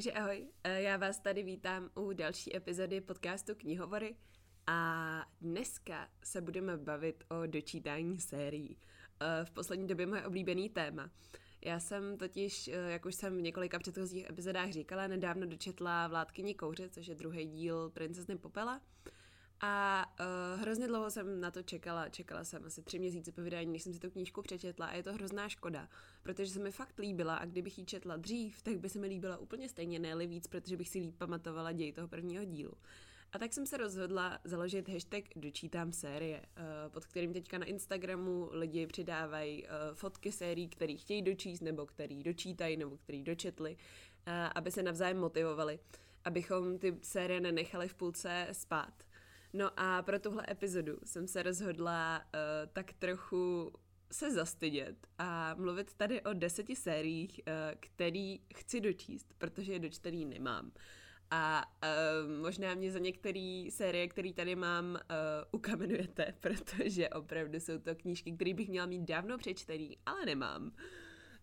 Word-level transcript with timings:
Takže 0.00 0.12
ahoj, 0.12 0.48
eh, 0.64 0.82
já 0.82 0.96
vás 0.96 1.18
tady 1.18 1.42
vítám 1.42 1.90
u 1.94 2.12
další 2.12 2.56
epizody 2.56 3.00
podcastu 3.00 3.54
Knihovory 3.54 4.16
a 4.66 5.26
dneska 5.40 6.08
se 6.24 6.40
budeme 6.40 6.76
bavit 6.76 7.24
o 7.28 7.46
dočítání 7.46 8.20
sérií. 8.20 8.78
Eh, 9.20 9.44
v 9.44 9.50
poslední 9.50 9.86
době 9.86 10.06
moje 10.06 10.26
oblíbený 10.26 10.68
téma. 10.68 11.10
Já 11.64 11.80
jsem 11.80 12.18
totiž, 12.18 12.68
eh, 12.68 12.72
jak 12.72 13.06
už 13.06 13.14
jsem 13.14 13.36
v 13.36 13.40
několika 13.40 13.78
předchozích 13.78 14.30
epizodách 14.30 14.70
říkala, 14.70 15.06
nedávno 15.06 15.46
dočetla 15.46 16.08
Vládkyni 16.08 16.54
kouře, 16.54 16.88
což 16.88 17.06
je 17.06 17.14
druhý 17.14 17.46
díl 17.46 17.90
Princezny 17.90 18.38
Popela. 18.38 18.80
A 19.60 20.06
uh, 20.20 20.60
hrozně 20.60 20.88
dlouho 20.88 21.10
jsem 21.10 21.40
na 21.40 21.50
to 21.50 21.62
čekala. 21.62 22.08
Čekala 22.08 22.44
jsem 22.44 22.64
asi 22.64 22.82
tři 22.82 22.98
měsíce 22.98 23.32
po 23.32 23.42
vydání, 23.42 23.72
než 23.72 23.82
jsem 23.82 23.92
si 23.92 24.00
tu 24.00 24.10
knížku 24.10 24.42
přečetla 24.42 24.86
a 24.86 24.94
je 24.94 25.02
to 25.02 25.12
hrozná 25.12 25.48
škoda, 25.48 25.88
protože 26.22 26.50
se 26.50 26.60
mi 26.60 26.70
fakt 26.70 26.98
líbila 26.98 27.36
a 27.36 27.44
kdybych 27.44 27.78
ji 27.78 27.84
četla 27.84 28.16
dřív, 28.16 28.62
tak 28.62 28.78
by 28.78 28.88
se 28.88 28.98
mi 28.98 29.06
líbila 29.06 29.36
úplně 29.36 29.68
stejně, 29.68 29.98
ne 29.98 30.26
víc, 30.26 30.46
protože 30.46 30.76
bych 30.76 30.88
si 30.88 30.98
líp 30.98 31.14
pamatovala 31.18 31.72
děj 31.72 31.92
toho 31.92 32.08
prvního 32.08 32.44
dílu. 32.44 32.72
A 33.32 33.38
tak 33.38 33.52
jsem 33.52 33.66
se 33.66 33.76
rozhodla 33.76 34.38
založit 34.44 34.88
hashtag 34.88 35.24
Dočítám 35.36 35.92
série, 35.92 36.38
uh, 36.38 36.92
pod 36.92 37.06
kterým 37.06 37.32
teďka 37.32 37.58
na 37.58 37.66
Instagramu 37.66 38.48
lidi 38.52 38.86
přidávají 38.86 39.64
uh, 39.64 39.70
fotky 39.94 40.32
sérií, 40.32 40.68
který 40.68 40.96
chtějí 40.96 41.22
dočíst, 41.22 41.62
nebo 41.62 41.86
který 41.86 42.22
dočítají, 42.22 42.76
nebo 42.76 42.96
který 42.96 43.22
dočetli, 43.22 43.76
aby 44.54 44.70
se 44.70 44.82
navzájem 44.82 45.18
motivovali, 45.18 45.78
abychom 46.24 46.78
ty 46.78 46.98
série 47.02 47.40
nenechali 47.40 47.88
v 47.88 47.94
půlce 47.94 48.48
spát. 48.52 49.09
No 49.52 49.70
a 49.76 50.02
pro 50.02 50.18
tuhle 50.18 50.44
epizodu 50.50 50.98
jsem 51.04 51.26
se 51.26 51.42
rozhodla 51.42 52.18
uh, 52.18 52.72
tak 52.72 52.92
trochu 52.92 53.72
se 54.12 54.30
zastydět 54.30 54.96
a 55.18 55.54
mluvit 55.54 55.94
tady 55.94 56.22
o 56.22 56.32
deseti 56.32 56.76
sériích, 56.76 57.40
uh, 57.46 57.52
který 57.80 58.40
chci 58.54 58.80
dočíst, 58.80 59.34
protože 59.38 59.72
je 59.72 59.78
dočtený 59.78 60.24
nemám. 60.24 60.72
A 61.30 61.64
uh, 61.82 62.42
možná 62.42 62.74
mě 62.74 62.90
za 62.90 62.98
některé 62.98 63.64
série, 63.70 64.08
které 64.08 64.32
tady 64.32 64.56
mám, 64.56 64.92
uh, 64.94 64.98
ukamenujete, 65.52 66.34
protože 66.40 67.08
opravdu 67.08 67.60
jsou 67.60 67.78
to 67.78 67.94
knížky, 67.94 68.32
které 68.32 68.54
bych 68.54 68.68
měla 68.68 68.86
mít 68.86 69.02
dávno 69.02 69.38
přečtený, 69.38 69.98
ale 70.06 70.26
nemám. 70.26 70.62
Uh, 70.62 70.70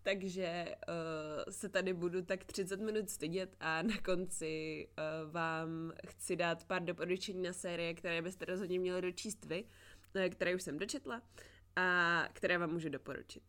takže 0.08 0.75
uh, 0.88 1.53
se 1.53 1.69
tady 1.69 1.94
budu 1.94 2.22
tak 2.22 2.44
30 2.44 2.80
minut 2.80 3.09
stydět 3.09 3.55
a 3.59 3.81
na 3.81 3.97
konci 3.97 4.88
uh, 4.88 5.31
vám 5.31 5.94
chci 6.08 6.36
dát 6.36 6.63
pár 6.63 6.83
doporučení 6.83 7.41
na 7.41 7.53
série, 7.53 7.94
které 7.94 8.22
byste 8.22 8.45
rozhodně 8.45 8.80
měli 8.80 9.02
dočíst 9.02 9.45
vy, 9.45 9.63
uh, 10.16 10.22
které 10.30 10.55
už 10.55 10.63
jsem 10.63 10.80
dočetla 10.80 11.22
a 11.75 12.23
které 12.33 12.58
vám 12.58 12.72
můžu 12.72 12.89
doporučit. 12.89 13.44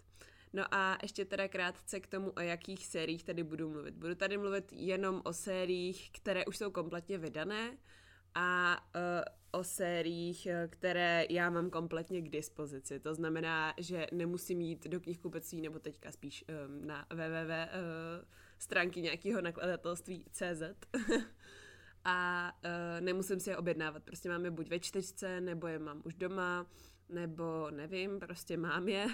No 0.53 0.75
a 0.75 0.99
ještě 1.03 1.25
teda 1.25 1.49
krátce 1.49 2.01
k 2.01 2.07
tomu, 2.07 2.31
o 2.31 2.41
jakých 2.41 2.87
sériích 2.87 3.25
tady 3.25 3.43
budu 3.43 3.71
mluvit. 3.71 3.95
Budu 3.95 4.15
tady 4.15 4.39
mluvit 4.39 4.73
jenom 4.73 5.23
o 5.25 5.33
sériích, 5.33 6.11
které 6.13 6.45
už 6.45 6.57
jsou 6.57 6.71
kompletně 6.71 7.19
vydané, 7.19 7.77
a 8.35 8.77
uh, 8.95 9.01
o 9.51 9.65
sériích, 9.65 10.47
eh, 10.47 10.69
které 10.69 11.27
já 11.31 11.51
mám 11.51 11.71
kompletně 11.71 12.23
k 12.23 12.29
dispozici. 12.29 13.01
To 13.01 13.15
znamená, 13.15 13.75
že 13.79 14.07
nemusím 14.13 14.61
jít 14.61 14.87
do 14.87 15.01
knihkupectví 15.01 15.61
nebo 15.61 15.79
teďka 15.79 16.13
spíš 16.13 16.45
um, 16.49 16.87
na 16.87 17.07
www 17.11 17.51
uh, 17.51 18.25
stránky 18.59 19.03
nějakého 19.03 19.41
nakladatelství 19.41 20.25
CZ. 20.33 20.63
a 22.05 22.53
uh, 22.65 23.01
nemusím 23.01 23.41
si 23.41 23.51
je 23.51 23.57
objednávat. 23.57 24.03
Prostě 24.03 24.29
mám 24.29 24.45
je 24.45 24.51
buď 24.51 24.69
ve 24.69 24.81
čtečce, 24.81 25.41
nebo 25.41 25.67
je 25.67 25.79
mám 25.79 26.03
už 26.05 26.15
doma, 26.15 26.67
nebo 27.09 27.71
nevím, 27.71 28.19
prostě 28.19 28.57
mám 28.57 28.89
je. 28.89 29.07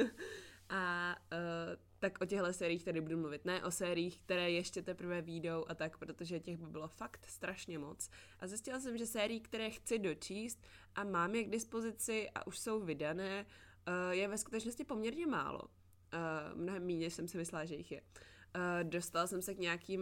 a 0.68 1.16
uh, 1.32 1.76
tak 2.10 2.20
o 2.20 2.26
těchto 2.26 2.52
sériích 2.52 2.84
tady 2.84 3.00
budu 3.00 3.16
mluvit. 3.16 3.44
Ne 3.44 3.64
o 3.64 3.70
sériích, 3.70 4.20
které 4.20 4.50
ještě 4.50 4.82
teprve 4.82 5.22
výjdou 5.22 5.64
a 5.68 5.74
tak, 5.74 5.98
protože 5.98 6.40
těch 6.40 6.56
by 6.56 6.66
bylo 6.66 6.88
fakt 6.88 7.26
strašně 7.28 7.78
moc. 7.78 8.10
A 8.40 8.46
zjistila 8.46 8.80
jsem, 8.80 8.98
že 8.98 9.06
sérií, 9.06 9.40
které 9.40 9.70
chci 9.70 9.98
dočíst 9.98 10.66
a 10.94 11.04
mám 11.04 11.34
je 11.34 11.44
k 11.44 11.50
dispozici 11.50 12.30
a 12.34 12.46
už 12.46 12.58
jsou 12.58 12.80
vydané, 12.80 13.46
uh, 13.88 14.10
je 14.10 14.28
ve 14.28 14.38
skutečnosti 14.38 14.84
poměrně 14.84 15.26
málo. 15.26 15.62
Uh, 15.62 16.58
mnohem 16.58 16.86
méně 16.86 17.10
jsem 17.10 17.28
si 17.28 17.38
myslela, 17.38 17.64
že 17.64 17.74
jich 17.74 17.92
je. 17.92 18.00
Uh, 18.00 18.90
dostala 18.90 19.26
jsem 19.26 19.42
se 19.42 19.54
k 19.54 19.58
nějakým 19.58 20.00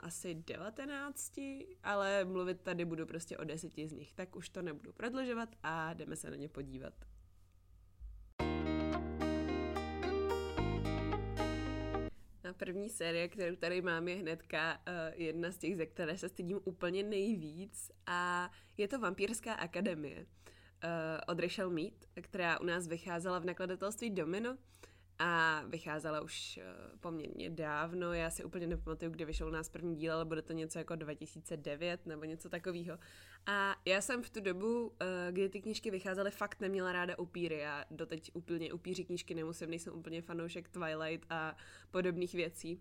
asi 0.00 0.34
19, 0.34 1.32
ale 1.82 2.24
mluvit 2.24 2.60
tady 2.60 2.84
budu 2.84 3.06
prostě 3.06 3.38
o 3.38 3.44
deseti 3.44 3.88
z 3.88 3.92
nich, 3.92 4.12
tak 4.12 4.36
už 4.36 4.48
to 4.48 4.62
nebudu 4.62 4.92
prodlužovat 4.92 5.48
a 5.62 5.94
jdeme 5.94 6.16
se 6.16 6.30
na 6.30 6.36
ně 6.36 6.48
podívat. 6.48 7.15
A 12.50 12.52
první 12.52 12.88
série, 12.88 13.28
kterou 13.28 13.56
tady 13.56 13.82
mám, 13.82 14.08
je 14.08 14.16
hnedka 14.16 14.74
uh, 14.74 15.20
jedna 15.20 15.50
z 15.50 15.58
těch, 15.58 15.76
ze 15.76 15.86
které 15.86 16.18
se 16.18 16.28
stydím 16.28 16.60
úplně 16.64 17.02
nejvíc. 17.02 17.90
A 18.06 18.50
je 18.76 18.88
to 18.88 18.98
Vampírská 18.98 19.54
akademie 19.54 20.16
uh, 20.16 20.26
od 21.26 21.40
Rachel 21.40 21.70
Mead, 21.70 21.94
která 22.20 22.60
u 22.60 22.64
nás 22.64 22.86
vycházela 22.86 23.38
v 23.38 23.44
nakladatelství 23.44 24.10
Domino 24.10 24.56
a 25.18 25.62
vycházela 25.66 26.20
už 26.20 26.60
uh, 26.62 26.98
poměrně 27.00 27.50
dávno, 27.50 28.12
já 28.12 28.30
si 28.30 28.44
úplně 28.44 28.66
nepamatuju, 28.66 29.10
kdy 29.10 29.24
vyšel 29.24 29.48
u 29.48 29.50
nás 29.50 29.68
první 29.68 29.96
díl, 29.96 30.12
ale 30.12 30.24
bude 30.24 30.42
to 30.42 30.52
něco 30.52 30.78
jako 30.78 30.96
2009 30.96 32.06
nebo 32.06 32.24
něco 32.24 32.48
takového. 32.48 32.98
A 33.46 33.76
já 33.84 34.00
jsem 34.00 34.22
v 34.22 34.30
tu 34.30 34.40
dobu, 34.40 34.86
uh, 34.86 34.92
kdy 35.30 35.48
ty 35.48 35.62
knížky 35.62 35.90
vycházely, 35.90 36.30
fakt 36.30 36.60
neměla 36.60 36.92
ráda 36.92 37.18
upíry. 37.18 37.58
Já 37.58 37.84
doteď 37.90 38.30
úplně 38.34 38.72
upíři 38.72 39.04
knížky 39.04 39.34
nemusím, 39.34 39.70
nejsem 39.70 39.94
úplně 39.94 40.22
fanoušek 40.22 40.68
Twilight 40.68 41.26
a 41.30 41.56
podobných 41.90 42.34
věcí. 42.34 42.80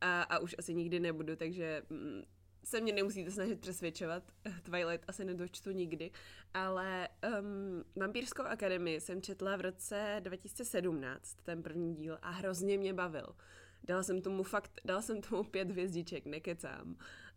A, 0.00 0.22
a 0.22 0.38
už 0.38 0.54
asi 0.58 0.74
nikdy 0.74 1.00
nebudu, 1.00 1.36
takže 1.36 1.82
mm, 1.90 2.22
se 2.64 2.80
mě 2.80 2.92
nemusíte 2.92 3.30
snažit 3.30 3.60
přesvědčovat. 3.60 4.22
Twilight 4.62 5.04
asi 5.08 5.24
nedočtu 5.24 5.70
nikdy. 5.70 6.10
Ale 6.54 7.08
um, 7.40 7.84
Vampírskou 7.96 8.42
akademii 8.42 9.00
jsem 9.00 9.22
četla 9.22 9.56
v 9.56 9.60
roce 9.60 10.16
2017, 10.20 11.36
ten 11.42 11.62
první 11.62 11.94
díl, 11.94 12.18
a 12.22 12.30
hrozně 12.30 12.78
mě 12.78 12.94
bavil. 12.94 13.36
Dala 13.84 14.02
jsem 14.02 14.22
tomu 14.22 14.42
fakt, 14.42 14.80
dala 14.84 15.02
jsem 15.02 15.20
tomu 15.20 15.44
pět 15.44 15.70
hvězdiček, 15.70 16.26
nekecám. 16.26 16.96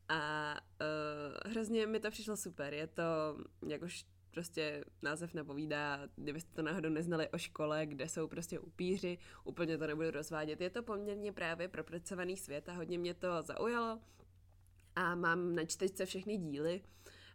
A 0.10 0.54
uh, 0.56 1.52
hrozně 1.52 1.88
mi 1.88 2.00
to 2.00 2.12
přišlo 2.12 2.38
super. 2.38 2.74
Je 2.74 2.88
to, 2.88 3.04
jakož 3.68 4.06
prostě 4.32 4.84
název 5.02 5.34
napovídá, 5.34 6.00
kdybyste 6.16 6.56
to 6.56 6.62
náhodou 6.62 6.90
neznali 6.90 7.30
o 7.30 7.38
škole, 7.38 7.86
kde 7.86 8.10
jsou 8.10 8.28
prostě 8.28 8.60
upíři, 8.60 9.18
úplně 9.44 9.78
to 9.78 9.88
nebudu 9.88 10.12
rozvádět. 10.12 10.62
Je 10.62 10.70
to 10.70 10.84
poměrně 10.84 11.32
právě 11.32 11.68
propracovaný 11.68 12.38
svět 12.38 12.70
a 12.70 12.74
hodně 12.74 12.98
mě 12.98 13.14
to 13.14 13.42
zaujalo 13.42 14.00
a 14.96 15.16
mám 15.16 15.56
na 15.56 15.66
čtečce 15.66 16.06
všechny 16.06 16.38
díly 16.38 16.82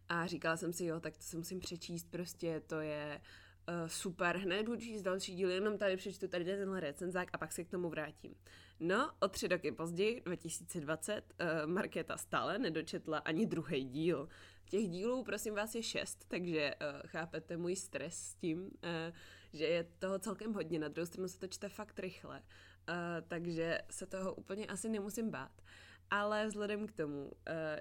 a 0.09 0.27
říkala 0.27 0.57
jsem 0.57 0.73
si, 0.73 0.85
jo, 0.85 0.99
tak 0.99 1.17
to 1.17 1.23
se 1.23 1.37
musím 1.37 1.59
přečíst, 1.59 2.11
prostě 2.11 2.61
to 2.67 2.79
je 2.79 3.21
uh, 3.69 3.87
super, 3.87 4.37
hned 4.37 4.65
budu 4.65 4.81
číst 4.81 5.01
další 5.01 5.35
díly, 5.35 5.53
jenom 5.53 5.77
tady 5.77 5.97
přečtu 5.97 6.27
tady 6.27 6.45
tenhle 6.45 6.79
recenzák 6.79 7.29
a 7.33 7.37
pak 7.37 7.51
se 7.51 7.63
k 7.63 7.69
tomu 7.69 7.89
vrátím. 7.89 8.35
No, 8.79 9.11
o 9.19 9.27
tři 9.27 9.47
roky 9.47 9.71
později, 9.71 10.21
2020, 10.25 11.33
uh, 11.41 11.71
Markéta 11.71 12.17
stále 12.17 12.59
nedočetla 12.59 13.17
ani 13.17 13.45
druhý 13.45 13.83
díl. 13.83 14.27
Těch 14.69 14.87
dílů, 14.89 15.23
prosím 15.23 15.55
vás, 15.55 15.75
je 15.75 15.83
šest, 15.83 16.25
takže 16.27 16.73
uh, 16.75 17.07
chápete 17.07 17.57
můj 17.57 17.75
stres 17.75 18.17
s 18.17 18.35
tím, 18.35 18.61
uh, 18.61 18.69
že 19.53 19.65
je 19.65 19.83
toho 19.99 20.19
celkem 20.19 20.53
hodně, 20.53 20.79
na 20.79 20.87
druhou 20.87 21.05
stranu 21.05 21.27
se 21.27 21.39
to 21.39 21.47
čte 21.47 21.69
fakt 21.69 21.99
rychle, 21.99 22.39
uh, 22.39 22.95
takže 23.27 23.79
se 23.89 24.05
toho 24.05 24.33
úplně 24.33 24.65
asi 24.65 24.89
nemusím 24.89 25.29
bát 25.29 25.51
ale 26.11 26.47
vzhledem 26.47 26.87
k 26.87 26.91
tomu, 26.91 27.23
uh, 27.23 27.31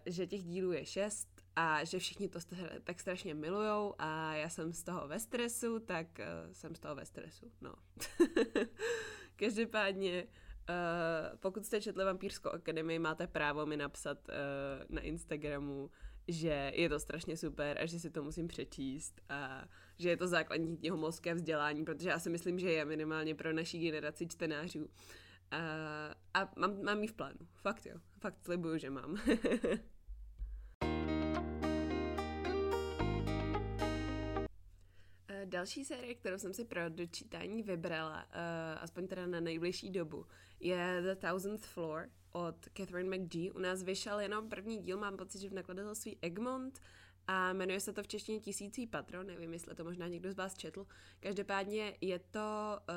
že 0.07 0.27
těch 0.27 0.43
dílů 0.43 0.73
je 0.73 0.87
šest 0.87 1.29
a 1.57 1.85
že 1.85 1.99
všichni 1.99 2.29
to 2.29 2.39
tak 2.85 3.01
strašně 3.01 3.35
milujou 3.35 3.95
a 3.99 4.35
já 4.35 4.49
jsem 4.49 4.73
z 4.73 4.83
toho 4.83 5.09
ve 5.09 5.21
stresu, 5.21 5.81
tak 5.81 6.07
uh, 6.19 6.53
jsem 6.53 6.75
z 6.75 6.81
toho 6.81 6.95
ve 6.95 7.05
stresu, 7.05 7.53
no. 7.61 7.75
Každopádně, 9.37 10.25
uh, 10.25 11.39
pokud 11.39 11.67
jste 11.67 11.81
četli 11.81 12.05
Vampírskou 12.05 12.51
akademii, 12.51 12.99
máte 12.99 13.27
právo 13.27 13.67
mi 13.67 13.77
napsat 13.77 14.19
na 14.89 15.01
Instagramu, 15.01 15.91
že 16.29 16.73
je 16.75 16.89
to 16.89 17.01
strašně 17.01 17.37
super 17.37 17.79
a 17.81 17.87
že 17.87 17.99
si 17.99 18.11
to 18.11 18.23
musím 18.23 18.49
přečíst 18.49 19.21
a 19.29 19.65
že 19.99 20.09
je 20.09 20.17
to 20.17 20.29
základní 20.29 20.77
knihomolské 20.77 21.35
vzdělání, 21.35 21.85
protože 21.85 22.09
já 22.09 22.19
si 22.19 22.31
myslím, 22.31 22.59
že 22.59 22.73
je 22.73 22.85
minimálně 22.85 23.35
pro 23.35 23.53
naší 23.53 23.81
generaci 23.81 24.27
čtenářů. 24.27 24.89
Uh, 25.53 26.15
a 26.35 26.51
mám, 26.57 26.83
mám 26.83 27.03
jí 27.03 27.09
v 27.09 27.13
plánu. 27.13 27.39
Fakt 27.55 27.87
jo. 27.87 27.97
Fakt 28.19 28.45
slibuju, 28.45 28.79
že 28.79 28.91
mám. 28.91 29.17
Další 35.45 35.85
série, 35.85 36.15
kterou 36.15 36.39
jsem 36.39 36.55
si 36.55 36.65
pro 36.65 36.89
dočítání 36.89 37.63
vybrala, 37.63 38.25
uh, 38.25 38.83
aspoň 38.83 39.07
teda 39.07 39.27
na 39.27 39.41
nejbližší 39.41 39.91
dobu, 39.91 40.27
je 40.61 41.03
The 41.03 41.15
Thousandth 41.29 41.67
Floor 41.67 42.09
od 42.33 42.57
Catherine 42.77 43.17
McGee. 43.17 43.51
U 43.51 43.59
nás 43.59 43.83
vyšel 43.83 44.21
jenom 44.21 44.49
první 44.49 44.79
díl, 44.79 44.99
mám 44.99 45.17
pocit, 45.17 45.41
že 45.41 45.49
v 45.49 45.53
nakladatelství 45.53 46.19
Egmont 46.23 46.81
a 47.27 47.53
jmenuje 47.53 47.81
se 47.81 47.93
to 47.93 48.03
v 48.03 48.09
češtině 48.09 48.41
Tisící 48.41 48.87
patron, 48.87 49.27
nevím, 49.27 49.53
jestli 49.53 49.75
to 49.75 49.85
možná 49.85 50.09
někdo 50.09 50.33
z 50.33 50.37
vás 50.37 50.55
četl. 50.55 50.87
Každopádně 51.21 51.97
je 52.01 52.19
to 52.19 52.79
uh, 52.89 52.95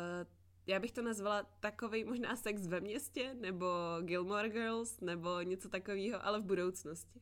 já 0.68 0.80
bych 0.80 0.92
to 0.92 1.02
nazvala 1.02 1.44
takový 1.60 2.04
možná 2.04 2.36
sex 2.36 2.68
ve 2.68 2.82
městě, 2.82 3.34
nebo 3.34 3.68
Gilmore 4.02 4.50
Girls, 4.50 5.00
nebo 5.02 5.42
něco 5.42 5.70
takového, 5.70 6.26
ale 6.26 6.40
v 6.40 6.46
budoucnosti. 6.46 7.22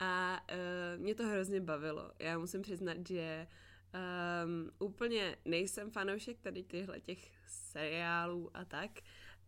A 0.00 0.40
uh, 0.52 1.02
mě 1.02 1.14
to 1.14 1.26
hrozně 1.26 1.60
bavilo. 1.60 2.12
Já 2.18 2.38
musím 2.38 2.62
přiznat, 2.62 3.08
že 3.08 3.46
um, 3.94 4.70
úplně 4.78 5.36
nejsem 5.44 5.90
fanoušek 5.90 6.40
tady 6.40 6.62
těchto 6.62 7.00
těch 7.00 7.18
seriálů 7.46 8.50
a 8.54 8.64
tak, 8.64 8.90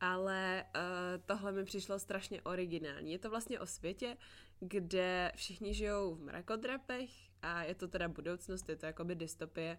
ale 0.01 0.65
uh, 0.77 0.81
tohle 1.27 1.53
mi 1.53 1.65
přišlo 1.65 1.99
strašně 1.99 2.43
originální. 2.43 3.13
Je 3.13 3.19
to 3.19 3.31
vlastně 3.31 3.61
o 3.61 3.67
světě, 3.67 4.17
kde 4.61 5.33
všichni 5.37 5.75
žijou 5.75 6.15
v 6.15 6.21
mrakodrapech 6.21 7.11
a 7.43 7.63
je 7.63 7.75
to 7.75 7.89
teda 7.89 8.09
budoucnost, 8.09 8.69
je 8.69 8.77
to 8.77 8.87
jakoby 8.87 9.15
dystopie. 9.15 9.79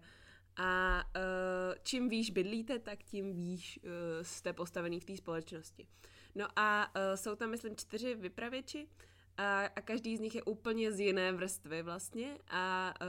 A 0.58 1.02
uh, 1.16 1.74
čím 1.82 2.08
výš 2.08 2.30
bydlíte, 2.30 2.78
tak 2.78 2.98
tím 3.02 3.34
výš 3.34 3.80
uh, 3.82 3.90
jste 4.22 4.52
postavený 4.52 5.00
v 5.00 5.04
té 5.04 5.16
společnosti. 5.16 5.88
No 6.34 6.46
a 6.56 6.86
uh, 6.86 7.02
jsou 7.14 7.36
tam, 7.36 7.50
myslím, 7.50 7.76
čtyři 7.76 8.14
vypravěči 8.14 8.88
a, 9.36 9.66
a 9.66 9.80
každý 9.80 10.16
z 10.16 10.20
nich 10.20 10.34
je 10.34 10.42
úplně 10.42 10.92
z 10.92 11.00
jiné 11.00 11.32
vrstvy 11.32 11.82
vlastně 11.82 12.38
a 12.48 12.94
uh, 13.02 13.06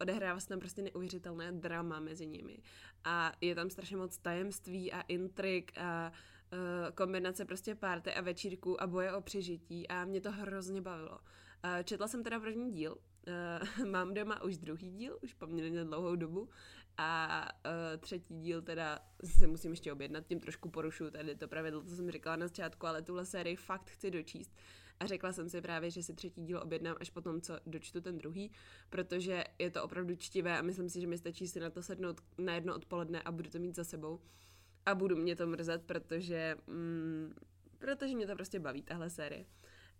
odehrává 0.00 0.40
se 0.40 0.48
tam 0.48 0.58
prostě 0.58 0.82
neuvěřitelné 0.82 1.52
drama 1.52 2.00
mezi 2.00 2.26
nimi. 2.26 2.58
A 3.04 3.32
je 3.40 3.54
tam 3.54 3.70
strašně 3.70 3.96
moc 3.96 4.18
tajemství 4.18 4.92
a 4.92 5.00
intrik 5.00 5.78
a 5.78 6.12
kombinace 6.94 7.44
prostě 7.44 7.74
párty 7.74 8.14
a 8.14 8.20
večírků 8.20 8.82
a 8.82 8.86
boje 8.86 9.12
o 9.12 9.20
přežití 9.20 9.88
a 9.88 10.04
mě 10.04 10.20
to 10.20 10.32
hrozně 10.32 10.80
bavilo. 10.80 11.18
Četla 11.84 12.08
jsem 12.08 12.24
teda 12.24 12.40
první 12.40 12.72
díl, 12.72 12.96
uh, 13.26 13.86
mám 13.90 14.14
doma 14.14 14.42
už 14.42 14.58
druhý 14.58 14.90
díl, 14.90 15.18
už 15.22 15.34
poměrně 15.34 15.84
dlouhou 15.84 16.16
dobu 16.16 16.48
a 16.98 17.48
uh, 17.64 18.00
třetí 18.00 18.40
díl 18.40 18.62
teda 18.62 18.98
se 19.24 19.46
musím 19.46 19.70
ještě 19.70 19.92
objednat, 19.92 20.26
tím 20.26 20.40
trošku 20.40 20.70
porušuju 20.70 21.10
tady 21.10 21.36
to 21.36 21.48
pravidlo, 21.48 21.82
co 21.82 21.96
jsem 21.96 22.10
říkala 22.10 22.36
na 22.36 22.46
začátku, 22.46 22.86
ale 22.86 23.02
tuhle 23.02 23.26
sérii 23.26 23.56
fakt 23.56 23.90
chci 23.90 24.10
dočíst. 24.10 24.52
A 25.00 25.06
řekla 25.06 25.32
jsem 25.32 25.48
si 25.48 25.60
právě, 25.60 25.90
že 25.90 26.02
si 26.02 26.14
třetí 26.14 26.44
díl 26.44 26.60
objednám 26.62 26.96
až 27.00 27.10
potom, 27.10 27.40
co 27.40 27.58
dočtu 27.66 28.00
ten 28.00 28.18
druhý, 28.18 28.52
protože 28.90 29.44
je 29.58 29.70
to 29.70 29.84
opravdu 29.84 30.16
čtivé 30.16 30.58
a 30.58 30.62
myslím 30.62 30.88
si, 30.88 31.00
že 31.00 31.06
mi 31.06 31.18
stačí 31.18 31.48
si 31.48 31.60
na 31.60 31.70
to 31.70 31.82
sednout 31.82 32.20
na 32.38 32.54
jedno 32.54 32.76
odpoledne 32.76 33.22
a 33.22 33.32
budu 33.32 33.50
to 33.50 33.58
mít 33.58 33.76
za 33.76 33.84
sebou. 33.84 34.20
A 34.86 34.94
budu 34.94 35.16
mě 35.16 35.36
to 35.36 35.46
mrzet, 35.46 35.82
protože, 35.82 36.56
mm, 36.66 37.34
protože 37.78 38.14
mě 38.14 38.26
to 38.26 38.34
prostě 38.34 38.60
baví, 38.60 38.82
tahle 38.82 39.10
série. 39.10 39.44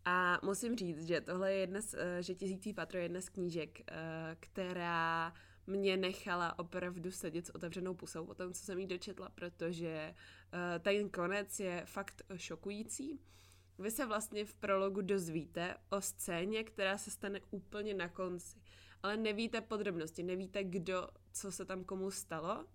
A 0.04 0.38
musím 0.42 0.76
říct, 0.76 1.06
že 1.06 1.20
tohle 1.20 1.52
je 1.52 1.58
jedna 1.58 1.80
z, 1.80 1.94
eh, 1.94 2.22
že 2.22 2.34
Tisící 2.34 2.72
patro 2.72 2.98
je 2.98 3.04
jedna 3.04 3.20
z 3.20 3.28
knížek, 3.28 3.80
eh, 3.80 4.36
která 4.40 5.32
mě 5.66 5.96
nechala 5.96 6.58
opravdu 6.58 7.10
sedět 7.10 7.46
s 7.46 7.54
otevřenou 7.54 7.94
pusou 7.94 8.24
o 8.24 8.34
tom, 8.34 8.52
co 8.52 8.64
jsem 8.64 8.78
jí 8.78 8.86
dočetla, 8.86 9.28
protože 9.28 10.14
uh, 10.14 10.82
ten 10.82 11.08
konec 11.08 11.60
je 11.60 11.82
fakt 11.86 12.22
šokující. 12.36 13.20
Vy 13.78 13.90
se 13.90 14.06
vlastně 14.06 14.44
v 14.44 14.54
prologu 14.54 15.00
dozvíte 15.00 15.76
o 15.90 16.00
scéně, 16.00 16.64
která 16.64 16.98
se 16.98 17.10
stane 17.10 17.40
úplně 17.50 17.94
na 17.94 18.08
konci, 18.08 18.60
ale 19.02 19.16
nevíte 19.16 19.60
podrobnosti, 19.60 20.22
nevíte 20.22 20.64
kdo, 20.64 21.08
co 21.32 21.52
se 21.52 21.64
tam 21.64 21.84
komu 21.84 22.10
stalo, 22.10 22.66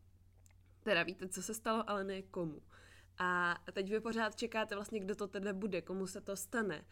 teda 0.83 1.03
víte, 1.03 1.27
co 1.27 1.43
se 1.43 1.53
stalo, 1.53 1.89
ale 1.89 2.03
ne 2.03 2.21
komu. 2.21 2.61
A 3.17 3.59
teď 3.73 3.89
vy 3.89 3.99
pořád 3.99 4.35
čekáte 4.35 4.75
vlastně, 4.75 4.99
kdo 4.99 5.15
to 5.15 5.27
teda 5.27 5.53
bude, 5.53 5.81
komu 5.81 6.07
se 6.07 6.21
to 6.21 6.35
stane. 6.35 6.85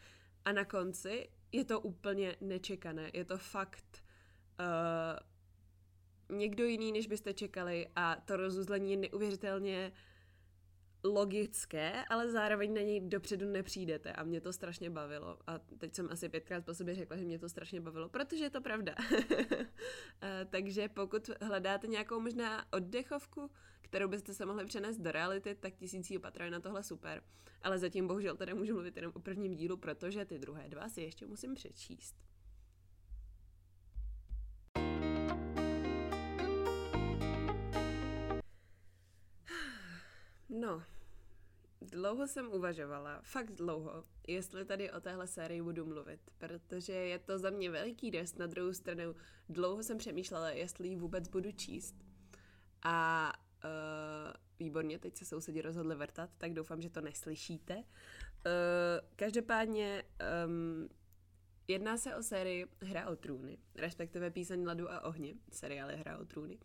A 0.44 0.52
na 0.52 0.64
konci 0.64 1.28
je 1.52 1.64
to 1.64 1.80
úplně 1.80 2.36
nečekané. 2.40 3.10
Je 3.14 3.24
to 3.24 3.38
fakt 3.38 4.04
uh, 6.30 6.36
někdo 6.38 6.64
jiný, 6.64 6.92
než 6.92 7.06
byste 7.06 7.34
čekali 7.34 7.88
a 7.96 8.16
to 8.16 8.36
rozuzlení 8.36 8.90
je 8.90 8.96
neuvěřitelně 8.96 9.92
logické, 11.04 12.04
ale 12.08 12.30
zároveň 12.30 12.74
na 12.74 12.80
něj 12.80 13.00
dopředu 13.00 13.46
nepřijdete 13.46 14.12
a 14.12 14.24
mě 14.24 14.40
to 14.40 14.52
strašně 14.52 14.90
bavilo. 14.90 15.38
A 15.46 15.58
teď 15.78 15.94
jsem 15.94 16.08
asi 16.10 16.28
pětkrát 16.28 16.64
po 16.64 16.74
sobě 16.74 16.94
řekla, 16.94 17.16
že 17.16 17.24
mě 17.24 17.38
to 17.38 17.48
strašně 17.48 17.80
bavilo, 17.80 18.08
protože 18.08 18.44
je 18.44 18.50
to 18.50 18.60
pravda. 18.60 18.94
Takže 20.50 20.88
pokud 20.88 21.30
hledáte 21.40 21.86
nějakou 21.86 22.20
možná 22.20 22.72
oddechovku, 22.72 23.50
kterou 23.94 24.08
byste 24.08 24.34
se 24.34 24.46
mohli 24.46 24.64
přenést 24.64 24.98
do 24.98 25.12
reality, 25.12 25.54
tak 25.54 25.74
tisící 25.74 26.18
opatra 26.18 26.44
je 26.44 26.50
na 26.50 26.60
tohle 26.60 26.82
super. 26.82 27.22
Ale 27.62 27.78
zatím 27.78 28.06
bohužel 28.06 28.36
teda 28.36 28.54
můžu 28.54 28.74
mluvit 28.74 28.96
jenom 28.96 29.12
o 29.14 29.20
prvním 29.20 29.54
dílu, 29.54 29.76
protože 29.76 30.24
ty 30.24 30.38
druhé 30.38 30.68
dva 30.68 30.88
si 30.88 31.00
ještě 31.00 31.26
musím 31.26 31.54
přečíst. 31.54 32.14
No, 40.48 40.82
dlouho 41.80 42.26
jsem 42.26 42.52
uvažovala, 42.52 43.20
fakt 43.22 43.52
dlouho, 43.52 44.04
jestli 44.26 44.64
tady 44.64 44.92
o 44.92 45.00
téhle 45.00 45.26
sérii 45.26 45.62
budu 45.62 45.86
mluvit, 45.86 46.20
protože 46.38 46.92
je 46.92 47.18
to 47.18 47.38
za 47.38 47.50
mě 47.50 47.70
veliký 47.70 48.10
dest, 48.10 48.38
na 48.38 48.46
druhou 48.46 48.72
stranu 48.72 49.14
dlouho 49.48 49.82
jsem 49.82 49.98
přemýšlela, 49.98 50.50
jestli 50.50 50.88
ji 50.88 50.96
vůbec 50.96 51.28
budu 51.28 51.52
číst. 51.52 51.94
A 52.82 53.32
uh, 53.64 54.32
výborně, 54.58 54.98
teď 54.98 55.16
se 55.16 55.24
sousedí 55.24 55.62
rozhodli 55.62 55.94
vrtat, 55.94 56.30
tak 56.38 56.52
doufám, 56.52 56.82
že 56.82 56.90
to 56.90 57.00
neslyšíte. 57.00 57.76
Uh, 57.76 57.82
každopádně 59.16 60.04
um, 60.46 60.88
jedná 61.68 61.96
se 61.96 62.16
o 62.16 62.22
sérii 62.22 62.66
Hra 62.80 63.08
o 63.08 63.16
trůny, 63.16 63.58
respektive 63.74 64.30
Píseň 64.30 64.66
ledu 64.66 64.92
a 64.92 65.04
ohně, 65.04 65.34
seriály 65.52 65.96
Hra 65.96 66.18
o 66.18 66.24
trůny. 66.24 66.58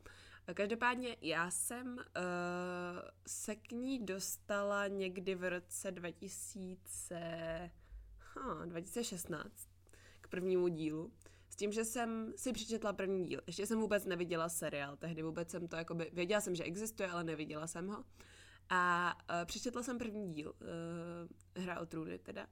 Každopádně 0.54 1.18
já 1.22 1.52
jsem 1.52 1.98
uh, 1.98 2.04
se 3.28 3.56
k 3.56 3.72
ní 3.72 4.06
dostala 4.06 4.88
někdy 4.88 5.36
v 5.36 5.50
roce 5.50 5.92
2000, 5.92 7.72
huh, 8.36 8.66
2016 8.66 9.70
k 10.22 10.28
prvnímu 10.28 10.68
dílu. 10.68 11.12
Tím, 11.60 11.72
že 11.72 11.86
jsem 11.86 12.34
si 12.36 12.54
přečetla 12.54 12.94
první 12.94 13.26
díl. 13.26 13.42
Ještě 13.48 13.66
jsem 13.66 13.80
vůbec 13.80 14.06
neviděla 14.06 14.50
seriál, 14.50 14.98
tehdy 14.98 15.24
vůbec 15.24 15.50
jsem 15.50 15.68
to 15.68 15.76
jakoby, 15.76 16.10
věděla 16.14 16.42
jsem, 16.42 16.56
že 16.56 16.64
existuje, 16.64 17.10
ale 17.10 17.24
neviděla 17.24 17.68
jsem 17.68 17.88
ho. 17.88 18.04
A 18.70 19.14
uh, 19.16 19.46
přečetla 19.46 19.84
jsem 19.84 19.98
první 19.98 20.34
díl, 20.34 20.54
uh, 20.62 21.64
Hra 21.64 21.80
o 21.80 21.86
trůny 21.86 22.20
teda. 22.20 22.48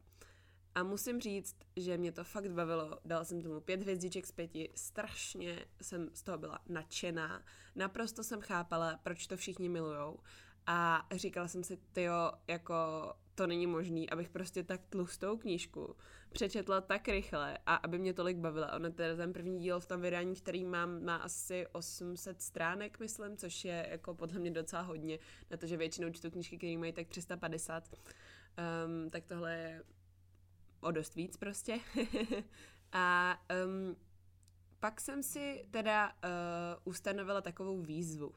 A 0.75 0.83
musím 0.83 1.21
říct, 1.21 1.55
že 1.75 1.97
mě 1.97 2.11
to 2.11 2.23
fakt 2.23 2.51
bavilo. 2.51 2.99
Dala 3.05 3.23
jsem 3.23 3.41
tomu 3.41 3.61
pět 3.61 3.81
hvězdiček 3.81 4.27
z 4.27 4.31
pěti. 4.31 4.69
Strašně 4.75 5.65
jsem 5.81 6.09
z 6.13 6.23
toho 6.23 6.37
byla 6.37 6.59
nadšená. 6.69 7.43
Naprosto 7.75 8.23
jsem 8.23 8.41
chápala, 8.41 8.99
proč 9.03 9.27
to 9.27 9.37
všichni 9.37 9.69
milujou. 9.69 10.19
A 10.65 11.07
říkala 11.15 11.47
jsem 11.47 11.63
si, 11.63 11.77
tyjo, 11.93 12.31
jako 12.47 12.75
to 13.37 13.47
není 13.47 13.67
možný, 13.67 14.09
abych 14.09 14.29
prostě 14.29 14.63
tak 14.63 14.81
tlustou 14.89 15.37
knížku 15.37 15.95
přečetla 16.31 16.81
tak 16.81 17.07
rychle 17.07 17.57
a 17.65 17.75
aby 17.75 17.99
mě 17.99 18.13
tolik 18.13 18.37
bavila. 18.37 18.73
Ono 18.73 18.91
teda 18.91 19.15
ten 19.15 19.33
první 19.33 19.59
díl 19.59 19.79
v 19.79 19.85
tom 19.85 20.01
vydání, 20.01 20.35
který 20.35 20.65
mám, 20.65 21.03
má 21.03 21.15
asi 21.15 21.67
800 21.71 22.41
stránek, 22.41 22.99
myslím, 22.99 23.37
což 23.37 23.65
je 23.65 23.87
jako 23.91 24.15
podle 24.15 24.39
mě 24.39 24.51
docela 24.51 24.81
hodně, 24.81 25.19
na 25.51 25.57
to, 25.57 25.67
že 25.67 25.77
většinou 25.77 26.11
čtu 26.11 26.31
knížky, 26.31 26.57
které 26.57 26.77
mají 26.77 26.93
tak 26.93 27.07
350. 27.07 27.89
Um, 27.93 27.99
ehm, 28.57 29.09
tak 29.09 29.25
tohle 29.25 29.53
je 29.53 29.83
o 30.81 30.91
dost 30.91 31.15
víc 31.15 31.37
prostě. 31.37 31.79
a 32.91 33.37
um, 33.65 33.95
pak 34.79 35.01
jsem 35.01 35.23
si 35.23 35.65
teda 35.71 36.07
uh, 36.07 36.11
ustanovila 36.83 37.41
takovou 37.41 37.81
výzvu, 37.81 38.33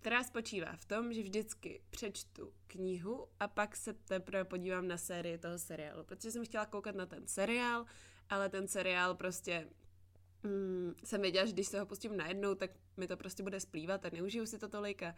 která 0.00 0.24
spočívá 0.24 0.76
v 0.76 0.84
tom, 0.84 1.12
že 1.12 1.22
vždycky 1.22 1.80
přečtu 1.90 2.52
knihu 2.66 3.28
a 3.40 3.48
pak 3.48 3.76
se 3.76 3.92
teprve 3.92 4.44
podívám 4.44 4.88
na 4.88 4.96
sérii 4.96 5.38
toho 5.38 5.58
seriálu, 5.58 6.04
protože 6.04 6.30
jsem 6.30 6.44
chtěla 6.44 6.66
koukat 6.66 6.94
na 6.94 7.06
ten 7.06 7.26
seriál, 7.26 7.86
ale 8.28 8.48
ten 8.48 8.68
seriál 8.68 9.14
prostě 9.14 9.68
mm, 10.42 10.94
jsem 11.04 11.22
věděla, 11.22 11.46
že 11.46 11.52
když 11.52 11.66
se 11.66 11.80
ho 11.80 11.86
pustím 11.86 12.16
najednou, 12.16 12.54
tak 12.54 12.70
mi 12.96 13.06
to 13.06 13.16
prostě 13.16 13.42
bude 13.42 13.60
splývat 13.60 14.06
a 14.06 14.10
neužiju 14.12 14.46
si 14.46 14.58
to 14.58 14.68
tolik 14.68 15.02
a 15.02 15.14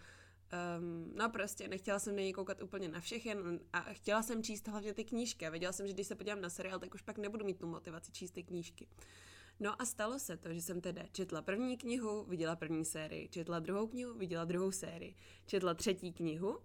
Um, 0.79 1.13
no 1.15 1.31
prostě, 1.31 1.69
nechtěla 1.69 1.99
jsem 1.99 2.17
na 2.17 2.23
něj 2.23 2.33
koukat 2.33 2.63
úplně 2.63 2.89
na 2.89 3.01
všechen 3.01 3.61
a 3.73 3.81
chtěla 3.81 4.23
jsem 4.23 4.43
číst 4.43 4.69
hlavně 4.69 4.95
ty 4.95 5.05
knížky 5.05 5.47
a 5.47 5.51
věděla 5.51 5.73
jsem, 5.73 5.87
že 5.87 5.93
když 5.93 6.07
se 6.07 6.15
podívám 6.15 6.41
na 6.41 6.51
seriál, 6.51 6.79
tak 6.79 6.95
už 6.95 7.03
pak 7.03 7.19
nebudu 7.19 7.45
mít 7.45 7.59
tu 7.59 7.67
motivaci 7.67 8.13
číst 8.13 8.31
ty 8.31 8.43
knížky. 8.43 8.87
No 9.61 9.83
a 9.83 9.85
stalo 9.85 10.19
se 10.19 10.37
to, 10.37 10.55
že 10.55 10.63
jsem 10.63 10.81
teda 10.81 11.03
četla 11.13 11.43
první 11.43 11.77
knihu, 11.77 12.25
viděla 12.25 12.57
první 12.57 12.85
sérii, 12.85 13.29
četla 13.29 13.59
druhou 13.59 13.87
knihu, 13.87 14.15
viděla 14.15 14.45
druhou 14.45 14.73
sérii, 14.73 15.15
četla 15.47 15.75
třetí 15.75 16.13
knihu 16.13 16.59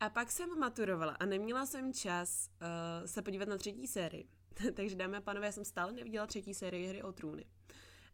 a 0.00 0.10
pak 0.10 0.30
jsem 0.30 0.58
maturovala 0.58 1.12
a 1.12 1.26
neměla 1.26 1.66
jsem 1.66 1.92
čas 1.92 2.50
uh, 2.50 3.06
se 3.06 3.22
podívat 3.22 3.48
na 3.48 3.56
třetí 3.56 3.86
sérii. 3.86 4.28
Takže 4.74 4.96
dámy 4.96 5.16
a 5.16 5.20
pánové, 5.20 5.46
já 5.46 5.52
jsem 5.52 5.64
stále 5.64 5.92
neviděla 5.92 6.26
třetí 6.26 6.54
sérii 6.54 6.86
Hry 6.86 7.02
o 7.02 7.12
trůny. 7.12 7.44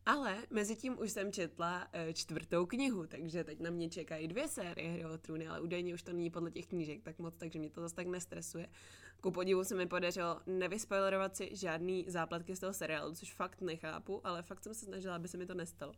Ale 0.06 0.38
mezi 0.50 0.76
tím 0.76 0.98
už 1.00 1.10
jsem 1.10 1.32
četla 1.32 1.88
uh, 1.94 2.12
čtvrtou 2.12 2.66
knihu, 2.66 3.06
takže 3.06 3.44
teď 3.44 3.60
na 3.60 3.70
mě 3.70 3.90
čekají 3.90 4.28
dvě 4.28 4.48
série 4.48 4.90
Hry 4.90 5.04
o 5.04 5.18
trůny, 5.18 5.48
ale 5.48 5.60
údajně 5.60 5.94
už 5.94 6.02
to 6.02 6.12
není 6.12 6.30
podle 6.30 6.50
těch 6.50 6.66
knížek 6.66 7.02
tak 7.02 7.18
moc, 7.18 7.36
takže 7.36 7.58
mě 7.58 7.70
to 7.70 7.80
zase 7.80 7.94
tak 7.94 8.06
nestresuje. 8.06 8.68
Ku 9.20 9.30
podivu 9.30 9.64
se 9.64 9.74
mi 9.74 9.86
podařilo 9.86 10.40
nevyspoilerovat 10.46 11.36
si 11.36 11.56
žádný 11.56 12.04
zápletky 12.08 12.56
z 12.56 12.60
toho 12.60 12.72
seriálu, 12.72 13.14
což 13.14 13.34
fakt 13.34 13.60
nechápu, 13.60 14.26
ale 14.26 14.42
fakt 14.42 14.62
jsem 14.62 14.74
se 14.74 14.84
snažila, 14.84 15.16
aby 15.16 15.28
se 15.28 15.36
mi 15.36 15.46
to 15.46 15.54
nestalo. 15.54 15.92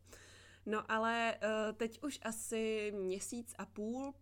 No 0.66 0.92
ale 0.92 1.38
uh, 1.42 1.76
teď 1.76 2.02
už 2.02 2.18
asi 2.22 2.92
měsíc 2.96 3.54
a 3.58 3.66
půl 3.66 4.14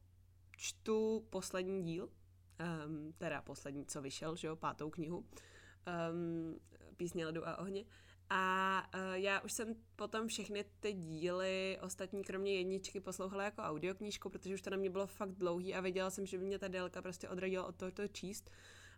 čtu 0.57 1.27
poslední 1.31 1.83
díl, 1.83 2.05
um, 2.05 3.13
teda 3.19 3.43
poslední, 3.43 3.87
co 3.87 4.03
vyšel, 4.03 4.37
že 4.37 4.49
jo, 4.49 4.57
pátou 4.57 4.91
knihu, 4.91 5.19
um, 5.19 6.61
Písně 6.97 7.27
ledu 7.27 7.49
a 7.49 7.59
ohně. 7.59 7.85
A 8.31 8.83
uh, 8.95 9.15
já 9.15 9.41
už 9.41 9.53
jsem 9.53 9.75
potom 9.97 10.29
všechny 10.29 10.65
ty 10.81 10.93
díly, 10.93 11.79
ostatní 11.83 12.25
kromě 12.25 12.55
jedničky, 12.55 13.01
poslouchala 13.01 13.45
jako 13.45 13.63
audioknížku, 13.63 14.31
protože 14.31 14.55
už 14.55 14.63
to 14.63 14.71
na 14.71 14.77
mě 14.77 14.91
bylo 14.91 15.07
fakt 15.07 15.35
dlouhý 15.35 15.75
a 15.75 15.81
věděla 15.81 16.11
jsem, 16.11 16.27
že 16.27 16.39
by 16.39 16.45
mě 16.45 16.59
ta 16.59 16.69
délka 16.69 17.03
prostě 17.03 17.29
odradila 17.29 17.67
od 17.67 17.77
toho 17.77 17.91
to 17.91 18.09
číst 18.09 18.51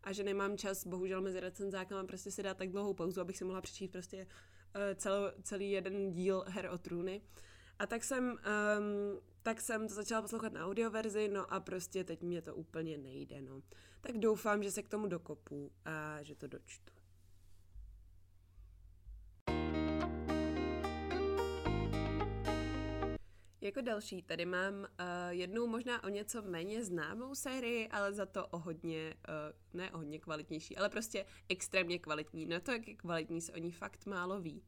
a 0.02 0.12
že 0.12 0.24
nemám 0.24 0.58
čas, 0.58 0.86
bohužel 0.86 1.20
mezi 1.20 1.40
recenzákama 1.40 2.04
prostě 2.04 2.30
si 2.30 2.42
dát 2.42 2.56
tak 2.56 2.68
dlouhou 2.68 2.94
pauzu, 2.94 3.20
abych 3.20 3.36
si 3.36 3.44
mohla 3.44 3.60
přečíst 3.60 3.90
prostě 3.90 4.26
uh, 4.26 5.32
celý 5.42 5.70
jeden 5.70 6.12
díl 6.12 6.44
Her 6.48 6.70
o 6.72 6.78
trůny. 6.78 7.22
A 7.78 7.86
tak 7.86 8.04
jsem, 8.04 8.24
um, 8.24 9.20
tak 9.42 9.60
jsem 9.60 9.88
to 9.88 9.94
začala 9.94 10.22
poslouchat 10.22 10.52
na 10.52 10.66
audioverzi, 10.66 11.28
no 11.28 11.52
a 11.52 11.60
prostě 11.60 12.04
teď 12.04 12.22
mě 12.22 12.42
to 12.42 12.54
úplně 12.54 12.98
nejde, 12.98 13.42
no. 13.42 13.62
Tak 14.00 14.18
doufám, 14.18 14.62
že 14.62 14.70
se 14.70 14.82
k 14.82 14.88
tomu 14.88 15.06
dokopu 15.06 15.72
a 15.84 16.22
že 16.22 16.34
to 16.34 16.46
dočtu. 16.46 17.01
Jako 23.62 23.81
další 23.81 24.23
tady 24.23 24.45
mám 24.47 24.75
uh, 24.75 24.87
jednu 25.28 25.66
možná 25.66 26.04
o 26.04 26.09
něco 26.09 26.42
méně 26.42 26.85
známou 26.85 27.35
sérii, 27.35 27.88
ale 27.88 28.12
za 28.12 28.26
to 28.26 28.47
o 28.47 28.59
hodně, 28.59 29.14
uh, 29.28 29.78
ne 29.81 29.90
o 29.90 29.99
hodně 29.99 30.19
kvalitnější, 30.19 30.76
ale 30.76 30.88
prostě 30.88 31.26
extrémně 31.49 31.99
kvalitní. 31.99 32.47
Na 32.47 32.61
to, 32.61 32.73
jak 32.73 32.88
je 32.88 32.95
kvalitní, 32.95 33.40
se 33.40 33.52
o 33.52 33.59
ní 33.59 33.73
fakt 33.73 34.07
málo 34.07 34.40
ví. 34.40 34.62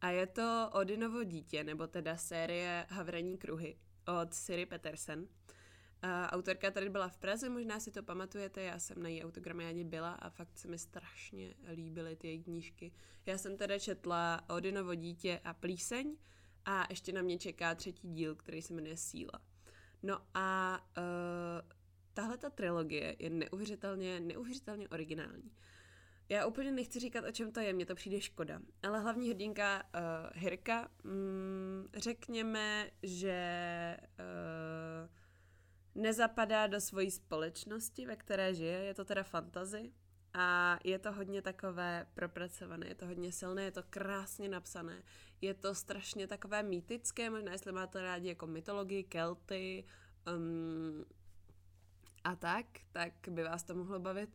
A 0.00 0.10
je 0.10 0.26
to 0.26 0.70
Odinovo 0.72 1.24
dítě, 1.24 1.64
nebo 1.64 1.86
teda 1.86 2.16
série 2.16 2.86
Havraní 2.88 3.38
kruhy 3.38 3.78
od 4.22 4.34
Siri 4.34 4.66
Petersen. 4.66 5.20
Uh, 5.20 5.28
autorka 6.26 6.70
tady 6.70 6.88
byla 6.88 7.08
v 7.08 7.18
Praze, 7.18 7.48
možná 7.48 7.80
si 7.80 7.90
to 7.90 8.02
pamatujete, 8.02 8.62
já 8.62 8.78
jsem 8.78 9.02
na 9.02 9.08
její 9.08 9.24
autogramiádě 9.24 9.84
byla 9.84 10.12
a 10.12 10.30
fakt 10.30 10.58
se 10.58 10.68
mi 10.68 10.78
strašně 10.78 11.54
líbily 11.74 12.16
ty 12.16 12.28
její 12.28 12.42
knížky. 12.42 12.92
Já 13.26 13.38
jsem 13.38 13.56
teda 13.56 13.78
četla 13.78 14.40
Odinovo 14.48 14.94
dítě 14.94 15.40
a 15.44 15.54
plíseň, 15.54 16.16
a 16.64 16.86
ještě 16.90 17.12
na 17.12 17.22
mě 17.22 17.38
čeká 17.38 17.74
třetí 17.74 18.08
díl, 18.08 18.34
který 18.34 18.62
se 18.62 18.74
jmenuje 18.74 18.96
Síla. 18.96 19.40
No 20.02 20.18
a 20.34 20.78
uh, 20.98 21.70
tahle 22.14 22.38
ta 22.38 22.50
trilogie 22.50 23.16
je 23.18 23.30
neuvěřitelně, 23.30 24.20
neuvěřitelně 24.20 24.88
originální. 24.88 25.52
Já 26.28 26.46
úplně 26.46 26.72
nechci 26.72 27.00
říkat, 27.00 27.24
o 27.24 27.32
čem 27.32 27.52
to 27.52 27.60
je, 27.60 27.72
mně 27.72 27.86
to 27.86 27.94
přijde 27.94 28.20
škoda. 28.20 28.60
Ale 28.82 29.00
hlavní 29.00 29.28
hrdinka 29.28 29.82
uh, 29.82 30.00
Hirka, 30.34 30.90
mm, 31.04 31.86
řekněme, 31.94 32.90
že 33.02 33.96
uh, 34.00 36.02
nezapadá 36.02 36.66
do 36.66 36.80
svojí 36.80 37.10
společnosti, 37.10 38.06
ve 38.06 38.16
které 38.16 38.54
žije, 38.54 38.78
je 38.78 38.94
to 38.94 39.04
teda 39.04 39.22
fantazy, 39.22 39.92
a 40.38 40.78
je 40.84 40.98
to 40.98 41.12
hodně 41.12 41.42
takové 41.42 42.06
propracované, 42.14 42.86
je 42.86 42.94
to 42.94 43.06
hodně 43.06 43.32
silné, 43.32 43.62
je 43.62 43.70
to 43.70 43.82
krásně 43.90 44.48
napsané. 44.48 45.02
Je 45.40 45.54
to 45.54 45.74
strašně 45.74 46.26
takové 46.26 46.62
mýtické, 46.62 47.30
možná 47.30 47.52
jestli 47.52 47.72
máte 47.72 48.02
rádi 48.02 48.28
jako 48.28 48.46
mytologii, 48.46 49.04
kelty 49.04 49.84
um, 50.36 51.04
a 52.24 52.36
tak, 52.36 52.66
tak 52.92 53.12
by 53.30 53.42
vás 53.42 53.62
to 53.62 53.74
mohlo 53.74 53.98
bavit. 53.98 54.30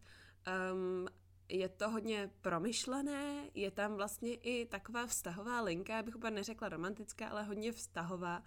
Um, 0.73 1.07
je 1.49 1.69
to 1.69 1.89
hodně 1.89 2.31
promyšlené, 2.41 3.49
je 3.53 3.71
tam 3.71 3.95
vlastně 3.95 4.35
i 4.35 4.65
taková 4.65 5.07
vztahová 5.07 5.61
linka, 5.61 5.95
já 5.95 6.03
bych 6.03 6.15
úplně 6.15 6.35
neřekla 6.35 6.69
romantická, 6.69 7.27
ale 7.27 7.43
hodně 7.43 7.71
vztahová. 7.71 8.43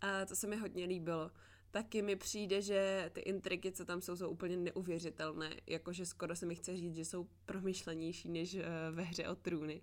A 0.00 0.26
to 0.26 0.36
se 0.36 0.46
mi 0.46 0.56
hodně 0.56 0.84
líbilo 0.84 1.30
taky 1.70 2.02
mi 2.02 2.16
přijde, 2.16 2.62
že 2.62 3.10
ty 3.12 3.20
intriky, 3.20 3.72
co 3.72 3.84
tam 3.84 4.00
jsou, 4.00 4.16
jsou 4.16 4.28
úplně 4.28 4.56
neuvěřitelné. 4.56 5.50
Jakože 5.66 6.06
skoro 6.06 6.36
se 6.36 6.46
mi 6.46 6.54
chce 6.54 6.76
říct, 6.76 6.94
že 6.94 7.04
jsou 7.04 7.28
promyšlenější 7.46 8.28
než 8.28 8.54
uh, 8.54 8.62
ve 8.90 9.02
hře 9.02 9.28
o 9.28 9.34
trůny. 9.34 9.82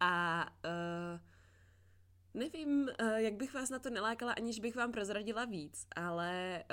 A 0.00 0.46
uh, 0.64 1.20
nevím, 2.34 2.88
uh, 3.00 3.16
jak 3.16 3.34
bych 3.34 3.54
vás 3.54 3.70
na 3.70 3.78
to 3.78 3.90
nelákala, 3.90 4.32
aniž 4.32 4.60
bych 4.60 4.76
vám 4.76 4.92
prozradila 4.92 5.44
víc, 5.44 5.86
ale 5.96 6.64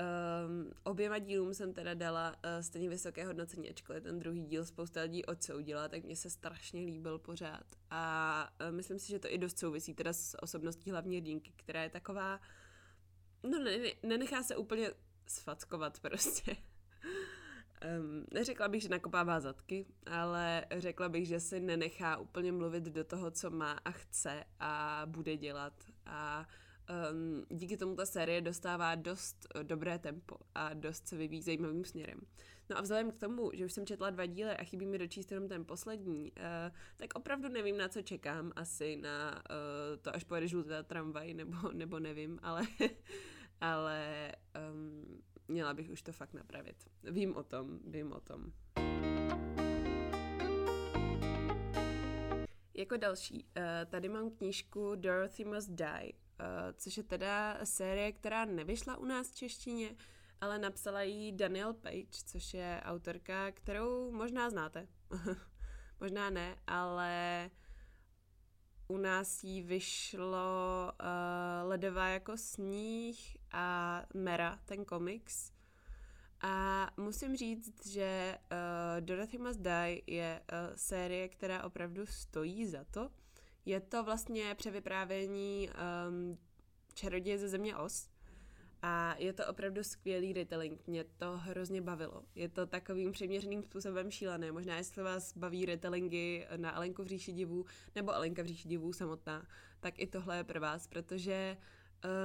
um, 0.48 0.72
oběma 0.84 1.20
dílům 1.20 1.54
jsem 1.54 1.74
teda 1.74 1.94
dala 1.94 2.30
uh, 2.32 2.62
stejně 2.62 2.90
vysoké 2.90 3.26
hodnocení, 3.26 3.70
ačkoliv 3.70 4.04
ten 4.04 4.20
druhý 4.20 4.46
díl 4.46 4.66
spousta 4.66 5.02
lidí 5.02 5.26
odsoudila, 5.26 5.90
tak 5.90 6.04
mně 6.04 6.16
se 6.16 6.30
strašně 6.30 6.82
líbil 6.82 7.20
pořád. 7.20 7.66
A 7.90 8.50
uh, 8.62 8.76
myslím 8.76 9.00
si, 9.00 9.08
že 9.08 9.20
to 9.20 9.34
i 9.34 9.38
dost 9.38 9.60
souvisí 9.60 9.94
teda 9.94 10.14
s 10.14 10.42
osobností 10.42 10.92
hlavní 10.92 11.18
hrdinky, 11.18 11.54
která 11.56 11.84
je 11.84 11.90
taková 11.90 12.36
uh, 12.36 12.44
no 13.44 13.60
ne, 13.60 13.78
ne, 13.78 13.90
nenechá 14.04 14.44
se 14.44 14.56
úplně 14.56 14.92
sfackovat 15.28 16.00
prostě. 16.00 16.56
Um, 18.00 18.26
neřekla 18.34 18.68
bych, 18.68 18.82
že 18.82 18.90
nakopává 18.90 19.40
zadky, 19.40 19.86
ale 20.06 20.66
řekla 20.78 21.10
bych, 21.10 21.28
že 21.28 21.40
si 21.40 21.60
nenechá 21.60 22.18
úplně 22.18 22.52
mluvit 22.52 22.84
do 22.84 23.04
toho, 23.04 23.32
co 23.32 23.52
má 23.52 23.72
a 23.72 23.92
chce 23.92 24.44
a 24.60 25.02
bude 25.06 25.38
dělat. 25.38 25.74
A 26.06 26.48
um, 27.12 27.46
díky 27.50 27.78
tomu 27.78 27.96
ta 27.96 28.06
série 28.06 28.42
dostává 28.42 28.96
dost 28.96 29.48
dobré 29.64 30.00
tempo 30.00 30.36
a 30.56 30.74
dost 30.74 31.08
se 31.08 31.18
vyvíjí 31.18 31.42
zajímavým 31.42 31.86
směrem. 31.86 32.20
No 32.70 32.78
a 32.78 32.82
vzhledem 32.82 33.12
k 33.12 33.18
tomu, 33.18 33.52
že 33.54 33.66
už 33.66 33.74
jsem 33.74 33.86
četla 33.86 34.10
dva 34.10 34.26
díly 34.26 34.52
a 34.52 34.64
chybí 34.64 34.86
mi 34.86 34.98
dočíst 34.98 35.32
jenom 35.32 35.50
ten 35.50 35.66
poslední, 35.66 36.32
uh, 36.32 36.76
tak 36.98 37.10
opravdu 37.16 37.50
nevím, 37.50 37.78
na 37.78 37.88
co 37.90 38.02
čekám. 38.02 38.52
Asi 38.56 38.96
na 38.96 39.32
uh, 39.36 40.02
to, 40.02 40.16
až 40.16 40.24
pojede 40.24 40.48
žlutá 40.48 40.84
tramvaj, 40.84 41.34
nebo, 41.34 41.72
nebo 41.74 42.00
nevím, 42.00 42.40
ale 42.42 42.62
ale 43.62 44.32
um, 44.72 45.22
měla 45.48 45.74
bych 45.74 45.90
už 45.90 46.02
to 46.02 46.12
fakt 46.12 46.34
napravit. 46.34 46.76
Vím 47.04 47.36
o 47.36 47.44
tom, 47.44 47.80
vím 47.88 48.12
o 48.12 48.20
tom. 48.20 48.52
Jako 52.74 52.98
další, 52.98 53.46
tady 53.90 54.10
mám 54.10 54.30
knížku 54.30 54.96
Dorothy 54.96 55.46
Must 55.46 55.70
Die, 55.70 56.14
což 56.74 56.98
je 56.98 57.04
teda 57.04 57.60
série, 57.64 58.12
která 58.12 58.46
nevyšla 58.46 58.98
u 58.98 59.06
nás 59.06 59.32
v 59.32 59.36
češtině, 59.36 59.96
ale 60.42 60.60
napsala 60.60 61.02
ji 61.02 61.32
Daniel 61.32 61.74
Page, 61.74 62.24
což 62.26 62.54
je 62.54 62.82
autorka, 62.84 63.52
kterou 63.52 64.12
možná 64.12 64.50
znáte. 64.50 64.88
možná 66.00 66.30
ne, 66.30 66.56
ale 66.68 67.50
u 68.88 68.98
nás 68.98 69.44
jí 69.44 69.62
vyšlo 69.62 70.92
uh, 71.02 71.70
Ledová 71.70 72.08
jako 72.08 72.38
sníh 72.38 73.38
a 73.52 74.02
Mera, 74.14 74.60
ten 74.66 74.86
komiks. 74.86 75.52
A 76.42 76.88
musím 76.98 77.36
říct, 77.36 77.88
že 77.88 78.38
uh, 78.38 79.06
Dorothy 79.06 79.38
Must 79.38 79.60
Die 79.60 80.02
je 80.08 80.42
uh, 80.42 80.76
série, 80.76 81.30
která 81.30 81.64
opravdu 81.64 82.06
stojí 82.06 82.68
za 82.68 82.84
to. 82.84 83.10
Je 83.66 83.80
to 83.80 84.04
vlastně 84.04 84.56
převyprávění 84.56 85.70
um, 85.70 86.38
čaroděje 86.94 87.38
ze 87.38 87.50
země 87.50 87.76
Os, 87.76 88.10
a 88.86 89.16
je 89.18 89.34
to 89.34 89.48
opravdu 89.48 89.84
skvělý 89.84 90.34
retelling, 90.34 90.88
mě 90.88 91.04
to 91.04 91.38
hrozně 91.38 91.82
bavilo. 91.82 92.24
Je 92.36 92.50
to 92.50 92.66
takovým 92.66 93.12
přiměřeným 93.12 93.64
způsobem 93.64 94.12
šílené. 94.12 94.52
Možná 94.52 94.78
jestli 94.78 95.04
vás 95.04 95.38
baví 95.38 95.66
retellingy 95.66 96.48
na 96.58 96.70
Alenku 96.70 97.04
v 97.04 97.08
říši 97.08 97.32
divů 97.32 97.66
nebo 97.96 98.16
Alenka 98.16 98.44
v 98.44 98.46
říši 98.46 98.68
divů 98.68 98.94
samotná, 98.94 99.48
tak 99.80 100.00
i 100.00 100.08
tohle 100.08 100.38
je 100.38 100.44
pro 100.44 100.60
vás, 100.60 100.88
protože 100.88 101.58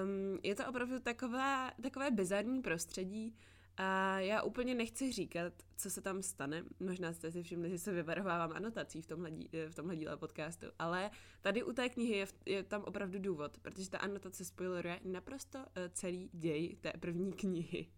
um, 0.02 0.38
je 0.42 0.54
to 0.54 0.68
opravdu 0.68 1.00
taková, 1.00 1.70
takové 1.82 2.10
bizarní 2.10 2.62
prostředí, 2.62 3.36
a 3.80 4.18
já 4.20 4.42
úplně 4.42 4.74
nechci 4.74 5.12
říkat, 5.12 5.52
co 5.76 5.90
se 5.90 6.00
tam 6.00 6.22
stane. 6.22 6.64
Možná 6.80 7.12
jste 7.12 7.30
si 7.30 7.42
všimli, 7.42 7.70
že 7.70 7.78
se 7.78 7.92
vyvarovávám 7.92 8.52
anotací 8.52 9.02
v 9.02 9.06
tomhle, 9.06 9.30
dí, 9.30 9.50
v 9.68 9.74
tomhle 9.74 9.96
díle 9.96 10.16
podcastu, 10.16 10.66
ale 10.78 11.10
tady 11.40 11.62
u 11.62 11.72
té 11.72 11.88
knihy 11.88 12.16
je, 12.16 12.26
je 12.46 12.62
tam 12.62 12.84
opravdu 12.84 13.18
důvod, 13.18 13.58
protože 13.58 13.90
ta 13.90 13.98
anotace 13.98 14.44
spoileruje 14.44 15.00
naprosto 15.04 15.58
eh, 15.58 15.88
celý 15.88 16.30
děj 16.32 16.76
té 16.80 16.92
první 17.00 17.32
knihy. 17.32 17.88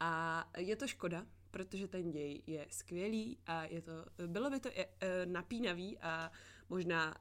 A 0.00 0.44
je 0.56 0.76
to 0.76 0.86
škoda, 0.86 1.26
protože 1.50 1.88
ten 1.88 2.10
děj 2.10 2.42
je 2.46 2.66
skvělý 2.70 3.38
a 3.46 3.64
je 3.64 3.82
to, 3.82 3.92
bylo 4.26 4.50
by 4.50 4.60
to 4.60 4.68
je, 4.68 4.88
e, 5.00 5.26
napínavý 5.26 5.98
a 5.98 6.30
možná 6.68 7.14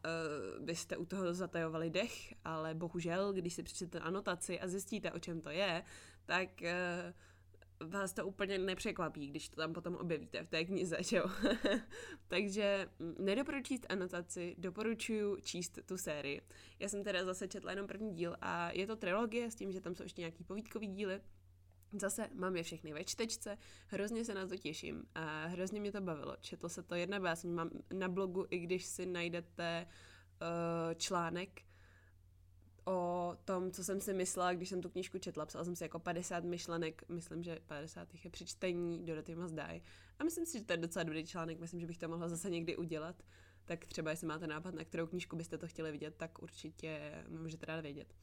byste 0.60 0.98
u 0.98 1.06
toho 1.06 1.34
zatajovali 1.34 1.89
dech, 1.89 2.34
ale 2.44 2.74
bohužel, 2.74 3.34
když 3.34 3.54
si 3.54 3.63
přečtete 3.63 4.00
anotaci 4.00 4.60
a 4.60 4.68
zjistíte, 4.68 5.12
o 5.12 5.20
čem 5.20 5.42
to 5.42 5.50
je, 5.50 5.84
tak 6.25 6.50
vás 7.88 8.13
to 8.13 8.27
úplně 8.27 8.58
nepřekvapí, 8.58 9.27
když 9.27 9.50
to 9.50 9.56
tam 9.56 9.74
potom 9.74 9.96
objevíte 9.96 10.44
v 10.44 10.50
té 10.50 10.65
knize, 10.65 10.98
že 11.00 11.18
jo? 11.18 11.25
Takže 12.27 12.89
mm, 13.00 13.15
nedoporučuji 13.20 13.63
číst 13.77 13.86
anotaci, 13.89 14.56
doporučuji 14.58 15.42
číst 15.42 15.80
tu 15.86 15.98
sérii. 15.98 16.42
Já 16.80 16.89
jsem 16.89 17.04
teda 17.04 17.25
zase 17.25 17.48
četla 17.48 17.72
jenom 17.72 17.88
první 17.88 18.13
díl 18.13 18.36
a 18.42 18.72
je 18.72 18.88
to 18.88 18.96
trilogie 18.96 19.51
s 19.51 19.56
tím, 19.56 19.72
že 19.72 19.82
tam 19.82 19.96
jsou 19.96 20.04
ještě 20.04 20.22
nějaký 20.22 20.44
povídkový 20.44 20.88
díly. 20.88 21.22
Zase 21.94 22.30
mám 22.34 22.56
je 22.56 22.63
všechny 22.63 22.94
ve 22.94 23.04
čtečce, 23.04 23.58
hrozně 23.88 24.25
se 24.25 24.34
na 24.34 24.48
to 24.48 24.58
těším 24.58 25.04
a 25.15 25.46
hrozně 25.46 25.80
mě 25.80 25.92
to 25.92 26.01
bavilo. 26.01 26.36
Četlo 26.42 26.70
se 26.70 26.84
to 26.84 26.96
jedna 26.96 27.20
básně, 27.20 27.50
mám 27.50 27.70
na 27.94 28.10
blogu, 28.10 28.46
i 28.50 28.60
když 28.60 28.86
si 28.86 29.06
najdete 29.06 29.88
uh, 29.88 30.94
článek 30.94 31.62
o 32.86 33.38
tom, 33.46 33.72
co 33.72 33.84
jsem 33.84 34.01
si 34.01 34.13
myslela, 34.13 34.54
když 34.54 34.70
jsem 34.70 34.82
tu 34.82 34.89
knížku 34.89 35.18
četla. 35.18 35.46
Psala 35.46 35.63
jsem 35.63 35.75
si 35.75 35.84
jako 35.84 36.00
50 36.00 36.44
myšlenek, 36.44 37.04
myslím, 37.10 37.44
že 37.44 37.60
50 37.68 38.08
je 38.24 38.30
při 38.30 38.46
čtení, 38.46 39.06
Dorothy 39.06 39.36
Must 39.36 39.56
Die. 39.56 39.82
A 40.20 40.24
myslím 40.24 40.46
si, 40.46 40.60
že 40.60 40.65
to 40.65 40.74
je 40.74 40.77
docela 40.77 41.04
dobrý 41.04 41.25
článek, 41.25 41.60
myslím, 41.60 41.80
že 41.80 41.88
bych 41.88 41.98
to 41.98 42.08
mohla 42.08 42.30
zase 42.30 42.50
někdy 42.50 42.77
udělat. 42.77 43.24
Tak 43.65 43.86
třeba, 43.86 44.12
jestli 44.12 44.27
máte 44.27 44.48
nápad, 44.48 44.74
na 44.74 44.84
kterou 44.84 45.08
knížku 45.08 45.36
byste 45.36 45.58
to 45.58 45.68
chtěli 45.68 45.92
vidět, 45.92 46.15
tak 46.18 46.42
určitě 46.42 47.24
můžete 47.30 47.65
rád 47.65 47.82
vědět. 47.82 48.13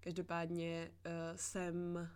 Každopádně 0.00 0.90
uh, 1.06 1.12
jsem 1.36 2.08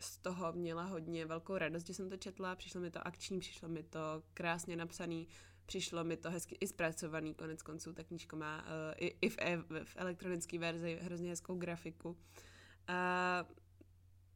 z 0.00 0.18
toho 0.18 0.52
měla 0.52 0.84
hodně 0.84 1.26
velkou 1.26 1.58
radost, 1.58 1.86
že 1.86 1.94
jsem 1.94 2.10
to 2.10 2.16
četla, 2.16 2.56
přišlo 2.56 2.80
mi 2.80 2.90
to 2.90 3.06
akční, 3.06 3.40
přišlo 3.40 3.68
mi 3.68 3.82
to 3.82 4.22
krásně 4.34 4.76
napsaný, 4.76 5.28
přišlo 5.66 6.04
mi 6.04 6.16
to 6.16 6.30
hezky 6.30 6.56
i 6.60 6.66
zpracovaný, 6.66 7.34
konec 7.34 7.62
konců 7.62 7.92
ta 7.92 8.04
knížka 8.04 8.36
má 8.36 8.62
uh, 8.62 8.68
i, 8.96 9.06
i 9.06 9.28
v, 9.28 9.36
e, 9.38 9.56
v 9.84 9.96
elektronické 9.96 10.58
verzi 10.58 10.98
hrozně 11.02 11.30
hezkou 11.30 11.54
grafiku. 11.54 12.08
Uh, 12.08 12.16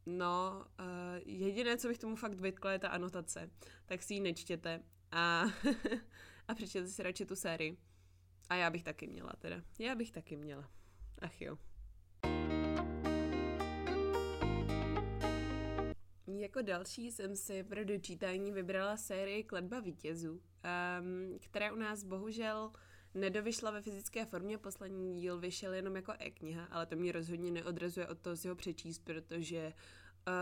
no, 0.06 0.66
uh, 0.80 0.87
jediné, 1.26 1.76
co 1.76 1.88
bych 1.88 1.99
tomu 1.99 2.16
fakt 2.16 2.40
vytkla, 2.40 2.72
je 2.72 2.78
ta 2.78 2.88
anotace, 2.88 3.50
tak 3.87 4.02
si 4.02 4.14
ji 4.14 4.20
nečtěte 4.20 4.82
a, 5.12 5.44
a 6.49 6.54
přečtěte 6.54 6.88
si 6.88 7.02
radši 7.02 7.26
tu 7.26 7.37
sérii. 7.37 7.76
A 8.49 8.54
já 8.54 8.70
bych 8.70 8.82
taky 8.82 9.06
měla 9.06 9.32
teda. 9.38 9.62
Já 9.78 9.94
bych 9.94 10.10
taky 10.10 10.37
měla. 10.37 10.70
Ach 11.18 11.42
jo. 11.42 11.58
Jako 16.26 16.62
další 16.62 17.10
jsem 17.10 17.37
si 17.37 17.64
pro 17.64 17.84
dočítání 17.84 18.52
vybrala 18.52 18.96
sérii 18.96 19.44
Kletba 19.44 19.80
vítězů, 19.80 20.42
um, 20.64 21.38
která 21.38 21.72
u 21.72 21.76
nás 21.76 22.04
bohužel 22.04 22.72
nedovyšla 23.14 23.70
ve 23.70 23.82
fyzické 23.82 24.26
formě, 24.26 24.58
poslední 24.58 25.20
díl 25.20 25.38
vyšel 25.38 25.74
jenom 25.74 25.96
jako 25.96 26.12
e-kniha, 26.18 26.64
ale 26.64 26.86
to 26.86 26.96
mě 26.96 27.12
rozhodně 27.12 27.50
neodrazuje 27.50 28.08
od 28.08 28.18
toho 28.18 28.36
si 28.36 28.48
ho 28.48 28.54
přečíst, 28.54 28.98
protože 28.98 29.66
uh, 29.66 30.34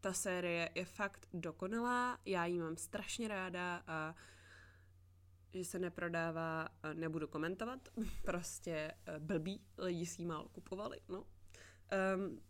ta 0.00 0.12
série 0.12 0.70
je 0.74 0.84
fakt 0.84 1.28
dokonalá, 1.32 2.18
já 2.24 2.46
ji 2.46 2.58
mám 2.58 2.76
strašně 2.76 3.28
ráda 3.28 3.82
a 3.86 4.14
že 5.54 5.64
se 5.64 5.78
neprodává, 5.78 6.68
nebudu 6.94 7.28
komentovat, 7.28 7.88
prostě 8.24 8.92
blbý, 9.18 9.60
lidi 9.78 10.06
si 10.06 10.22
ji 10.22 10.26
málo 10.26 10.48
kupovali, 10.48 11.00
no. 11.08 11.24
Um, 12.16 12.40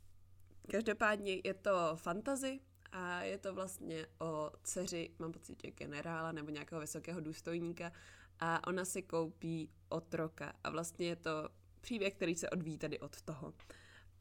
Každopádně 0.70 1.40
je 1.44 1.54
to 1.54 1.97
fantazy 1.97 2.61
a 2.92 3.23
je 3.23 3.38
to 3.38 3.54
vlastně 3.54 4.06
o 4.18 4.50
dceři, 4.62 5.11
mám 5.18 5.32
pocit, 5.32 5.62
že 5.64 5.70
generála 5.70 6.32
nebo 6.32 6.50
nějakého 6.50 6.80
vysokého 6.80 7.20
důstojníka. 7.20 7.92
A 8.40 8.66
ona 8.66 8.85
si 8.85 9.02
koupí 9.02 9.70
otroka. 9.88 10.52
A 10.64 10.70
vlastně 10.70 11.06
je 11.06 11.16
to 11.16 11.49
příběh, 11.80 12.14
který 12.14 12.35
se 12.35 12.50
odvíjí 12.50 12.78
tady 12.78 13.00
od 13.00 13.23
toho. 13.23 13.54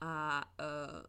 A 0.01 0.43
uh, 0.59 1.05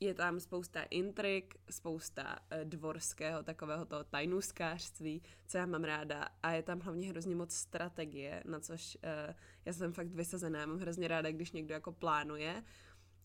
je 0.00 0.14
tam 0.14 0.40
spousta 0.40 0.82
intrik, 0.82 1.54
spousta 1.70 2.38
uh, 2.38 2.64
dvorského 2.64 3.42
takového 3.42 3.84
toho 3.84 4.04
tajnůskářství, 4.04 5.22
co 5.46 5.58
já 5.58 5.66
mám 5.66 5.84
ráda. 5.84 6.28
A 6.42 6.50
je 6.50 6.62
tam 6.62 6.80
hlavně 6.80 7.08
hrozně 7.08 7.36
moc 7.36 7.54
strategie, 7.54 8.42
na 8.46 8.60
což 8.60 8.98
uh, 9.28 9.34
já 9.64 9.72
jsem 9.72 9.92
fakt 9.92 10.08
vysazená, 10.08 10.66
mám 10.66 10.78
hrozně 10.78 11.08
ráda, 11.08 11.30
když 11.30 11.52
někdo 11.52 11.74
jako 11.74 11.92
plánuje 11.92 12.62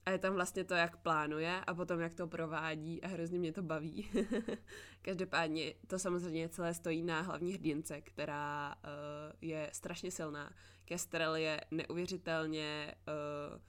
a 0.06 0.12
je 0.12 0.18
tam 0.18 0.34
vlastně 0.34 0.64
to, 0.64 0.74
jak 0.74 0.98
plánuje 0.98 1.62
a 1.68 1.74
potom, 1.74 2.00
jak 2.00 2.14
to 2.14 2.28
provádí 2.28 3.04
a 3.04 3.08
hrozně 3.08 3.40
mě 3.40 3.54
to 3.54 3.64
baví. 3.64 4.10
Každopádně 5.02 5.74
to 5.88 6.00
samozřejmě 6.00 6.50
celé 6.50 6.74
stojí 6.74 7.04
na 7.04 7.22
hlavní 7.22 7.54
hrdince, 7.54 8.02
která 8.02 8.76
uh, 8.76 8.92
je 9.42 9.70
strašně 9.74 10.12
silná. 10.12 10.53
Kestrel 10.86 11.36
je 11.36 11.62
neuvěřitelně 11.72 12.96
uh, 13.08 13.62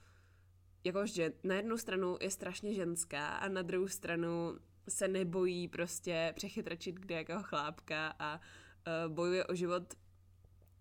jako 0.83 1.05
že 1.05 1.33
na 1.43 1.55
jednu 1.55 1.77
stranu 1.77 2.17
je 2.21 2.31
strašně 2.31 2.73
ženská 2.73 3.27
a 3.27 3.49
na 3.49 3.61
druhou 3.61 3.87
stranu 3.87 4.57
se 4.89 5.07
nebojí 5.07 5.67
prostě 5.67 6.33
přechytračit 6.35 6.95
kde 6.95 7.15
jakého 7.15 7.43
chlápka 7.43 8.15
a 8.19 8.39
uh, 8.39 9.13
bojuje 9.13 9.45
o 9.45 9.55
život 9.55 9.93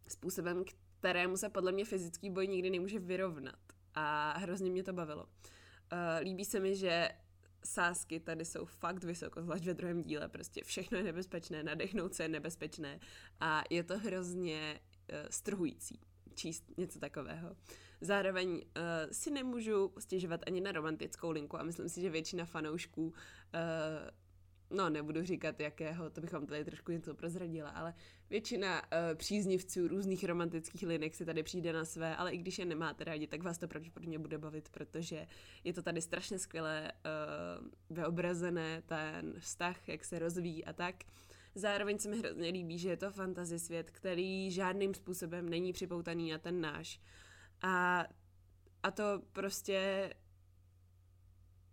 způsobem, 0.08 0.64
kterému 0.98 1.36
se 1.36 1.48
podle 1.48 1.72
mě 1.72 1.84
fyzický 1.84 2.30
boj 2.30 2.48
nikdy 2.48 2.70
nemůže 2.70 2.98
vyrovnat 2.98 3.58
a 3.94 4.38
hrozně 4.38 4.70
mě 4.70 4.82
to 4.82 4.92
bavilo. 4.92 5.26
Uh, 5.92 6.24
líbí 6.24 6.44
se 6.44 6.60
mi, 6.60 6.76
že 6.76 7.08
sásky 7.64 8.20
tady 8.20 8.44
jsou 8.44 8.64
fakt 8.64 9.04
vysoko, 9.04 9.42
zvlášť 9.42 9.64
ve 9.64 9.74
druhém 9.74 10.02
díle, 10.02 10.28
prostě 10.28 10.64
všechno 10.64 10.98
je 10.98 11.04
nebezpečné, 11.04 11.62
nadechnout 11.62 12.14
se 12.14 12.22
je 12.22 12.28
nebezpečné 12.28 13.00
a 13.40 13.62
je 13.70 13.82
to 13.82 13.98
hrozně 13.98 14.80
uh, 14.80 15.16
strhující 15.30 16.00
číst 16.34 16.64
něco 16.76 16.98
takového. 16.98 17.56
Zároveň 18.00 18.48
uh, 18.48 18.62
si 19.12 19.30
nemůžu 19.30 19.92
stěžovat 19.98 20.40
ani 20.46 20.60
na 20.60 20.72
romantickou 20.72 21.30
linku 21.30 21.60
a 21.60 21.62
myslím 21.62 21.88
si, 21.88 22.00
že 22.00 22.10
většina 22.10 22.44
fanoušků 22.44 23.06
uh, 23.06 23.12
no 24.70 24.90
nebudu 24.90 25.24
říkat 25.24 25.60
jakého, 25.60 26.10
to 26.10 26.20
bychom 26.20 26.46
tady 26.46 26.64
trošku 26.64 26.92
něco 26.92 27.14
prozradila, 27.14 27.70
ale 27.70 27.94
většina 28.30 28.82
uh, 28.82 28.88
příznivců 29.14 29.88
různých 29.88 30.24
romantických 30.24 30.82
linek 30.82 31.14
si 31.14 31.24
tady 31.24 31.42
přijde 31.42 31.72
na 31.72 31.84
své, 31.84 32.16
ale 32.16 32.32
i 32.32 32.38
když 32.38 32.58
je 32.58 32.64
nemáte 32.64 33.04
rádi, 33.04 33.26
tak 33.26 33.42
vás 33.42 33.58
to 33.58 33.68
pravděpodobně 33.68 34.18
bude 34.18 34.38
bavit, 34.38 34.68
protože 34.68 35.26
je 35.64 35.72
to 35.72 35.82
tady 35.82 36.00
strašně 36.00 36.38
skvěle 36.38 36.92
uh, 36.92 37.96
vyobrazené, 37.96 38.82
ten 38.82 39.34
vztah, 39.38 39.88
jak 39.88 40.04
se 40.04 40.18
rozvíjí 40.18 40.64
a 40.64 40.72
tak. 40.72 40.94
Zároveň 41.54 41.98
se 41.98 42.08
mi 42.08 42.18
hrozně 42.18 42.48
líbí, 42.48 42.78
že 42.78 42.88
je 42.88 42.96
to 42.96 43.10
fantasy 43.10 43.58
svět, 43.58 43.90
který 43.90 44.50
žádným 44.50 44.94
způsobem 44.94 45.48
není 45.48 45.72
připoutaný 45.72 46.30
na 46.30 46.38
ten 46.38 46.60
náš. 46.60 47.00
A, 47.62 48.04
a 48.82 48.90
to 48.90 49.22
prostě 49.32 50.10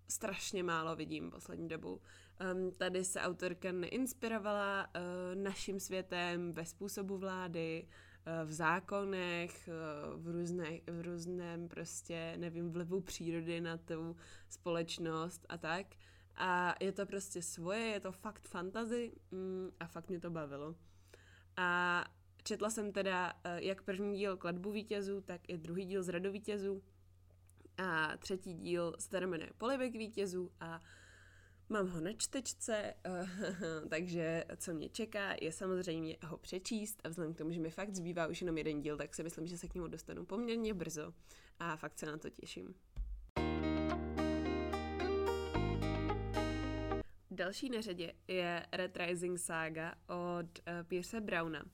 strašně 0.09 0.63
málo 0.63 0.95
vidím 0.95 1.31
poslední 1.31 1.67
dobu. 1.67 2.01
Um, 2.41 2.71
tady 2.71 3.03
se 3.03 3.21
autorka 3.21 3.71
neinspirovala 3.71 4.87
uh, 4.87 5.41
naším 5.43 5.79
světem 5.79 6.53
ve 6.53 6.65
způsobu 6.65 7.17
vlády, 7.17 7.87
uh, 7.87 8.49
v 8.49 8.53
zákonech, 8.53 9.69
uh, 9.69 10.23
v, 10.23 10.27
různé, 10.27 10.79
v 10.87 11.01
různém 11.01 11.67
prostě, 11.67 12.33
nevím, 12.37 12.71
vlivu 12.71 13.01
přírody 13.01 13.61
na 13.61 13.77
tu 13.77 14.15
společnost 14.49 15.45
a 15.49 15.57
tak. 15.57 15.87
A 16.35 16.75
je 16.79 16.91
to 16.91 17.05
prostě 17.05 17.41
svoje, 17.41 17.79
je 17.79 17.99
to 17.99 18.11
fakt 18.11 18.47
fantazy 18.47 19.11
mm, 19.31 19.71
a 19.79 19.87
fakt 19.87 20.09
mě 20.09 20.19
to 20.19 20.29
bavilo. 20.29 20.75
A 21.57 22.03
četla 22.43 22.69
jsem 22.69 22.91
teda 22.91 23.33
uh, 23.33 23.39
jak 23.55 23.83
první 23.83 24.17
díl 24.17 24.37
Kladbu 24.37 24.71
vítězů, 24.71 25.21
tak 25.21 25.41
i 25.47 25.57
druhý 25.57 25.85
díl 25.85 26.03
Zradu 26.03 26.31
vítězů. 26.31 26.83
A 27.77 28.17
třetí 28.17 28.53
díl 28.53 28.95
se 28.99 29.27
jmenuje 29.27 29.49
Polibek 29.57 29.93
vítězů 29.93 30.51
a 30.59 30.81
Mám 31.73 31.87
ho 31.87 32.01
na 32.01 32.13
čtečce, 32.13 32.93
takže 33.89 34.43
co 34.57 34.73
mě 34.73 34.89
čeká, 34.89 35.35
je 35.41 35.51
samozřejmě 35.51 36.17
ho 36.25 36.37
přečíst 36.37 37.01
a 37.03 37.09
vzhledem 37.09 37.33
k 37.33 37.37
tomu, 37.37 37.51
že 37.51 37.59
mi 37.59 37.69
fakt 37.69 37.95
zbývá 37.95 38.27
už 38.27 38.41
jenom 38.41 38.57
jeden 38.57 38.81
díl, 38.81 38.97
tak 38.97 39.15
si 39.15 39.23
myslím, 39.23 39.47
že 39.47 39.57
se 39.57 39.67
k 39.67 39.75
němu 39.75 39.87
dostanu 39.87 40.25
poměrně 40.25 40.73
brzo 40.73 41.13
a 41.59 41.75
fakt 41.75 41.99
se 41.99 42.05
na 42.05 42.17
to 42.17 42.29
těším. 42.29 42.75
Další 47.31 47.69
na 47.69 47.81
řadě 47.81 48.13
je 48.27 48.65
Red 48.71 48.97
Rising 48.97 49.39
Saga 49.39 49.95
od 50.07 50.45
uh, 50.45 50.83
Pierce 50.87 51.21
Browna. 51.21 51.63
Uh, 51.63 51.69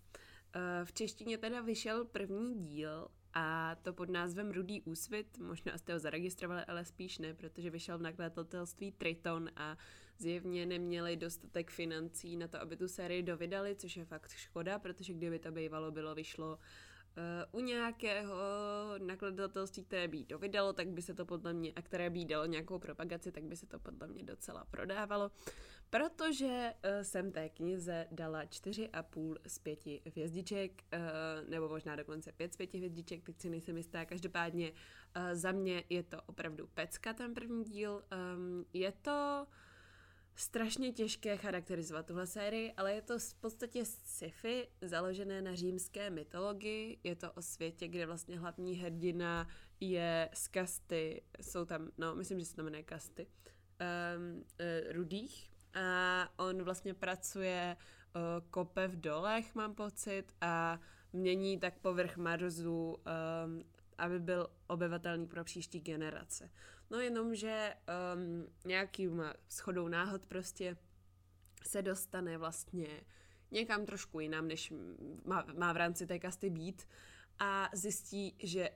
v 0.83 0.93
češtině 0.93 1.37
teda 1.37 1.61
vyšel 1.61 2.05
první 2.05 2.55
díl 2.55 3.07
a 3.33 3.75
to 3.81 3.93
pod 3.93 4.09
názvem 4.09 4.51
Rudý 4.51 4.81
úsvit, 4.81 5.37
možná 5.37 5.77
jste 5.77 5.93
ho 5.93 5.99
zaregistrovali, 5.99 6.65
ale 6.65 6.85
spíš 6.85 7.17
ne, 7.17 7.33
protože 7.33 7.69
vyšel 7.69 7.97
v 7.97 8.01
nakladatelství 8.01 8.91
Triton 8.91 9.49
a 9.55 9.77
zjevně 10.17 10.65
neměli 10.65 11.17
dostatek 11.17 11.71
financí 11.71 12.37
na 12.37 12.47
to, 12.47 12.61
aby 12.61 12.75
tu 12.75 12.87
sérii 12.87 13.23
dovydali, 13.23 13.75
což 13.75 13.97
je 13.97 14.05
fakt 14.05 14.31
škoda, 14.31 14.79
protože 14.79 15.13
kdyby 15.13 15.39
to 15.39 15.51
bývalo 15.51 15.91
bylo, 15.91 16.15
vyšlo 16.15 16.51
uh, 16.51 17.61
u 17.61 17.65
nějakého 17.65 18.35
nakladatelství, 18.97 19.83
které 19.83 20.07
by 20.07 20.23
to 20.23 20.37
vydalo, 20.39 20.73
tak 20.73 20.87
by 20.87 21.01
se 21.01 21.13
to 21.13 21.25
podle 21.25 21.53
mě, 21.53 21.73
a 21.75 21.81
které 21.81 22.09
by 22.09 22.25
dalo 22.25 22.45
nějakou 22.45 22.79
propagaci, 22.79 23.31
tak 23.31 23.43
by 23.43 23.55
se 23.55 23.65
to 23.65 23.79
podle 23.79 24.07
mě 24.07 24.23
docela 24.23 24.65
prodávalo, 24.71 25.31
protože 25.89 26.73
uh, 26.73 27.03
jsem 27.03 27.31
té 27.31 27.49
knize 27.49 28.07
dala 28.11 28.43
4,5 28.43 29.35
z 29.47 29.59
5 29.59 29.79
hvězdiček, 30.05 30.83
uh, 30.93 31.49
nebo 31.49 31.69
možná 31.69 31.95
dokonce 31.95 32.31
5 32.31 32.53
z 32.53 32.57
5 32.57 32.73
hvězdiček, 32.73 33.23
teď 33.23 33.41
si 33.41 33.49
nejsem 33.49 33.77
jistá, 33.77 34.05
každopádně 34.05 34.71
uh, 34.71 35.23
za 35.33 35.51
mě 35.51 35.83
je 35.89 36.03
to 36.03 36.21
opravdu 36.21 36.67
pecka 36.67 37.13
ten 37.13 37.33
první 37.33 37.63
díl, 37.63 38.03
um, 38.35 38.65
je 38.73 38.91
to 38.91 39.47
strašně 40.35 40.91
těžké 40.91 41.37
charakterizovat 41.37 42.05
tuhle 42.05 42.27
sérii, 42.27 42.73
ale 42.77 42.93
je 42.93 43.01
to 43.01 43.19
v 43.19 43.33
podstatě 43.33 43.85
sci-fi 43.85 44.67
založené 44.81 45.41
na 45.41 45.55
římské 45.55 46.09
mytologii. 46.09 46.99
Je 47.03 47.15
to 47.15 47.31
o 47.31 47.41
světě, 47.41 47.87
kde 47.87 48.05
vlastně 48.05 48.39
hlavní 48.39 48.75
hrdina 48.75 49.47
je 49.79 50.29
z 50.33 50.47
kasty, 50.47 51.21
jsou 51.41 51.65
tam, 51.65 51.91
no 51.97 52.15
myslím, 52.15 52.39
že 52.39 52.45
se 52.45 52.55
to 52.55 52.63
jmenuje 52.63 52.83
kasty, 52.83 53.27
um, 53.27 54.37
uh, 54.37 54.43
rudých 54.91 55.49
a 55.73 56.29
on 56.37 56.63
vlastně 56.63 56.93
pracuje 56.93 57.77
uh, 58.15 58.21
kope 58.49 58.87
v 58.87 59.01
dolech, 59.01 59.55
mám 59.55 59.75
pocit, 59.75 60.23
a 60.41 60.79
mění 61.13 61.59
tak 61.59 61.77
povrch 61.77 62.17
Marzu 62.17 62.97
um, 63.45 63.63
aby 63.97 64.19
byl 64.19 64.49
obyvatelný 64.67 65.27
pro 65.27 65.43
příští 65.43 65.79
generace. 65.79 66.49
No 66.89 66.99
jenom, 66.99 67.35
že 67.35 67.73
um, 68.15 68.47
nějakým 68.65 69.23
schodou 69.49 69.87
náhod 69.87 70.25
prostě 70.25 70.77
se 71.65 71.81
dostane 71.81 72.37
vlastně 72.37 72.87
někam 73.51 73.85
trošku 73.85 74.19
jinam, 74.19 74.47
než 74.47 74.73
má, 75.25 75.45
má 75.57 75.73
v 75.73 75.77
rámci 75.77 76.07
té 76.07 76.19
kasty 76.19 76.49
být 76.49 76.87
a 77.39 77.69
zjistí, 77.73 78.35
že, 78.39 78.69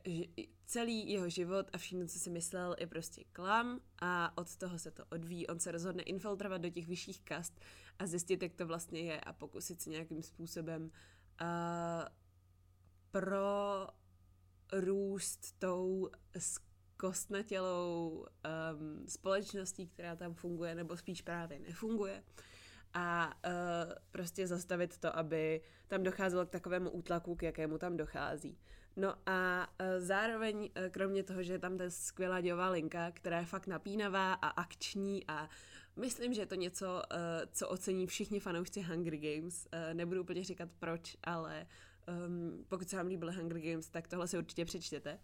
celý 0.65 1.11
jeho 1.11 1.29
život 1.29 1.69
a 1.73 1.77
všechno, 1.77 2.07
co 2.07 2.19
si 2.19 2.29
myslel, 2.29 2.75
je 2.79 2.87
prostě 2.87 3.23
klam 3.31 3.79
a 4.01 4.37
od 4.37 4.55
toho 4.55 4.79
se 4.79 4.91
to 4.91 5.05
odvíjí. 5.09 5.47
On 5.47 5.59
se 5.59 5.71
rozhodne 5.71 6.03
infiltrovat 6.03 6.61
do 6.61 6.69
těch 6.69 6.87
vyšších 6.87 7.21
kast 7.21 7.59
a 7.99 8.07
zjistit, 8.07 8.43
jak 8.43 8.53
to 8.53 8.67
vlastně 8.67 9.01
je 9.01 9.21
a 9.21 9.33
pokusit 9.33 9.81
se 9.81 9.89
nějakým 9.89 10.23
způsobem 10.23 10.83
uh, 10.83 11.47
pro 13.11 13.87
růst 14.73 15.59
tou 15.59 16.09
kostnatělou 16.97 18.25
um, 18.25 19.07
společností, 19.07 19.87
která 19.87 20.15
tam 20.15 20.33
funguje, 20.33 20.75
nebo 20.75 20.97
spíš 20.97 21.21
právě 21.21 21.59
nefunguje. 21.59 22.23
A 22.93 23.33
uh, 23.45 23.53
prostě 24.11 24.47
zastavit 24.47 24.97
to, 24.97 25.17
aby 25.17 25.61
tam 25.87 26.03
docházelo 26.03 26.45
k 26.45 26.49
takovému 26.49 26.89
útlaku, 26.89 27.35
k 27.35 27.43
jakému 27.43 27.77
tam 27.77 27.97
dochází. 27.97 28.57
No 28.95 29.15
a 29.25 29.67
uh, 29.81 29.85
zároveň, 29.97 30.57
uh, 30.57 30.89
kromě 30.91 31.23
toho, 31.23 31.43
že 31.43 31.53
je 31.53 31.59
tam 31.59 31.77
ta 31.77 31.83
skvělá 31.89 32.41
dějová 32.41 32.69
linka, 32.69 33.11
která 33.11 33.39
je 33.39 33.45
fakt 33.45 33.67
napínavá 33.67 34.33
a 34.33 34.47
akční 34.47 35.27
a 35.27 35.49
myslím, 35.95 36.33
že 36.33 36.41
je 36.41 36.45
to 36.45 36.55
něco, 36.55 36.85
uh, 36.85 37.17
co 37.51 37.69
ocení 37.69 38.07
všichni 38.07 38.39
fanoušci 38.39 38.81
Hunger 38.81 39.17
Games. 39.17 39.67
Uh, 39.73 39.93
nebudu 39.93 40.21
úplně 40.21 40.43
říkat 40.43 40.69
proč, 40.79 41.17
ale 41.23 41.67
um, 42.27 42.65
pokud 42.67 42.89
se 42.89 42.97
vám 42.97 43.07
líbily 43.07 43.33
Hunger 43.33 43.59
Games, 43.59 43.89
tak 43.89 44.07
tohle 44.07 44.27
si 44.27 44.37
určitě 44.37 44.65
přečtěte. 44.65 45.19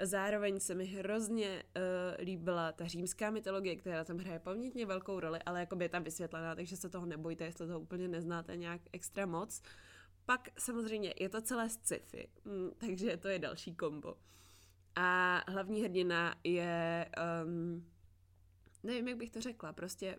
Zároveň 0.00 0.60
se 0.60 0.74
mi 0.74 0.84
hrozně 0.84 1.62
uh, 1.76 2.24
líbila 2.24 2.72
ta 2.72 2.86
římská 2.86 3.30
mytologie, 3.30 3.76
která 3.76 4.04
tam 4.04 4.18
hraje 4.18 4.38
pamětně 4.38 4.86
velkou 4.86 5.20
roli, 5.20 5.38
ale 5.46 5.60
jako 5.60 5.76
by 5.76 5.84
je 5.84 5.88
tam 5.88 6.02
vysvětlená, 6.02 6.54
takže 6.54 6.76
se 6.76 6.88
toho 6.88 7.06
nebojte, 7.06 7.44
jestli 7.44 7.66
to 7.66 7.80
úplně 7.80 8.08
neznáte 8.08 8.56
nějak 8.56 8.80
extra 8.92 9.26
moc. 9.26 9.62
Pak 10.26 10.48
samozřejmě 10.58 11.14
je 11.20 11.28
to 11.28 11.40
celé 11.40 11.70
sci-fi, 11.70 12.28
mm, 12.44 12.70
takže 12.78 13.16
to 13.16 13.28
je 13.28 13.38
další 13.38 13.74
kombo. 13.74 14.14
A 14.96 15.40
hlavní 15.48 15.82
hrdina 15.82 16.34
je, 16.44 17.10
um, 17.44 17.86
nevím, 18.82 19.08
jak 19.08 19.18
bych 19.18 19.30
to 19.30 19.40
řekla, 19.40 19.72
prostě 19.72 20.18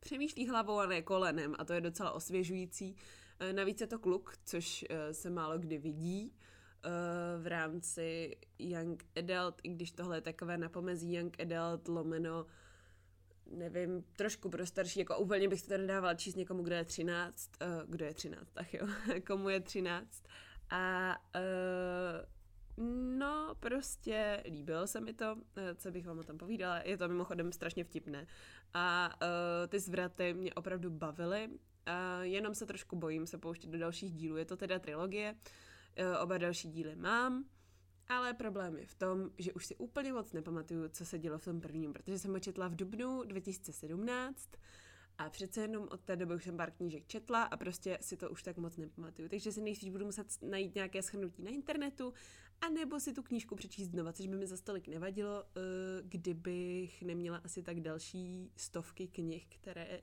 přemýšlí 0.00 0.48
hlavou 0.48 0.78
a 0.78 0.86
ne 0.86 1.02
kolenem 1.02 1.54
a 1.58 1.64
to 1.64 1.72
je 1.72 1.80
docela 1.80 2.10
osvěžující. 2.12 2.96
Eh, 3.40 3.52
navíc 3.52 3.80
je 3.80 3.86
to 3.86 3.98
kluk, 3.98 4.34
což 4.44 4.84
eh, 4.90 5.14
se 5.14 5.30
málo 5.30 5.58
kdy 5.58 5.78
vidí 5.78 6.34
v 7.38 7.46
rámci 7.46 8.36
Young 8.58 9.04
Adult, 9.16 9.60
i 9.62 9.68
když 9.68 9.92
tohle 9.92 10.16
je 10.16 10.20
takové 10.20 10.58
napomezí 10.58 11.14
Young 11.14 11.40
Adult 11.40 11.88
lomeno 11.88 12.46
nevím, 13.50 14.04
trošku 14.16 14.50
pro 14.50 14.66
starší, 14.66 14.98
jako 14.98 15.18
úplně 15.18 15.48
bych 15.48 15.62
to 15.62 15.78
nedávala 15.78 16.14
číst 16.14 16.34
někomu, 16.34 16.62
kdo 16.62 16.74
je 16.74 16.84
13, 16.84 17.50
uh, 17.62 17.90
kdo 17.90 18.04
je 18.04 18.14
13, 18.14 18.52
tak 18.52 18.74
jo, 18.74 18.86
komu 19.26 19.48
je 19.48 19.60
13. 19.60 20.22
A 20.70 21.16
uh, 21.34 22.84
no, 23.18 23.54
prostě 23.60 24.42
líbilo 24.50 24.86
se 24.86 25.00
mi 25.00 25.12
to, 25.12 25.36
co 25.76 25.90
bych 25.90 26.06
vám 26.06 26.18
o 26.18 26.22
tom 26.22 26.38
povídala, 26.38 26.78
je 26.78 26.96
to 26.96 27.08
mimochodem 27.08 27.52
strašně 27.52 27.84
vtipné. 27.84 28.26
A 28.74 29.14
ty 29.68 29.80
zvraty 29.80 30.34
mě 30.34 30.54
opravdu 30.54 30.90
bavily, 30.90 31.48
jenom 32.20 32.54
se 32.54 32.66
trošku 32.66 32.96
bojím 32.96 33.26
se 33.26 33.38
pouštět 33.38 33.70
do 33.70 33.78
dalších 33.78 34.12
dílů, 34.12 34.36
je 34.36 34.44
to 34.44 34.56
teda 34.56 34.78
trilogie, 34.78 35.32
uh, 35.32 35.38
oba 36.22 36.38
další 36.38 36.70
díly 36.70 36.96
mám, 36.96 37.44
ale 38.08 38.34
problém 38.34 38.76
je 38.76 38.86
v 38.86 38.94
tom, 38.94 39.30
že 39.38 39.52
už 39.52 39.66
si 39.66 39.76
úplně 39.76 40.12
moc 40.12 40.32
nepamatuju, 40.32 40.88
co 40.88 41.04
se 41.04 41.18
dělo 41.18 41.38
v 41.38 41.44
tom 41.44 41.60
prvním, 41.60 41.92
protože 41.92 42.18
jsem 42.18 42.32
ho 42.32 42.38
četla 42.38 42.68
v 42.68 42.76
dubnu 42.76 43.22
2017 43.22 44.50
a 45.18 45.30
přece 45.30 45.60
jenom 45.60 45.88
od 45.90 46.00
té 46.00 46.16
doby 46.16 46.34
už 46.34 46.44
jsem 46.44 46.56
pár 46.56 46.70
knížek 46.70 47.06
četla 47.06 47.42
a 47.42 47.56
prostě 47.56 47.98
si 48.00 48.16
to 48.16 48.30
už 48.30 48.42
tak 48.42 48.56
moc 48.56 48.76
nepamatuju. 48.76 49.28
Takže 49.28 49.52
si 49.52 49.60
nejspíš 49.60 49.90
budu 49.90 50.04
muset 50.04 50.26
najít 50.42 50.74
nějaké 50.74 51.02
schrnutí 51.02 51.42
na 51.42 51.50
internetu 51.50 52.12
a 52.60 52.68
nebo 52.68 53.00
si 53.00 53.12
tu 53.12 53.22
knížku 53.22 53.56
přečíst 53.56 53.88
znova, 53.88 54.12
což 54.12 54.26
by 54.26 54.36
mi 54.36 54.46
za 54.46 54.56
stolik 54.56 54.88
nevadilo, 54.88 55.44
eh, 55.44 55.60
kdybych 56.02 57.02
neměla 57.02 57.36
asi 57.36 57.62
tak 57.62 57.80
další 57.80 58.52
stovky 58.56 59.08
knih, 59.08 59.46
které 59.46 60.00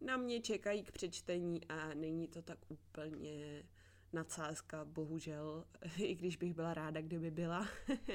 na 0.00 0.16
mě 0.16 0.40
čekají 0.40 0.82
k 0.82 0.92
přečtení 0.92 1.64
a 1.64 1.94
není 1.94 2.28
to 2.28 2.42
tak 2.42 2.58
úplně 2.68 3.64
nadsázka, 4.12 4.84
bohužel, 4.84 5.64
i 5.96 6.14
když 6.14 6.36
bych 6.36 6.54
byla 6.54 6.74
ráda, 6.74 7.00
kdyby 7.00 7.30
byla. 7.30 7.68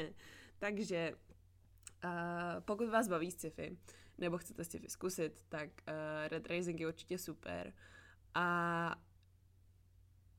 Takže 0.60 1.14
uh, 2.04 2.12
pokud 2.60 2.90
vás 2.90 3.08
baví 3.08 3.32
sci-fi, 3.32 3.78
nebo 4.18 4.38
chcete 4.38 4.64
sci-fi 4.64 4.90
zkusit, 4.90 5.46
tak 5.50 5.70
uh, 5.70 6.28
Red 6.28 6.48
Rising 6.48 6.80
je 6.80 6.88
určitě 6.88 7.18
super. 7.18 7.74
A 8.36 8.96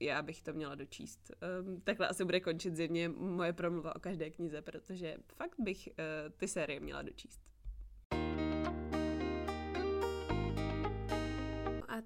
já 0.00 0.22
bych 0.22 0.42
to 0.42 0.52
měla 0.52 0.74
dočíst. 0.74 1.30
Um, 1.60 1.80
takhle 1.80 2.08
asi 2.08 2.24
bude 2.24 2.40
končit 2.40 2.76
zjevně 2.76 3.08
moje 3.08 3.52
promluva 3.52 3.96
o 3.96 4.00
každé 4.00 4.30
knize, 4.30 4.62
protože 4.62 5.16
fakt 5.34 5.54
bych 5.58 5.88
uh, 5.88 6.32
ty 6.36 6.48
série 6.48 6.80
měla 6.80 7.02
dočíst. 7.02 7.53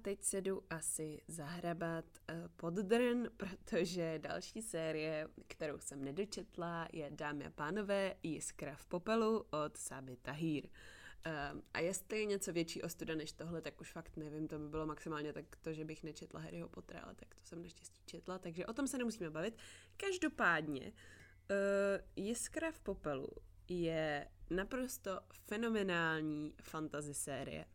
Teď 0.01 0.23
se 0.23 0.41
jdu 0.41 0.63
asi 0.69 1.21
zahrabat 1.27 2.05
uh, 2.05 2.47
pod 2.55 2.73
drn, 2.73 3.25
protože 3.37 4.19
další 4.19 4.61
série, 4.61 5.27
kterou 5.47 5.79
jsem 5.79 6.03
nedočetla, 6.03 6.87
je 6.93 7.09
Dámy 7.11 7.45
a 7.45 7.49
pánové, 7.49 8.15
Jiskra 8.23 8.75
v 8.75 8.85
popelu 8.85 9.45
od 9.49 9.77
Saby 9.77 10.17
Tahir. 10.17 10.63
Uh, 10.65 11.61
a 11.73 11.79
jestli 11.79 12.19
je 12.19 12.25
něco 12.25 12.53
větší 12.53 12.81
ostuda 12.81 13.15
než 13.15 13.31
tohle, 13.31 13.61
tak 13.61 13.81
už 13.81 13.91
fakt 13.91 14.17
nevím, 14.17 14.47
to 14.47 14.59
by 14.59 14.69
bylo 14.69 14.85
maximálně 14.85 15.33
tak 15.33 15.45
to, 15.61 15.73
že 15.73 15.85
bych 15.85 16.03
nečetla 16.03 16.39
Harryho 16.39 16.69
Pottera, 16.69 16.99
ale 16.99 17.15
tak 17.15 17.35
to 17.35 17.41
jsem 17.43 17.61
naštěstí 17.61 18.01
četla, 18.05 18.39
takže 18.39 18.65
o 18.65 18.73
tom 18.73 18.87
se 18.87 18.97
nemusíme 18.97 19.29
bavit. 19.29 19.57
Každopádně, 19.97 20.81
uh, 20.91 22.25
Jiskra 22.25 22.71
v 22.71 22.79
popelu 22.79 23.27
je 23.67 24.27
naprosto 24.49 25.19
fenomenální 25.31 26.53
fantasy 26.61 27.13
série. 27.13 27.65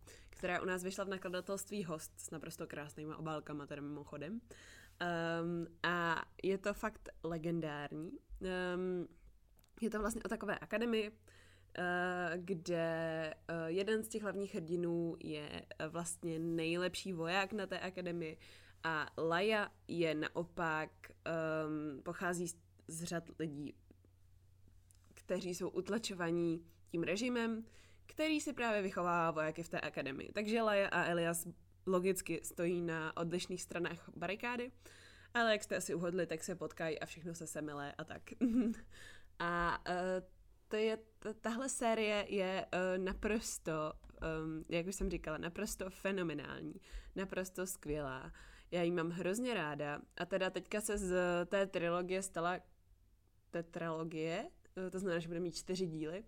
Která 0.44 0.62
u 0.62 0.64
nás 0.64 0.85
vyšla 0.85 1.04
v 1.04 1.09
nakladatelství 1.09 1.85
Host 1.85 2.12
s 2.20 2.30
naprosto 2.30 2.66
krásnýma 2.66 3.16
obálkama, 3.16 3.66
teda 3.66 3.83
mimochodem. 3.83 4.33
Um, 4.33 5.66
a 5.83 6.24
je 6.42 6.59
to 6.59 6.74
fakt 6.74 7.09
legendární. 7.22 8.11
Um, 8.11 9.09
je 9.80 9.90
to 9.90 9.98
vlastně 10.00 10.22
o 10.22 10.28
takové 10.28 10.59
akademii, 10.59 11.11
uh, 11.11 11.14
kde 12.37 13.35
uh, 13.50 13.66
jeden 13.66 14.02
z 14.02 14.09
těch 14.09 14.22
hlavních 14.22 14.54
hrdinů 14.54 15.16
je 15.20 15.48
uh, 15.50 15.92
vlastně 15.92 16.38
nejlepší 16.38 17.12
voják 17.12 17.52
na 17.52 17.66
té 17.66 17.80
akademii 17.80 18.38
a 18.83 19.07
Laja 19.18 19.72
je 19.88 20.14
naopak, 20.14 20.90
um, 21.07 22.02
pochází 22.02 22.48
z, 22.48 22.57
z 22.88 23.04
řad 23.04 23.24
lidí, 23.38 23.74
kteří 25.14 25.54
jsou 25.54 25.68
utlačovaní 25.68 26.64
tím 26.90 27.02
režimem, 27.02 27.64
který 28.07 28.40
si 28.40 28.53
právě 28.53 28.83
vychovává 28.83 29.31
vojáky 29.31 29.62
v 29.62 29.69
té 29.69 29.81
akademii. 29.81 30.33
Takže 30.33 30.62
Laja 30.62 30.88
a 30.88 31.05
Elias 31.05 31.47
logicky 31.87 32.40
stojí 32.45 32.81
na 32.81 33.17
odlišných 33.17 33.62
stranách 33.62 34.11
barikády, 34.17 34.73
ale 35.35 35.53
jak 35.53 35.62
jste 35.62 35.77
asi 35.77 35.95
uhodli, 35.95 36.27
tak 36.27 36.45
se 36.45 36.55
potkají 36.55 37.01
a 37.01 37.07
všechno 37.07 37.35
se 37.35 37.47
semilé 37.47 37.93
a 37.93 38.05
tak. 38.05 38.23
a 39.38 39.79
uh, 39.88 39.95
to 40.69 40.77
je, 40.77 40.99
tahle 41.40 41.69
série 41.69 42.27
je 42.29 42.67
uh, 42.67 43.05
naprosto, 43.05 43.93
jak 44.69 44.87
už 44.87 44.95
jsem 44.95 45.11
říkala, 45.11 45.38
naprosto 45.38 45.90
fenomenální, 45.90 46.81
naprosto 47.17 47.67
skvělá. 47.67 48.33
Já 48.71 48.83
ji 48.83 48.90
mám 48.90 49.11
hrozně 49.11 49.55
ráda 49.55 50.01
a 50.17 50.27
teda 50.27 50.51
teďka 50.51 50.81
se 50.81 50.99
z 50.99 51.17
té 51.47 51.67
trilogie 51.67 52.23
stala 52.23 52.61
tetralogie, 53.51 54.51
to 54.90 54.99
znamená, 54.99 55.19
že 55.19 55.29
bude 55.29 55.40
mít 55.40 55.57
čtyři 55.57 55.87
díly, 55.87 56.25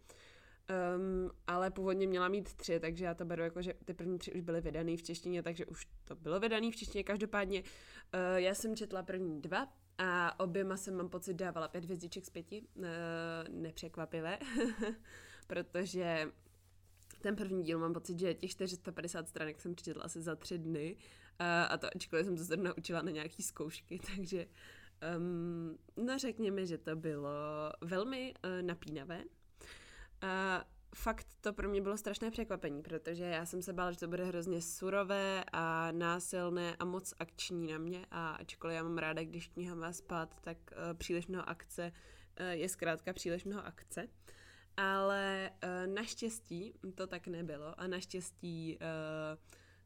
Um, 0.96 1.30
ale 1.46 1.70
původně 1.70 2.06
měla 2.06 2.28
mít 2.28 2.54
tři, 2.54 2.80
takže 2.80 3.04
já 3.04 3.14
to 3.14 3.24
beru 3.24 3.42
jako, 3.42 3.62
že 3.62 3.74
ty 3.84 3.94
první 3.94 4.18
tři 4.18 4.32
už 4.32 4.40
byly 4.40 4.60
vydaný 4.60 4.96
v 4.96 5.02
češtině, 5.02 5.42
takže 5.42 5.66
už 5.66 5.86
to 6.04 6.14
bylo 6.14 6.40
vydaný 6.40 6.72
v 6.72 6.76
češtině. 6.76 7.04
Každopádně 7.04 7.62
uh, 7.62 8.36
já 8.36 8.54
jsem 8.54 8.76
četla 8.76 9.02
první 9.02 9.40
dva 9.40 9.72
a 9.98 10.40
oběma 10.40 10.76
jsem 10.76 10.96
mám 10.96 11.08
pocit 11.08 11.34
dávala 11.34 11.68
pět 11.68 11.84
hvězdiček 11.84 12.24
z 12.24 12.30
pěti. 12.30 12.62
Uh, 12.76 12.84
nepřekvapivé, 13.48 14.38
protože 15.46 16.32
ten 17.22 17.36
první 17.36 17.62
díl 17.62 17.78
mám 17.78 17.92
pocit, 17.92 18.18
že 18.18 18.34
těch 18.34 18.50
450 18.50 19.28
stranek 19.28 19.60
jsem 19.60 19.74
přečetla 19.74 20.02
asi 20.04 20.20
za 20.20 20.36
tři 20.36 20.58
dny 20.58 20.96
uh, 21.40 21.46
a 21.68 21.76
to 21.76 21.86
ačkoliv 21.96 22.26
jsem 22.26 22.36
se 22.36 22.44
zrovna 22.44 22.76
učila 22.78 23.02
na 23.02 23.10
nějaký 23.10 23.42
zkoušky, 23.42 24.00
takže 24.16 24.46
um, 25.16 25.78
no 26.06 26.18
řekněme, 26.18 26.66
že 26.66 26.78
to 26.78 26.96
bylo 26.96 27.30
velmi 27.80 28.34
uh, 28.44 28.66
napínavé. 28.66 29.24
A 30.20 30.64
fakt 30.94 31.26
to 31.40 31.52
pro 31.52 31.68
mě 31.68 31.80
bylo 31.80 31.96
strašné 31.96 32.30
překvapení, 32.30 32.82
protože 32.82 33.24
já 33.24 33.46
jsem 33.46 33.62
se 33.62 33.72
bála, 33.72 33.92
že 33.92 33.98
to 33.98 34.08
bude 34.08 34.24
hrozně 34.24 34.62
surové 34.62 35.44
a 35.52 35.92
násilné 35.92 36.76
a 36.76 36.84
moc 36.84 37.14
akční 37.18 37.72
na 37.72 37.78
mě 37.78 38.06
a 38.10 38.30
ačkoliv 38.30 38.76
já 38.76 38.82
mám 38.82 38.98
ráda, 38.98 39.24
když 39.24 39.48
kniha 39.48 39.74
má 39.74 39.92
spát, 39.92 40.40
tak 40.40 40.58
uh, 40.70 40.98
příliš 40.98 41.26
mnoho 41.26 41.48
akce 41.48 41.92
je 42.50 42.68
zkrátka 42.68 43.12
příliš 43.12 43.44
mnoho 43.44 43.66
akce. 43.66 44.08
Ale 44.76 45.50
uh, 45.64 45.94
naštěstí 45.94 46.74
to 46.94 47.06
tak 47.06 47.26
nebylo 47.26 47.80
a 47.80 47.86
naštěstí 47.86 48.78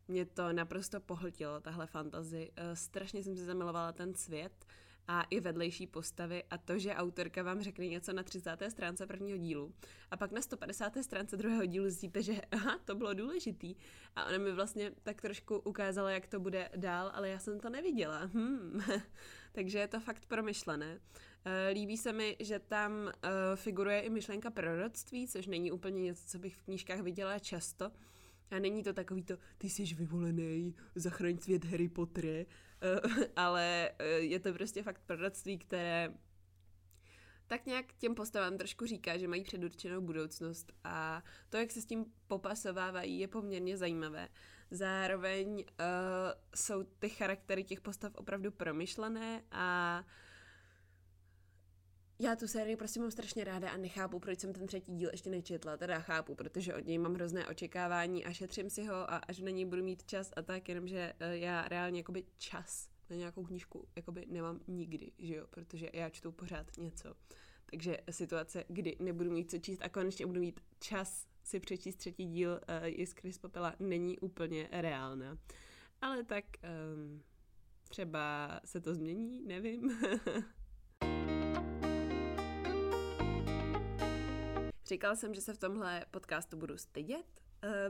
mě 0.08 0.26
to 0.26 0.52
naprosto 0.52 1.00
pohltilo, 1.00 1.60
tahle 1.60 1.86
fantazy. 1.86 2.50
Strašně 2.74 3.22
jsem 3.22 3.36
si 3.36 3.44
zamilovala 3.44 3.92
ten 3.92 4.14
svět 4.14 4.66
a 5.12 5.22
i 5.22 5.40
vedlejší 5.40 5.86
postavy 5.86 6.44
a 6.50 6.58
to, 6.58 6.78
že 6.78 6.94
autorka 6.94 7.42
vám 7.42 7.62
řekne 7.62 7.86
něco 7.86 8.12
na 8.12 8.22
30. 8.22 8.62
stránce 8.68 9.06
prvního 9.06 9.38
dílu 9.38 9.74
a 10.10 10.16
pak 10.16 10.32
na 10.32 10.42
150. 10.42 10.92
stránce 11.02 11.36
druhého 11.36 11.66
dílu 11.66 11.84
zjistíte, 11.84 12.22
že 12.22 12.40
aha, 12.50 12.78
to 12.84 12.94
bylo 12.94 13.14
důležitý 13.14 13.74
a 14.16 14.24
ona 14.24 14.38
mi 14.38 14.52
vlastně 14.52 14.92
tak 15.02 15.20
trošku 15.20 15.58
ukázala, 15.58 16.10
jak 16.10 16.26
to 16.26 16.40
bude 16.40 16.70
dál, 16.76 17.10
ale 17.14 17.28
já 17.28 17.38
jsem 17.38 17.60
to 17.60 17.70
neviděla. 17.70 18.18
Hmm. 18.18 18.82
Takže 19.52 19.78
je 19.78 19.88
to 19.88 20.00
fakt 20.00 20.26
promyšlené. 20.26 21.00
Eh, 21.44 21.70
líbí 21.72 21.96
se 21.96 22.12
mi, 22.12 22.36
že 22.40 22.58
tam 22.58 22.92
uh, 22.92 23.10
figuruje 23.54 24.00
i 24.00 24.10
myšlenka 24.10 24.50
proroctví, 24.50 25.28
což 25.28 25.46
není 25.46 25.72
úplně 25.72 26.02
něco, 26.02 26.22
co 26.26 26.38
bych 26.38 26.56
v 26.56 26.62
knížkách 26.62 27.00
viděla 27.00 27.38
často. 27.38 27.90
A 28.50 28.58
není 28.58 28.82
to 28.82 28.92
takový 28.92 29.22
to, 29.22 29.34
ty 29.58 29.70
jsi 29.70 29.84
vyvolený, 29.94 30.74
zachraň 30.94 31.38
svět 31.38 31.64
Harry 31.64 31.88
Potter, 31.88 32.46
ale 33.36 33.90
uh, 34.00 34.06
je 34.06 34.40
to 34.40 34.52
prostě 34.52 34.82
fakt 34.82 35.00
proroctví, 35.06 35.58
které 35.58 36.14
tak 37.46 37.66
nějak 37.66 37.92
těm 37.98 38.14
postavám 38.14 38.58
trošku 38.58 38.86
říká, 38.86 39.18
že 39.18 39.28
mají 39.28 39.44
předurčenou 39.44 40.00
budoucnost 40.00 40.72
a 40.84 41.22
to, 41.48 41.56
jak 41.56 41.70
se 41.70 41.80
s 41.80 41.86
tím 41.86 42.04
popasovávají, 42.26 43.18
je 43.18 43.28
poměrně 43.28 43.76
zajímavé. 43.76 44.28
Zároveň 44.70 45.50
uh, 45.54 45.64
jsou 46.54 46.82
ty 46.82 47.08
charaktery 47.08 47.64
těch 47.64 47.80
postav 47.80 48.14
opravdu 48.14 48.50
promyšlené 48.50 49.42
a 49.50 49.98
uh, 50.04 50.10
já 52.22 52.37
tu 52.37 52.48
sérii 52.48 52.76
prostě 52.76 53.00
mám 53.00 53.11
strašně 53.11 53.44
ráda 53.44 53.70
a 53.70 53.76
nechápu, 53.76 54.18
proč 54.18 54.40
jsem 54.40 54.52
ten 54.52 54.66
třetí 54.66 54.96
díl 54.96 55.11
ještě 55.12 55.30
nečetla. 55.30 55.76
Teda 55.76 56.00
chápu, 56.00 56.35
protože 56.35 56.74
od 56.74 56.87
něj 56.87 56.98
mám 56.98 57.14
hrozné 57.14 57.46
očekávání 57.46 58.24
a 58.24 58.33
šetřím 58.33 58.70
si 58.70 58.85
ho 58.85 58.94
a 58.94 59.16
až 59.16 59.38
na 59.38 59.50
něj 59.50 59.64
budu 59.64 59.85
mít 59.85 60.04
čas 60.04 60.30
a 60.37 60.42
tak, 60.42 60.68
jenomže 60.68 61.12
uh, 61.20 61.28
já 61.33 61.68
reálně 61.68 62.00
jakoby 62.00 62.24
čas 62.38 62.90
na 63.11 63.16
nějakou 63.16 63.44
knížku 63.44 63.88
jakoby 63.96 64.26
nemám 64.28 64.61
nikdy, 64.66 65.12
že 65.18 65.35
jo, 65.35 65.46
protože 65.50 65.90
já 65.92 66.09
čtu 66.09 66.33
pořád 66.33 66.76
něco. 66.78 67.14
Takže 67.70 67.98
situace, 68.11 68.64
kdy 68.68 68.96
nebudu 69.00 69.30
mít 69.30 69.50
co 69.50 69.59
číst 69.59 69.83
a 69.83 69.88
konečně 69.88 70.26
budu 70.26 70.40
mít 70.40 70.61
čas 70.80 71.26
si 71.42 71.61
přečíst 71.61 71.96
třetí 71.96 72.26
díl 72.26 72.50
uh, 72.50 72.87
Jiskry 72.87 73.33
z 73.33 73.38
popela, 73.38 73.74
není 73.80 74.18
úplně 74.18 74.68
reálná. 74.72 75.38
Ale 76.00 76.24
tak 76.24 76.44
um, 76.94 77.22
třeba 77.88 78.61
se 78.64 78.80
to 78.80 78.94
změní, 78.94 79.42
nevím. 79.46 80.00
Říkal 84.90 85.16
jsem, 85.16 85.35
že 85.35 85.40
se 85.40 85.55
v 85.55 85.59
tomhle 85.59 86.07
podcastu 86.11 86.57
budu 86.57 86.76
stydět, 86.76 87.26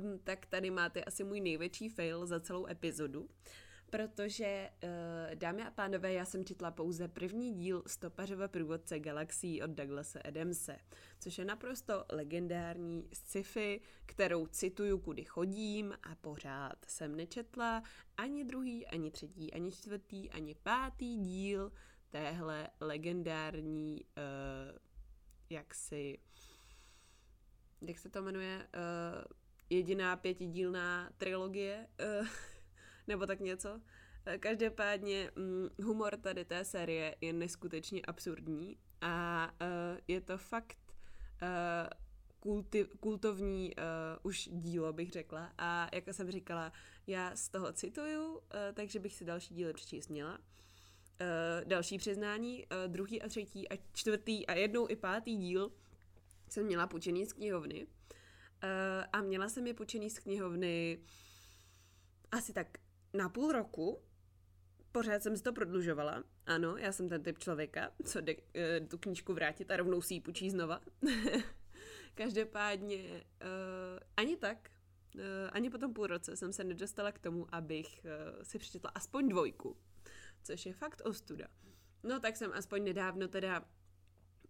um, 0.00 0.18
tak 0.18 0.46
tady 0.46 0.70
máte 0.70 1.04
asi 1.04 1.24
můj 1.24 1.40
největší 1.40 1.88
fail 1.88 2.26
za 2.26 2.40
celou 2.40 2.66
epizodu, 2.66 3.28
protože, 3.90 4.70
uh, 4.84 4.90
dámy 5.34 5.62
a 5.62 5.70
pánové, 5.70 6.12
já 6.12 6.24
jsem 6.24 6.44
četla 6.44 6.70
pouze 6.70 7.08
první 7.08 7.54
díl 7.54 7.82
Stopařova 7.86 8.48
průvodce 8.48 8.98
galaxií 8.98 9.62
od 9.62 9.70
Douglasa 9.70 10.20
Adamse, 10.24 10.76
což 11.20 11.38
je 11.38 11.44
naprosto 11.44 12.04
legendární 12.12 13.08
sci-fi, 13.12 13.80
kterou 14.06 14.46
cituju, 14.46 14.98
kudy 14.98 15.24
chodím 15.24 15.92
a 16.02 16.14
pořád 16.14 16.84
jsem 16.88 17.16
nečetla 17.16 17.82
ani 18.16 18.44
druhý, 18.44 18.86
ani 18.86 19.10
třetí, 19.10 19.52
ani 19.52 19.72
čtvrtý, 19.72 20.30
ani 20.30 20.54
pátý 20.54 21.16
díl 21.16 21.72
téhle 22.10 22.68
legendární 22.80 24.04
uh, 24.04 24.78
jaksi 25.50 26.18
jak 27.82 27.98
se 27.98 28.10
to 28.10 28.22
jmenuje, 28.22 28.56
uh, 28.56 29.24
jediná 29.70 30.16
pětidílná 30.16 31.10
trilogie, 31.16 31.86
uh, 32.20 32.26
nebo 33.06 33.26
tak 33.26 33.40
něco. 33.40 33.74
Uh, 33.74 33.80
každopádně 34.40 35.30
um, 35.36 35.86
humor 35.86 36.16
tady 36.16 36.44
té 36.44 36.64
série 36.64 37.16
je 37.20 37.32
neskutečně 37.32 38.02
absurdní 38.02 38.78
a 39.00 39.46
uh, 39.60 39.98
je 40.08 40.20
to 40.20 40.38
fakt 40.38 40.78
uh, 41.42 41.48
kulti, 42.40 42.86
kultovní 43.00 43.74
uh, 43.76 43.82
už 44.22 44.48
dílo, 44.52 44.92
bych 44.92 45.10
řekla. 45.10 45.52
A 45.58 45.88
jak 45.92 46.14
jsem 46.14 46.30
říkala, 46.30 46.72
já 47.06 47.36
z 47.36 47.48
toho 47.48 47.72
cituju, 47.72 48.32
uh, 48.32 48.40
takže 48.74 48.98
bych 48.98 49.14
si 49.14 49.24
další 49.24 49.54
díly 49.54 49.72
přečíst 49.72 50.08
měla. 50.08 50.38
Uh, 50.38 51.68
další 51.68 51.98
přiznání, 51.98 52.66
uh, 52.66 52.92
druhý 52.92 53.22
a 53.22 53.28
třetí 53.28 53.68
a 53.68 53.78
čtvrtý 53.92 54.46
a 54.46 54.54
jednou 54.54 54.90
i 54.90 54.96
pátý 54.96 55.36
díl 55.36 55.72
jsem 56.52 56.66
měla 56.66 56.86
půjčený 56.86 57.26
z 57.26 57.32
knihovny 57.32 57.86
uh, 57.86 57.90
a 59.12 59.22
měla 59.22 59.48
jsem 59.48 59.66
je 59.66 59.74
půjčený 59.74 60.10
z 60.10 60.18
knihovny 60.18 60.98
asi 62.32 62.52
tak 62.52 62.78
na 63.14 63.28
půl 63.28 63.52
roku. 63.52 64.02
Pořád 64.92 65.22
jsem 65.22 65.36
si 65.36 65.42
to 65.42 65.52
prodlužovala. 65.52 66.24
Ano, 66.46 66.76
já 66.76 66.92
jsem 66.92 67.08
ten 67.08 67.22
typ 67.22 67.38
člověka, 67.38 67.92
co 68.04 68.20
jde 68.20 68.34
uh, 68.36 68.42
tu 68.88 68.98
knížku 68.98 69.34
vrátit 69.34 69.70
a 69.70 69.76
rovnou 69.76 70.02
si 70.02 70.14
ji 70.14 70.20
půjčí 70.20 70.50
znova. 70.50 70.80
Každopádně 72.14 73.24
uh, 73.42 73.98
ani 74.16 74.36
tak, 74.36 74.70
ani 75.52 75.70
po 75.70 75.78
tom 75.78 75.94
půl 75.94 76.06
roce 76.06 76.36
jsem 76.36 76.52
se 76.52 76.64
nedostala 76.64 77.12
k 77.12 77.18
tomu, 77.18 77.54
abych 77.54 78.06
si 78.42 78.58
přečetla 78.58 78.90
aspoň 78.94 79.28
dvojku, 79.28 79.76
což 80.42 80.66
je 80.66 80.72
fakt 80.72 81.02
ostuda. 81.04 81.48
No 82.02 82.20
tak 82.20 82.36
jsem 82.36 82.52
aspoň 82.54 82.84
nedávno 82.84 83.28
teda 83.28 83.64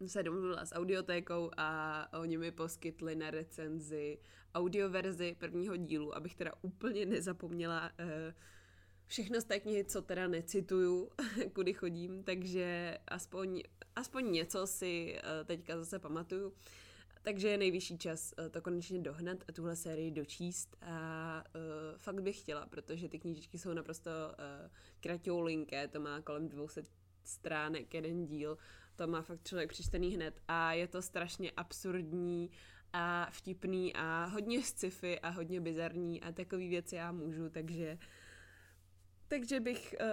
se 0.07 0.23
domluvila 0.23 0.65
s 0.65 0.75
audiotékou 0.75 1.51
a 1.57 2.09
oni 2.21 2.39
mi 2.39 2.51
poskytli 2.51 3.15
na 3.15 3.31
recenzi 3.31 4.19
audioverzi 4.55 5.37
prvního 5.39 5.77
dílu, 5.77 6.17
abych 6.17 6.35
teda 6.35 6.53
úplně 6.63 7.07
nezapomněla 7.07 7.91
uh, 8.01 8.07
všechno 9.07 9.41
z 9.41 9.45
té 9.45 9.61
knihy, 9.61 9.85
co 9.85 10.03
teda 10.03 10.29
necituju, 10.29 11.11
kudy 11.53 11.73
chodím, 11.73 12.23
takže 12.23 12.99
aspoň, 13.09 13.63
aspoň 13.97 14.33
něco 14.33 14.67
si 14.67 15.17
uh, 15.17 15.47
teďka 15.47 15.79
zase 15.79 15.99
pamatuju. 15.99 16.53
Takže 17.23 17.49
je 17.49 17.59
nejvyšší 17.59 17.99
čas 17.99 18.35
uh, 18.39 18.49
to 18.49 18.63
konečně 18.63 18.99
dohnat 18.99 19.39
a 19.49 19.53
tuhle 19.53 19.77
sérii 19.77 20.11
dočíst 20.11 20.77
a 20.83 21.45
uh, 21.55 21.99
fakt 21.99 22.21
bych 22.21 22.41
chtěla, 22.41 22.67
protože 22.67 23.09
ty 23.09 23.19
knížičky 23.19 23.59
jsou 23.59 23.73
naprosto 23.73 24.11
uh, 24.11 24.71
kratoulinké, 25.01 25.89
to 25.89 26.01
má 26.01 26.21
kolem 26.21 26.49
200 26.49 26.83
stránek 27.25 27.95
jeden 27.95 28.27
díl, 28.27 28.59
to 29.01 29.07
má 29.07 29.23
fakt 29.23 29.49
člověk 29.49 29.71
přečtený 29.71 30.15
hned 30.15 30.41
a 30.49 30.73
je 30.73 30.89
to 30.89 31.03
strašně 31.03 31.51
absurdní 31.51 32.51
a 32.93 33.29
vtipný 33.31 33.97
a 33.97 34.25
hodně 34.25 34.63
sci-fi 34.63 35.21
a 35.21 35.29
hodně 35.29 35.61
bizarní 35.61 36.23
a 36.23 36.33
takový 36.33 36.69
věci 36.69 36.97
já 36.97 37.13
můžu, 37.13 37.51
takže 37.51 37.99
takže 39.29 39.61
bych 39.61 39.95
uh, 40.01 40.07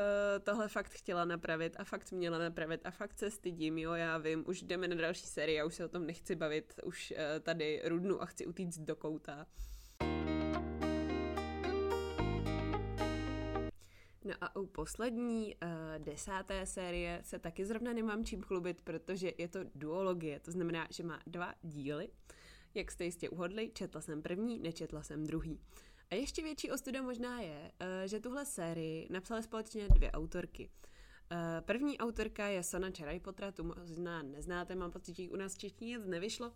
tohle 0.43 0.67
fakt 0.67 0.91
chtěla 0.91 1.25
napravit 1.25 1.75
a 1.79 1.83
fakt 1.83 2.11
měla 2.11 2.37
napravit 2.37 2.81
a 2.85 2.91
fakt 2.91 3.17
se 3.17 3.31
stydím, 3.31 3.77
jo, 3.77 3.93
já 3.93 4.17
vím, 4.17 4.43
už 4.47 4.61
jdeme 4.61 4.87
na 4.87 4.95
další 4.95 5.27
série, 5.27 5.57
já 5.57 5.65
už 5.65 5.75
se 5.75 5.85
o 5.85 5.89
tom 5.89 6.05
nechci 6.05 6.35
bavit, 6.35 6.73
už 6.83 7.11
uh, 7.11 7.43
tady 7.43 7.81
rudnu 7.85 8.21
a 8.21 8.25
chci 8.25 8.45
utíct 8.45 8.79
do 8.79 8.95
kouta. 8.95 9.47
No 14.27 14.33
a 14.41 14.55
u 14.55 14.65
poslední 14.65 15.55
uh, 15.55 15.69
desáté 16.05 16.65
série 16.65 17.21
se 17.23 17.39
taky 17.39 17.65
zrovna 17.65 17.93
nemám 17.93 18.25
čím 18.25 18.41
chlubit, 18.41 18.81
protože 18.81 19.31
je 19.37 19.47
to 19.47 19.59
duologie, 19.75 20.39
to 20.39 20.51
znamená, 20.51 20.87
že 20.91 21.03
má 21.03 21.21
dva 21.27 21.53
díly. 21.61 22.09
Jak 22.73 22.91
jste 22.91 23.05
jistě 23.05 23.29
uhodli, 23.29 23.71
četla 23.73 24.01
jsem 24.01 24.21
první, 24.21 24.59
nečetla 24.59 25.03
jsem 25.03 25.25
druhý. 25.25 25.59
A 26.11 26.15
ještě 26.15 26.43
větší 26.43 26.71
ostuda 26.71 27.01
možná 27.01 27.39
je, 27.41 27.71
uh, 27.81 27.87
že 28.05 28.19
tuhle 28.19 28.45
sérii 28.45 29.07
napsaly 29.09 29.43
společně 29.43 29.87
dvě 29.87 30.11
autorky. 30.11 30.69
Uh, 31.31 31.37
první 31.61 31.97
autorka 31.97 32.47
je 32.47 32.63
Sona 32.63 32.91
Čerajpotra, 32.91 33.51
tu 33.51 33.63
možná 33.63 34.23
neznáte, 34.23 34.75
mám 34.75 34.91
pocit, 34.91 35.15
že 35.15 35.29
u 35.29 35.35
nás 35.35 35.55
v 35.55 35.57
češtině 35.57 35.99
nevyšlo, 35.99 36.53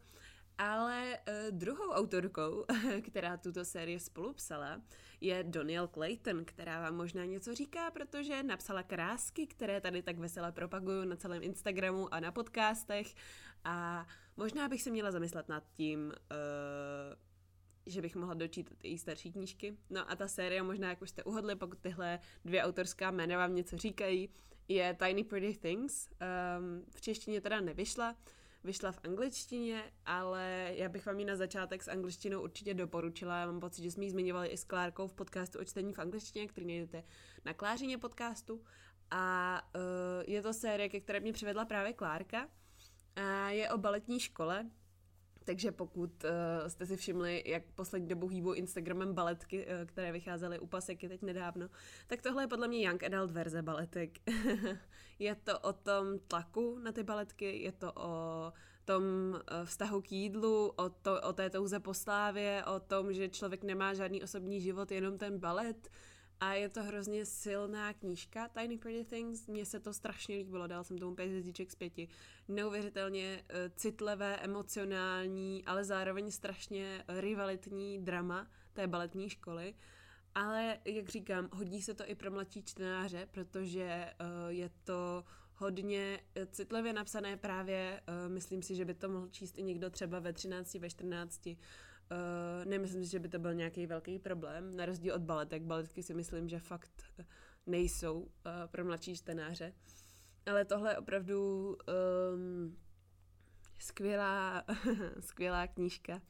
ale 0.58 1.18
uh, 1.28 1.58
druhou 1.58 1.90
autorkou, 1.92 2.66
která 3.02 3.38
tuto 3.38 3.66
sérii 3.66 4.00
spolupsala, 4.00 4.82
je 5.22 5.44
Doniel 5.44 5.88
Clayton, 5.88 6.46
která 6.46 6.82
vám 6.82 6.96
možná 6.96 7.26
něco 7.26 7.56
říká, 7.56 7.92
protože 7.92 8.44
napsala 8.44 8.84
krásky, 8.84 9.48
které 9.48 9.82
tady 9.82 10.02
tak 10.02 10.18
veselé 10.18 10.52
propaguju 10.52 11.06
na 11.06 11.16
celém 11.16 11.44
Instagramu 11.44 12.14
a 12.14 12.20
na 12.20 12.32
podcastech 12.32 13.08
a 13.64 14.08
možná 14.38 14.70
bych 14.70 14.82
se 14.82 14.90
měla 14.90 15.12
zamyslet 15.12 15.50
nad 15.50 15.64
tím, 15.74 16.08
uh, 16.08 17.16
že 17.86 18.02
bych 18.02 18.16
mohla 18.16 18.34
dočítat 18.34 18.78
i 18.84 18.98
starší 18.98 19.32
knížky. 19.32 19.78
No 19.90 20.12
a 20.12 20.16
ta 20.16 20.28
série, 20.28 20.64
možná 20.64 20.90
jak 20.90 21.02
už 21.02 21.10
jste 21.10 21.24
uhodli, 21.24 21.56
pokud 21.56 21.80
tyhle 21.80 22.20
dvě 22.46 22.64
autorská 22.64 23.12
jména 23.12 23.38
vám 23.38 23.56
něco 23.56 23.78
říkají, 23.78 24.30
je 24.68 24.94
Tiny 24.94 25.24
Pretty 25.24 25.60
Things. 25.60 26.10
Um, 26.10 26.86
v 26.96 27.02
češtině 27.02 27.42
teda 27.42 27.62
nevyšla, 27.62 28.16
vyšla 28.64 28.92
v 28.92 29.00
angličtině, 29.04 29.84
ale 30.06 30.72
já 30.76 30.90
bych 30.90 31.06
vám 31.06 31.20
ji 31.20 31.26
na 31.26 31.36
začátek 31.36 31.84
s 31.84 31.88
angličtinou 31.88 32.42
určitě 32.42 32.74
doporučila. 32.74 33.40
Já 33.40 33.46
mám 33.46 33.60
pocit, 33.60 33.84
že 33.84 33.92
jsme 33.92 34.04
ji 34.04 34.12
zmiňovali 34.12 34.48
i 34.48 34.58
s 34.58 34.64
Klárkou 34.64 35.08
v 35.08 35.14
podcastu 35.14 35.60
o 35.60 35.64
čtení 35.64 35.94
v 35.94 36.00
angličtině, 36.00 36.48
který 36.48 36.68
najdete 36.68 37.04
na 37.46 37.54
Klářině 37.54 37.98
podcastu. 37.98 38.64
A 39.12 39.62
uh, 39.76 39.82
je 40.28 40.42
to 40.42 40.54
série, 40.54 40.90
ke 40.90 41.00
které 41.00 41.20
mě 41.20 41.34
přivedla 41.34 41.66
právě 41.66 41.94
Klárka. 41.94 42.50
A 43.16 43.50
je 43.50 43.70
o 43.72 43.78
baletní 43.78 44.20
škole, 44.20 44.70
takže 45.46 45.72
pokud 45.72 46.24
uh, 46.24 46.30
jste 46.68 46.86
si 46.86 46.98
všimli, 46.98 47.44
jak 47.46 47.64
poslední 47.76 48.08
dobou 48.08 48.28
hýbou 48.28 48.54
Instagramem 48.54 49.14
baletky, 49.14 49.66
uh, 49.66 49.86
které 49.86 50.12
vycházely 50.12 50.60
u 50.60 50.68
paseky 50.68 51.10
teď 51.10 51.22
nedávno, 51.22 51.70
tak 52.08 52.22
tohle 52.22 52.44
je 52.44 52.48
podle 52.48 52.68
mě 52.68 52.88
young 52.88 53.04
adult 53.04 53.32
verze 53.32 53.62
baletek. 53.62 54.20
je 55.20 55.36
to 55.36 55.60
o 55.60 55.74
tom 55.74 56.20
tlaku 56.28 56.80
na 56.80 56.92
ty 56.92 57.04
baletky, 57.04 57.64
je 57.64 57.72
to 57.72 57.94
o 57.96 58.54
tom 58.86 59.04
uh, 59.04 59.66
vztahu 59.66 60.02
k 60.02 60.12
jídlu, 60.12 60.74
o, 60.76 60.90
to, 60.90 61.22
o 61.22 61.34
té 61.34 61.50
touze 61.50 61.80
po 61.80 61.94
slávě, 61.94 62.66
o 62.66 62.80
tom, 62.80 63.14
že 63.14 63.30
člověk 63.30 63.64
nemá 63.64 63.94
žádný 63.94 64.24
osobní 64.24 64.62
život, 64.62 64.92
jenom 64.92 65.18
ten 65.18 65.40
balet, 65.40 65.90
a 66.42 66.54
je 66.54 66.70
to 66.70 66.84
hrozně 66.84 67.26
silná 67.26 67.94
knížka, 67.94 68.48
Tiny 68.48 68.78
Pretty 68.78 69.06
Things. 69.06 69.48
Mně 69.48 69.66
se 69.66 69.80
to 69.80 69.94
strašně 69.94 70.36
líbilo, 70.36 70.68
dal 70.68 70.84
jsem 70.84 70.98
tomu 70.98 71.16
pět 71.16 71.28
hvězdiček 71.28 71.72
z 71.72 71.76
pěti. 71.76 72.08
Neuvěřitelně 72.48 73.44
uh, 73.50 73.56
citlivé, 73.76 74.38
emocionální, 74.38 75.66
ale 75.66 75.84
zároveň 75.84 76.32
strašně 76.32 77.04
rivalitní 77.08 78.00
drama 78.00 78.48
té 78.74 78.88
baletní 78.88 79.30
školy. 79.30 79.76
Ale, 80.36 80.80
jak 80.86 81.10
říkám, 81.10 81.50
hodí 81.54 81.82
se 81.82 81.94
to 81.94 82.10
i 82.10 82.16
pro 82.16 82.32
mladší 82.32 82.64
čtenáře, 82.64 83.28
protože 83.32 84.14
uh, 84.20 84.28
je 84.48 84.70
to 84.84 85.24
hodně 85.56 86.20
citlivě 86.52 86.94
napsané 86.94 87.38
právě, 87.38 88.02
myslím 88.28 88.64
si, 88.64 88.76
že 88.76 88.86
by 88.86 88.94
to 88.94 89.10
mohl 89.10 89.28
číst 89.30 89.58
i 89.58 89.64
někdo 89.64 89.90
třeba 89.90 90.20
ve 90.20 90.34
13, 90.34 90.74
ve 90.74 90.90
14, 90.90 91.50
Uh, 92.12 92.66
nemyslím 92.66 93.06
si, 93.06 93.12
že 93.12 93.20
by 93.20 93.30
to 93.30 93.40
byl 93.40 93.54
nějaký 93.54 93.88
velký 93.88 94.20
problém, 94.20 94.76
na 94.76 94.86
rozdíl 94.86 95.14
od 95.14 95.22
baletek. 95.22 95.64
Baletky 95.64 96.04
si 96.04 96.14
myslím, 96.14 96.50
že 96.50 96.60
fakt 96.60 97.04
nejsou 97.66 98.20
uh, 98.20 98.30
pro 98.72 98.86
mladší 98.86 99.16
čtenáře. 99.16 99.74
Ale 100.46 100.66
tohle 100.66 100.92
je 100.92 100.98
opravdu 100.98 101.68
um, 102.34 102.78
skvělá, 103.80 104.64
skvělá 105.20 105.68
knížka. 105.68 106.22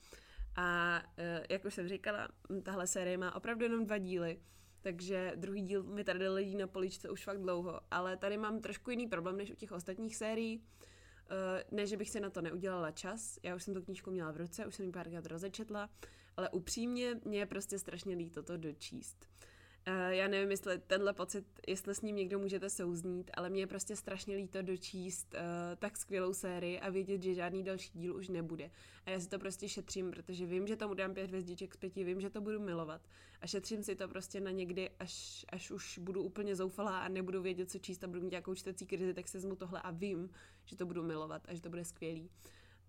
A 0.56 1.00
uh, 1.00 1.46
jak 1.50 1.66
už 1.66 1.74
jsem 1.74 1.88
říkala, 1.88 2.28
tahle 2.64 2.88
série 2.88 3.18
má 3.18 3.36
opravdu 3.36 3.64
jenom 3.64 3.86
dva 3.86 3.98
díly, 3.98 4.42
takže 4.82 5.34
druhý 5.36 5.62
díl 5.62 5.84
mi 5.84 6.04
tady 6.04 6.28
leží 6.28 6.56
na 6.56 6.68
poličce 6.68 7.10
už 7.10 7.24
fakt 7.24 7.42
dlouho. 7.42 7.82
Ale 7.92 8.18
tady 8.18 8.38
mám 8.38 8.60
trošku 8.60 8.90
jiný 8.90 9.08
problém 9.08 9.38
než 9.38 9.52
u 9.52 9.56
těch 9.56 9.72
ostatních 9.72 10.16
sérií. 10.16 10.58
Uh, 10.58 10.91
Eh, 11.32 11.64
ne, 11.72 11.88
že 11.88 11.98
bych 11.98 12.10
se 12.10 12.20
na 12.20 12.30
to 12.30 12.42
neudělala 12.42 12.92
čas, 12.92 13.40
já 13.44 13.56
už 13.56 13.64
jsem 13.64 13.74
tu 13.74 13.82
knížku 13.82 14.12
měla 14.12 14.32
v 14.32 14.38
ruce, 14.38 14.66
už 14.66 14.76
jsem 14.76 14.86
ji 14.86 14.92
párkrát 14.92 15.26
rozečetla, 15.26 15.90
ale 16.38 16.50
upřímně 16.50 17.20
mě 17.26 17.40
je 17.40 17.46
prostě 17.46 17.80
strašně 17.80 18.16
líto 18.16 18.44
to 18.44 18.58
dočíst. 18.58 19.26
Uh, 19.26 19.61
já 20.10 20.28
nevím, 20.28 20.52
jestli 20.52 20.80
tenhle 20.80 21.14
pocit, 21.14 21.46
jestli 21.68 21.96
s 21.96 22.02
ním 22.02 22.16
někdo 22.16 22.40
můžete 22.40 22.70
souznít, 22.70 23.32
ale 23.34 23.50
mě 23.50 23.62
je 23.62 23.68
prostě 23.68 23.96
strašně 23.96 24.36
líto 24.36 24.62
dočíst 24.62 25.34
uh, 25.34 25.40
tak 25.80 25.98
skvělou 25.98 26.34
sérii 26.34 26.80
a 26.80 26.90
vědět, 26.90 27.24
že 27.24 27.34
žádný 27.34 27.64
další 27.64 27.92
díl 27.94 28.16
už 28.16 28.28
nebude. 28.28 28.72
A 29.06 29.10
já 29.10 29.20
si 29.20 29.30
to 29.30 29.40
prostě 29.40 29.70
šetřím, 29.70 30.12
protože 30.12 30.46
vím, 30.46 30.68
že 30.68 30.76
tomu 30.76 30.94
dám 30.94 31.14
pět 31.14 31.28
hvězdiček 31.28 31.74
z 31.74 31.78
pěti, 31.78 32.04
vím, 32.04 32.22
že 32.22 32.30
to 32.30 32.42
budu 32.42 32.60
milovat. 32.60 33.02
A 33.42 33.48
šetřím 33.48 33.84
si 33.84 33.96
to 33.96 34.08
prostě 34.08 34.40
na 34.40 34.52
někdy, 34.52 34.90
až, 35.00 35.46
až 35.50 35.72
už 35.72 35.98
budu 35.98 36.24
úplně 36.24 36.56
zoufalá 36.56 37.00
a 37.00 37.08
nebudu 37.08 37.42
vědět, 37.42 37.72
co 37.72 37.80
číst 37.80 38.04
a 38.04 38.08
budu 38.08 38.22
mít 38.22 38.32
nějakou 38.32 38.56
čtecí 38.56 38.86
krizi, 38.86 39.14
tak 39.14 39.28
se 39.28 39.40
zmu 39.40 39.56
tohle 39.56 39.82
a 39.82 39.92
vím, 39.92 40.30
že 40.66 40.76
to 40.76 40.86
budu 40.86 41.04
milovat 41.04 41.42
a 41.48 41.54
že 41.54 41.62
to 41.62 41.70
bude 41.70 41.86
skvělý. 41.86 42.30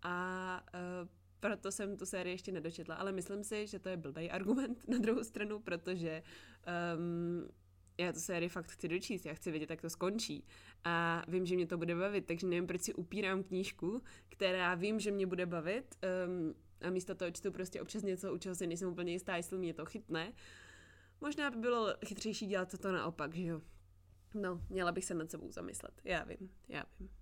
A 0.03 0.67
uh, 1.03 1.09
proto 1.43 1.73
jsem 1.73 1.97
tu 1.97 2.07
sérii 2.07 2.35
ještě 2.35 2.53
nedočetla, 2.53 2.95
ale 2.95 3.13
myslím 3.13 3.45
si, 3.45 3.67
že 3.67 3.79
to 3.79 3.89
je 3.89 3.97
blbý 3.97 4.31
argument 4.31 4.89
na 4.89 4.99
druhou 4.99 5.25
stranu, 5.25 5.61
protože 5.61 6.23
um, 6.97 7.49
já 7.99 8.13
tu 8.13 8.21
sérii 8.21 8.49
fakt 8.49 8.71
chci 8.71 8.89
dočíst, 8.89 9.27
já 9.27 9.35
chci 9.35 9.51
vědět, 9.51 9.71
jak 9.71 9.81
to 9.81 9.91
skončí. 9.91 10.45
A 10.85 11.25
vím, 11.29 11.47
že 11.47 11.55
mě 11.55 11.67
to 11.67 11.79
bude 11.79 11.95
bavit, 11.95 12.27
takže 12.27 12.47
nevím, 12.47 12.67
proč 12.67 12.83
si 12.83 12.95
upírám 12.95 13.43
knížku, 13.43 14.03
která 14.29 14.75
vím, 14.75 15.01
že 15.01 15.11
mě 15.11 15.27
bude 15.27 15.47
bavit 15.47 15.97
um, 16.27 16.55
a 16.81 16.91
místo 16.91 17.15
toho 17.15 17.31
čtu 17.31 17.53
prostě 17.53 17.83
občas 17.83 18.03
něco, 18.03 18.35
u 18.35 18.39
čeho 18.39 18.55
si 18.55 18.67
nejsem 18.67 18.89
úplně 18.89 19.13
jistá, 19.13 19.37
jestli 19.37 19.59
mě 19.59 19.75
to 19.75 19.85
chytne. 19.85 20.33
Možná 21.21 21.51
by 21.51 21.57
bylo 21.57 21.95
chytřejší 22.07 22.47
dělat 22.47 22.79
to 22.81 22.93
naopak, 22.93 23.35
že 23.35 23.47
jo. 23.47 23.61
No, 24.35 24.61
měla 24.69 24.93
bych 24.93 25.05
se 25.05 25.15
nad 25.15 25.31
sebou 25.31 25.51
zamyslet. 25.51 26.01
Já 26.05 26.25
vím, 26.25 26.51
já 26.69 26.85
vím. 27.01 27.22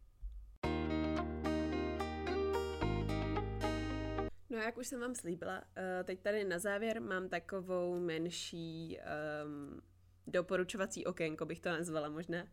No 4.50 4.58
jak 4.58 4.78
už 4.78 4.86
jsem 4.86 5.00
vám 5.00 5.14
slíbila, 5.14 5.62
eh, 5.76 6.04
teď 6.04 6.20
tady 6.20 6.44
na 6.44 6.58
závěr 6.58 7.02
mám 7.02 7.28
takovou 7.28 8.00
menší 8.00 8.98
um, 9.44 9.82
doporučovací 10.26 11.06
okénko, 11.06 11.46
bych 11.46 11.60
to 11.60 11.68
nazvala 11.68 12.08
možná. 12.08 12.42
Uh, 12.42 12.48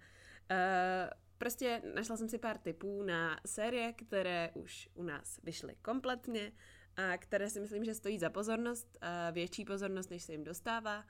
prostě 1.38 1.82
našla 1.96 2.18
jsem 2.18 2.30
si 2.30 2.38
pár 2.38 2.58
tipů 2.58 3.04
na 3.04 3.40
série, 3.46 3.94
které 3.94 4.52
už 4.54 4.90
u 4.94 5.04
nás 5.04 5.40
vyšly 5.44 5.76
kompletně 5.82 6.52
a 6.96 7.18
které 7.18 7.50
si 7.50 7.60
myslím, 7.60 7.86
že 7.86 7.94
stojí 7.94 8.20
za 8.20 8.30
pozornost, 8.30 8.98
uh, 9.02 9.36
větší 9.36 9.66
pozornost, 9.66 10.10
než 10.10 10.24
se 10.24 10.32
jim 10.32 10.44
dostává 10.44 11.06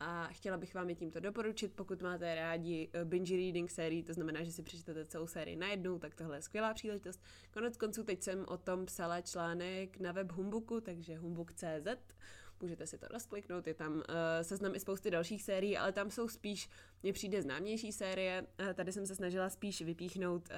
a 0.00 0.28
chtěla 0.32 0.56
bych 0.56 0.74
vám 0.74 0.88
je 0.88 0.94
tímto 0.94 1.20
doporučit, 1.20 1.72
pokud 1.74 2.02
máte 2.02 2.34
rádi 2.34 2.88
eh, 2.92 3.04
binge 3.04 3.36
reading 3.36 3.70
sérii, 3.70 4.02
to 4.02 4.12
znamená, 4.12 4.42
že 4.42 4.52
si 4.52 4.62
přečtete 4.62 5.04
celou 5.04 5.26
sérii 5.26 5.56
najednou, 5.56 5.98
tak 5.98 6.14
tohle 6.14 6.36
je 6.36 6.42
skvělá 6.42 6.74
příležitost. 6.74 7.22
Konec 7.52 7.76
konců 7.76 8.04
teď 8.04 8.22
jsem 8.22 8.44
o 8.48 8.56
tom 8.56 8.86
psala 8.86 9.20
článek 9.20 10.00
na 10.00 10.12
web 10.12 10.32
Humbuku, 10.32 10.80
takže 10.80 11.16
humbuk.cz, 11.16 12.14
můžete 12.60 12.86
si 12.86 12.98
to 12.98 13.08
rozkliknout, 13.08 13.66
je 13.66 13.74
tam 13.74 13.92
uh, 13.92 14.02
seznam 14.42 14.74
i 14.74 14.80
spousty 14.80 15.10
dalších 15.10 15.42
sérií, 15.42 15.78
ale 15.78 15.92
tam 15.92 16.10
jsou 16.10 16.28
spíš, 16.28 16.68
mně 17.02 17.12
přijde 17.12 17.42
známější 17.42 17.92
série, 17.92 18.46
uh, 18.60 18.72
tady 18.72 18.92
jsem 18.92 19.06
se 19.06 19.14
snažila 19.14 19.50
spíš 19.50 19.82
vypíchnout 19.82 20.48
uh, 20.50 20.56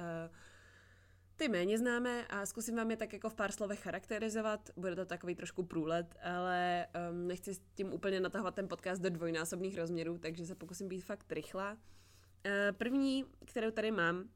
ty 1.35 1.49
méně 1.49 1.77
známé 1.77 2.27
a 2.27 2.45
zkusím 2.45 2.75
vám 2.75 2.91
je 2.91 2.97
tak 2.97 3.13
jako 3.13 3.29
v 3.29 3.33
pár 3.33 3.51
slovech 3.51 3.79
charakterizovat. 3.79 4.69
Bude 4.77 4.95
to 4.95 5.05
takový 5.05 5.35
trošku 5.35 5.63
průlet, 5.63 6.15
ale 6.23 6.87
um, 7.11 7.27
nechci 7.27 7.53
s 7.53 7.61
tím 7.75 7.93
úplně 7.93 8.19
natahovat 8.19 8.55
ten 8.55 8.67
podcast 8.67 9.01
do 9.01 9.09
dvojnásobných 9.09 9.77
rozměrů, 9.77 10.17
takže 10.17 10.45
se 10.45 10.55
pokusím 10.55 10.87
být 10.87 11.01
fakt 11.01 11.31
rychlá. 11.31 11.71
Uh, 11.71 12.77
první, 12.77 13.25
kterou 13.45 13.71
tady 13.71 13.91
mám, 13.91 14.29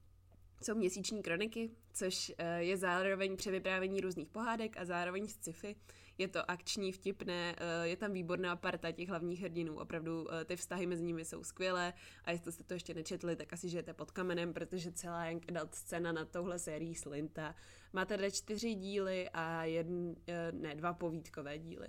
jsou 0.62 0.76
měsíční 0.76 1.24
kroniky, 1.24 1.72
což 1.94 2.30
uh, 2.30 2.46
je 2.58 2.78
zároveň 2.78 3.38
převyprávění 3.38 4.02
různých 4.02 4.30
pohádek 4.30 4.78
a 4.78 4.86
zároveň 4.86 5.28
sci-fi. 5.28 5.76
Je 6.18 6.28
to 6.28 6.52
akční, 6.52 6.92
vtipné, 6.92 7.56
eh, 7.58 7.88
je 7.88 7.98
tam 7.98 8.14
výborná 8.14 8.56
parta 8.56 8.92
těch 8.92 9.10
hlavních 9.10 9.42
hrdinů, 9.42 9.80
opravdu 9.80 10.34
eh, 10.34 10.46
ty 10.46 10.56
vztahy 10.56 10.86
mezi 10.86 11.04
nimi 11.04 11.26
jsou 11.26 11.44
skvělé 11.44 11.94
a 12.26 12.32
jestli 12.32 12.52
jste 12.52 12.64
to 12.64 12.74
ještě 12.74 12.94
nečetli, 12.94 13.36
tak 13.36 13.54
asi 13.54 13.70
žijete 13.70 13.94
pod 13.94 14.12
kamenem, 14.12 14.54
protože 14.54 14.92
celá 14.92 15.26
Young 15.26 15.46
Adult 15.50 15.76
scéna 15.76 16.12
na 16.12 16.26
touhle 16.26 16.60
sérii 16.60 16.96
slinta. 16.96 17.56
Máte 17.94 18.18
tady 18.18 18.32
čtyři 18.32 18.74
díly 18.74 19.30
a 19.34 19.64
jedn, 19.64 20.12
eh, 20.28 20.52
ne, 20.52 20.76
dva 20.76 20.94
povídkové 20.94 21.58
díly. 21.58 21.88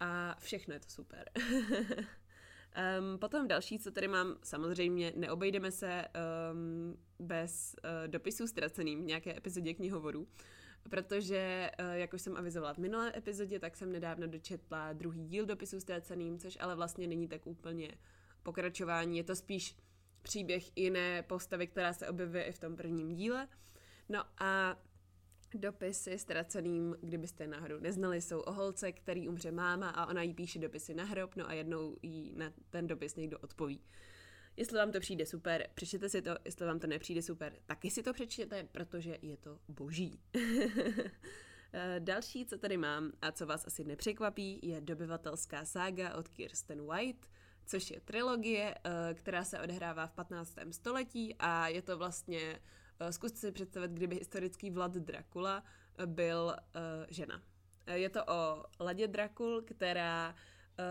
A 0.00 0.36
všechno 0.40 0.74
je 0.74 0.80
to 0.80 0.88
super. 0.88 1.30
Um, 3.00 3.18
potom 3.18 3.48
další, 3.48 3.78
co 3.78 3.90
tady 3.90 4.08
mám, 4.08 4.36
samozřejmě 4.42 5.12
neobejdeme 5.16 5.70
se 5.70 6.04
um, 6.52 6.98
bez 7.18 7.76
uh, 7.84 8.08
dopisů 8.08 8.46
ztraceným 8.46 9.02
v 9.02 9.06
nějaké 9.06 9.36
epizodě 9.36 9.74
knihovoru 9.74 10.28
protože, 10.88 11.70
eh, 11.78 11.98
jak 11.98 12.14
už 12.14 12.22
jsem 12.22 12.36
avizovala 12.36 12.74
v 12.74 12.78
minulé 12.78 13.12
epizodě, 13.16 13.58
tak 13.58 13.76
jsem 13.76 13.92
nedávno 13.92 14.26
dočetla 14.26 14.92
druhý 14.92 15.26
díl 15.26 15.46
dopisu 15.46 15.80
ztraceným, 15.80 16.38
což 16.38 16.58
ale 16.60 16.76
vlastně 16.76 17.06
není 17.06 17.28
tak 17.28 17.46
úplně 17.46 17.90
pokračování, 18.42 19.18
je 19.18 19.24
to 19.24 19.36
spíš 19.36 19.76
příběh 20.22 20.76
jiné 20.76 21.22
postavy, 21.22 21.66
která 21.66 21.92
se 21.92 22.08
objevuje 22.08 22.44
i 22.44 22.52
v 22.52 22.58
tom 22.58 22.76
prvním 22.76 23.14
díle. 23.14 23.48
No 24.08 24.24
a 24.38 24.82
dopisy 25.54 26.18
ztraceným, 26.18 26.96
kdybyste 27.00 27.46
náhodou 27.46 27.78
neznali, 27.78 28.20
jsou 28.20 28.40
o 28.40 28.52
holce, 28.52 28.92
který 28.92 29.28
umře 29.28 29.50
máma 29.50 29.90
a 29.90 30.06
ona 30.06 30.22
jí 30.22 30.34
píše 30.34 30.58
dopisy 30.58 30.94
na 30.94 31.04
hrob, 31.04 31.36
no 31.36 31.48
a 31.48 31.52
jednou 31.52 31.96
jí 32.02 32.32
na 32.36 32.52
ten 32.70 32.86
dopis 32.86 33.16
někdo 33.16 33.38
odpoví. 33.38 33.80
Jestli 34.58 34.78
vám 34.78 34.92
to 34.92 35.00
přijde 35.00 35.26
super, 35.26 35.68
přečtěte 35.74 36.08
si 36.08 36.22
to, 36.22 36.30
jestli 36.44 36.66
vám 36.66 36.78
to 36.78 36.86
nepřijde 36.86 37.22
super, 37.22 37.52
taky 37.66 37.90
si 37.90 38.02
to 38.02 38.12
přečtěte, 38.12 38.68
protože 38.72 39.18
je 39.22 39.36
to 39.36 39.58
boží. 39.68 40.20
Eh, 41.72 42.00
další, 42.00 42.46
co 42.46 42.58
tady 42.58 42.76
mám 42.76 43.12
a 43.22 43.32
co 43.32 43.46
vás 43.46 43.66
asi 43.66 43.84
nepřekvapí, 43.84 44.60
je 44.62 44.80
dobyvatelská 44.80 45.64
sága 45.64 46.14
od 46.14 46.28
Kirsten 46.28 46.86
White, 46.86 47.26
což 47.66 47.90
je 47.90 48.00
trilogie, 48.00 48.74
eh, 48.84 49.14
která 49.14 49.44
se 49.44 49.60
odehrává 49.60 50.06
v 50.06 50.12
15. 50.12 50.72
století 50.72 51.36
a 51.38 51.68
je 51.68 51.82
to 51.82 51.98
vlastně, 51.98 52.60
eh, 53.00 53.12
zkuste 53.12 53.38
si 53.38 53.52
představit, 53.52 53.90
kdyby 53.90 54.16
historický 54.16 54.70
Vlad 54.70 54.92
Dracula 54.92 55.64
byl 56.06 56.56
žena. 57.08 57.42
Je 57.94 58.10
to 58.10 58.24
o 58.24 58.64
Ladě 58.80 59.08
Drakul, 59.08 59.62
která 59.62 60.34
uh, 60.78 60.84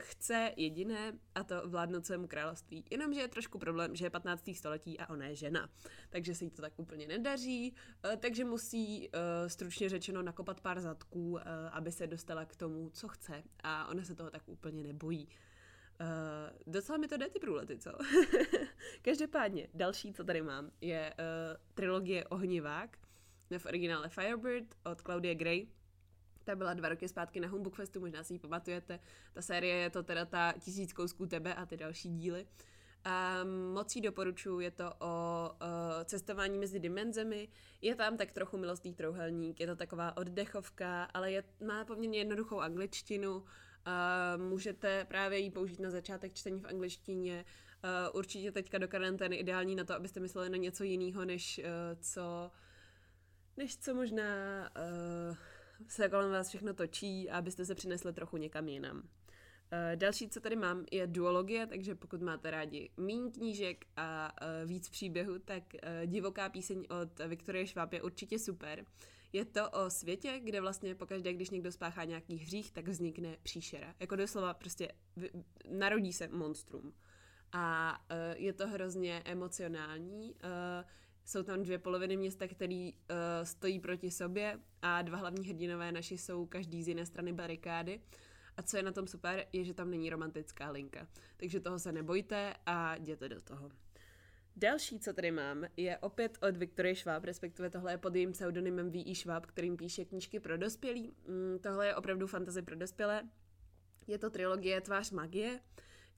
chce 0.00 0.52
jediné 0.56 1.12
a 1.34 1.44
to 1.44 1.68
vládnout 1.68 2.06
svému 2.06 2.26
království. 2.26 2.84
Jenomže 2.90 3.20
je 3.20 3.28
trošku 3.28 3.58
problém, 3.58 3.96
že 3.96 4.06
je 4.06 4.10
15. 4.10 4.50
století 4.54 4.98
a 4.98 5.10
ona 5.10 5.26
je 5.26 5.34
žena. 5.34 5.68
Takže 6.10 6.34
se 6.34 6.44
jí 6.44 6.50
to 6.50 6.62
tak 6.62 6.72
úplně 6.76 7.06
nedaří, 7.06 7.74
uh, 8.04 8.16
takže 8.16 8.44
musí 8.44 9.08
uh, 9.08 9.48
stručně 9.48 9.88
řečeno 9.88 10.22
nakopat 10.22 10.60
pár 10.60 10.80
zadků, 10.80 11.30
uh, 11.30 11.40
aby 11.72 11.92
se 11.92 12.06
dostala 12.06 12.44
k 12.44 12.56
tomu, 12.56 12.90
co 12.90 13.08
chce. 13.08 13.42
A 13.62 13.88
ona 13.88 14.04
se 14.04 14.14
toho 14.14 14.30
tak 14.30 14.42
úplně 14.46 14.82
nebojí. 14.82 15.28
Uh, 16.00 16.72
docela 16.72 16.98
mi 16.98 17.08
to 17.08 17.16
jde 17.16 17.28
ty 17.28 17.38
průlety, 17.38 17.78
co? 17.78 17.90
Každopádně, 19.02 19.68
další, 19.74 20.12
co 20.12 20.24
tady 20.24 20.42
mám, 20.42 20.70
je 20.80 21.14
uh, 21.18 21.74
trilogie 21.74 22.24
Ohnivák, 22.24 22.96
v 23.58 23.66
originále 23.66 24.08
Firebird 24.08 24.74
od 24.84 25.02
Claudia 25.02 25.34
Gray. 25.34 25.66
Ta 26.50 26.56
byla 26.56 26.74
dva 26.74 26.88
roky 26.88 27.08
zpátky 27.08 27.40
na 27.40 27.48
Humbug 27.48 27.74
Festu, 27.74 28.00
možná 28.00 28.24
si 28.24 28.32
ji 28.32 28.38
pamatujete. 28.38 29.00
Ta 29.32 29.42
série 29.42 29.74
je 29.74 29.90
to 29.90 30.02
teda 30.02 30.24
ta 30.24 30.54
tisíc 30.60 30.92
kousků 30.92 31.26
tebe 31.26 31.54
a 31.54 31.66
ty 31.66 31.76
další 31.76 32.08
díly. 32.08 32.46
A 33.04 33.44
moc 33.74 33.96
ji 33.96 34.02
doporučuji, 34.02 34.60
je 34.60 34.70
to 34.70 34.92
o, 34.98 35.06
o 35.06 35.50
cestování 36.04 36.58
mezi 36.58 36.80
dimenzemi. 36.80 37.48
Je 37.82 37.94
tam 37.94 38.16
tak 38.16 38.32
trochu 38.32 38.58
milostný 38.58 38.94
trouhelník, 38.94 39.60
je 39.60 39.66
to 39.66 39.76
taková 39.76 40.16
oddechovka, 40.16 41.04
ale 41.04 41.32
je, 41.32 41.44
má 41.66 41.84
poměrně 41.84 42.18
jednoduchou 42.18 42.60
angličtinu. 42.60 43.44
A 43.84 44.36
můžete 44.36 45.04
právě 45.04 45.38
ji 45.38 45.50
použít 45.50 45.80
na 45.80 45.90
začátek 45.90 46.34
čtení 46.34 46.60
v 46.60 46.66
angličtině. 46.66 47.44
Uh, 47.84 48.18
určitě 48.18 48.52
teďka 48.52 48.78
do 48.78 48.88
karantény 48.88 49.36
ideální 49.36 49.76
na 49.76 49.84
to, 49.84 49.94
abyste 49.94 50.20
mysleli 50.20 50.50
na 50.50 50.56
něco 50.56 50.84
jiného, 50.84 51.24
než 51.24 51.58
uh, 51.58 52.00
co 52.00 52.50
než 53.56 53.76
co 53.76 53.94
možná 53.94 54.24
uh, 55.30 55.36
se 55.88 56.08
kolem 56.08 56.30
vás 56.30 56.48
všechno 56.48 56.74
točí 56.74 57.30
a 57.30 57.38
abyste 57.38 57.64
se 57.64 57.74
přinesli 57.74 58.12
trochu 58.12 58.36
někam 58.36 58.68
jinam. 58.68 58.96
Uh, 58.96 59.96
další, 59.96 60.28
co 60.28 60.40
tady 60.40 60.56
mám, 60.56 60.84
je 60.92 61.06
duologie, 61.06 61.66
takže 61.66 61.94
pokud 61.94 62.22
máte 62.22 62.50
rádi 62.50 62.90
méně 62.96 63.30
knížek 63.30 63.84
a 63.96 64.32
uh, 64.42 64.68
víc 64.68 64.88
příběhu, 64.88 65.38
tak 65.38 65.62
uh, 65.74 66.06
divoká 66.06 66.48
píseň 66.48 66.86
od 67.02 67.28
Viktorie 67.28 67.66
Šváb 67.66 67.92
je 67.92 68.02
určitě 68.02 68.38
super. 68.38 68.84
Je 69.32 69.44
to 69.44 69.70
o 69.70 69.90
světě, 69.90 70.40
kde 70.44 70.60
vlastně 70.60 70.94
pokaždé, 70.94 71.32
když 71.32 71.50
někdo 71.50 71.72
spáchá 71.72 72.04
nějaký 72.04 72.36
hřích, 72.36 72.72
tak 72.72 72.88
vznikne 72.88 73.36
příšera. 73.42 73.94
Jako 74.00 74.16
doslova 74.16 74.54
prostě 74.54 74.92
narodí 75.70 76.12
se 76.12 76.28
monstrum. 76.28 76.92
A 77.52 77.98
je 78.34 78.52
to 78.52 78.68
hrozně 78.68 79.22
emocionální. 79.24 80.34
Jsou 81.30 81.42
tam 81.42 81.62
dvě 81.62 81.78
poloviny 81.78 82.16
města, 82.16 82.48
který 82.48 82.92
uh, 82.92 82.98
stojí 83.42 83.80
proti 83.80 84.10
sobě 84.10 84.60
a 84.82 85.02
dva 85.02 85.18
hlavní 85.18 85.48
hrdinové 85.48 85.92
naši 85.92 86.18
jsou 86.18 86.46
každý 86.46 86.82
z 86.82 86.88
jiné 86.88 87.06
strany 87.06 87.32
barikády. 87.32 88.00
A 88.56 88.62
co 88.62 88.76
je 88.76 88.82
na 88.82 88.92
tom 88.92 89.06
super, 89.06 89.46
je, 89.52 89.64
že 89.64 89.74
tam 89.74 89.90
není 89.90 90.10
romantická 90.10 90.70
linka. 90.70 91.06
Takže 91.36 91.60
toho 91.60 91.78
se 91.78 91.92
nebojte 91.92 92.54
a 92.66 92.96
jděte 92.96 93.28
do 93.28 93.40
toho. 93.40 93.70
Další, 94.56 94.98
co 94.98 95.12
tady 95.12 95.30
mám, 95.30 95.64
je 95.76 95.98
opět 95.98 96.38
od 96.42 96.56
Viktorie 96.56 96.96
Schwab, 96.96 97.24
respektive 97.24 97.70
tohle 97.70 97.92
je 97.92 97.98
pod 97.98 98.14
jejím 98.14 98.32
pseudonymem 98.32 98.90
V.E. 98.90 99.14
Schwab, 99.14 99.46
kterým 99.46 99.76
píše 99.76 100.04
knížky 100.04 100.40
pro 100.40 100.56
dospělí. 100.56 101.14
Mm, 101.26 101.58
tohle 101.58 101.86
je 101.86 101.96
opravdu 101.96 102.26
fantasy 102.26 102.62
pro 102.62 102.76
dospělé. 102.76 103.22
Je 104.06 104.18
to 104.18 104.30
trilogie 104.30 104.80
Tvář 104.80 105.10
magie, 105.10 105.60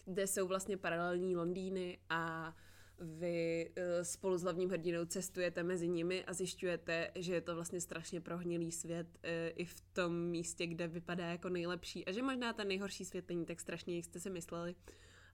kde 0.04 0.26
jsou 0.26 0.46
vlastně 0.46 0.76
paralelní 0.76 1.36
Londýny 1.36 1.98
a 2.08 2.54
vy 3.00 3.70
uh, 3.76 3.82
spolu 4.02 4.38
s 4.38 4.42
hlavním 4.42 4.70
hrdinou 4.70 5.04
cestujete 5.04 5.62
mezi 5.62 5.88
nimi 5.88 6.24
a 6.24 6.32
zjišťujete, 6.32 7.10
že 7.14 7.34
je 7.34 7.40
to 7.40 7.54
vlastně 7.54 7.80
strašně 7.80 8.20
prohnilý 8.20 8.72
svět 8.72 9.06
uh, 9.06 9.30
i 9.56 9.64
v 9.64 9.80
tom 9.92 10.30
místě, 10.30 10.66
kde 10.66 10.88
vypadá 10.88 11.26
jako 11.26 11.48
nejlepší 11.48 12.04
a 12.04 12.12
že 12.12 12.22
možná 12.22 12.52
ten 12.52 12.68
nejhorší 12.68 13.04
svět 13.04 13.28
není 13.28 13.46
tak 13.46 13.60
strašný, 13.60 13.96
jak 13.96 14.04
jste 14.04 14.20
si 14.20 14.30
mysleli. 14.30 14.74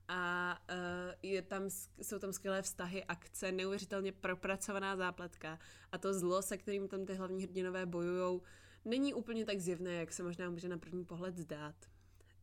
A 0.07 0.57
uh, 0.69 1.13
je 1.23 1.41
tam, 1.41 1.63
jsou 2.01 2.19
tam 2.19 2.33
skvělé 2.33 2.61
vztahy, 2.61 3.03
akce, 3.03 3.51
neuvěřitelně 3.51 4.11
propracovaná 4.11 4.97
zápletka 4.97 5.59
a 5.91 5.97
to 5.97 6.13
zlo, 6.13 6.41
se 6.41 6.57
kterým 6.57 6.87
tam 6.87 7.05
ty 7.05 7.13
hlavní 7.13 7.43
hrdinové 7.43 7.85
bojujou, 7.85 8.41
není 8.85 9.13
úplně 9.13 9.45
tak 9.45 9.59
zjevné, 9.59 9.93
jak 9.93 10.13
se 10.13 10.23
možná 10.23 10.49
může 10.49 10.69
na 10.69 10.77
první 10.77 11.05
pohled 11.05 11.37
zdát. 11.37 11.75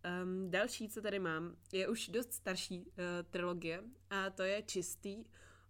Um, 0.06 0.50
další, 0.50 0.88
co 0.88 1.02
tady 1.02 1.18
mám, 1.18 1.56
je 1.72 1.88
už 1.88 2.08
dost 2.08 2.32
starší 2.32 2.80
uh, 2.80 2.92
trilogie 3.30 3.82
a 4.10 4.30
to 4.30 4.42
je 4.42 4.62
Čistý 4.62 5.24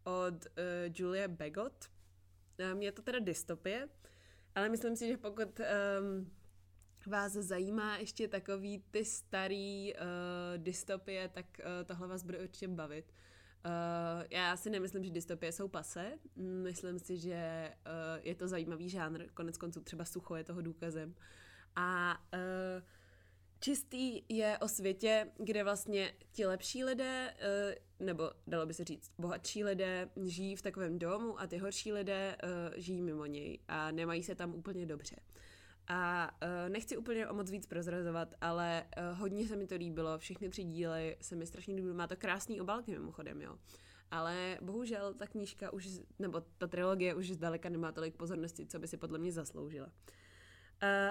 od 0.04 0.34
uh, 0.34 0.94
Julia 0.94 1.28
Begot. 1.28 1.90
Um, 2.72 2.82
je 2.82 2.92
to 2.92 3.02
teda 3.02 3.18
dystopie, 3.18 3.88
ale 4.54 4.68
myslím 4.68 4.96
si, 4.96 5.08
že 5.08 5.16
pokud 5.16 5.60
um, 5.60 6.30
vás 7.06 7.32
zajímá 7.32 7.96
ještě 7.96 8.28
takový 8.28 8.84
ty 8.90 9.04
starý 9.04 9.94
uh, 9.94 10.00
dystopie, 10.56 11.28
tak 11.28 11.46
uh, 11.58 11.86
tohle 11.86 12.08
vás 12.08 12.22
bude 12.22 12.38
určitě 12.38 12.68
bavit. 12.68 13.12
Uh, 13.66 14.24
já 14.30 14.56
si 14.56 14.70
nemyslím, 14.70 15.04
že 15.04 15.10
dystopie 15.10 15.52
jsou 15.52 15.68
pase. 15.68 16.12
Myslím 16.36 16.98
si, 16.98 17.18
že 17.18 17.72
uh, 17.86 18.26
je 18.26 18.34
to 18.34 18.48
zajímavý 18.48 18.88
žánr. 18.88 19.24
Konec 19.34 19.58
konců 19.58 19.80
třeba 19.80 20.04
sucho 20.04 20.36
je 20.36 20.44
toho 20.44 20.62
důkazem. 20.62 21.14
A 21.76 22.18
uh, 22.34 22.82
Čistý 23.60 24.22
je 24.28 24.58
o 24.58 24.68
světě, 24.68 25.32
kde 25.38 25.64
vlastně 25.64 26.12
ti 26.32 26.46
lepší 26.46 26.84
lidé, 26.84 27.34
eh, 27.38 27.74
nebo 28.00 28.30
dalo 28.46 28.66
by 28.66 28.74
se 28.74 28.84
říct 28.84 29.12
bohatší 29.18 29.64
lidé, 29.64 30.10
žijí 30.24 30.56
v 30.56 30.62
takovém 30.62 30.98
domu 30.98 31.40
a 31.40 31.46
ty 31.46 31.58
horší 31.58 31.92
lidé 31.92 32.36
eh, 32.42 32.80
žijí 32.80 33.02
mimo 33.02 33.26
něj 33.26 33.58
a 33.68 33.90
nemají 33.90 34.22
se 34.22 34.34
tam 34.34 34.54
úplně 34.54 34.86
dobře. 34.86 35.16
A 35.88 36.30
uh, 36.42 36.68
nechci 36.68 36.96
úplně 36.96 37.28
o 37.28 37.34
moc 37.34 37.50
víc 37.50 37.66
prozrazovat, 37.66 38.34
ale 38.40 38.84
hodně 39.12 39.48
se 39.48 39.56
mi 39.56 39.66
to 39.66 39.74
líbilo, 39.74 40.18
všechny 40.18 40.48
tři 40.48 40.64
díly 40.64 41.16
se 41.20 41.36
mi 41.36 41.46
strašně 41.46 41.74
líbilo, 41.74 41.94
má 41.94 42.06
to 42.06 42.16
krásný 42.16 42.60
obálky 42.60 42.92
mimochodem, 42.92 43.42
jo. 43.42 43.58
Ale 44.10 44.58
bohužel 44.62 45.14
ta 45.14 45.26
knížka 45.26 45.72
už, 45.72 45.88
nebo 46.18 46.42
ta 46.58 46.66
trilogie 46.66 47.14
už 47.14 47.30
zdaleka 47.30 47.68
nemá 47.68 47.92
tolik 47.92 48.16
pozornosti, 48.16 48.66
co 48.66 48.78
by 48.78 48.88
si 48.88 48.96
podle 48.96 49.18
mě 49.18 49.32
zasloužila. 49.32 49.92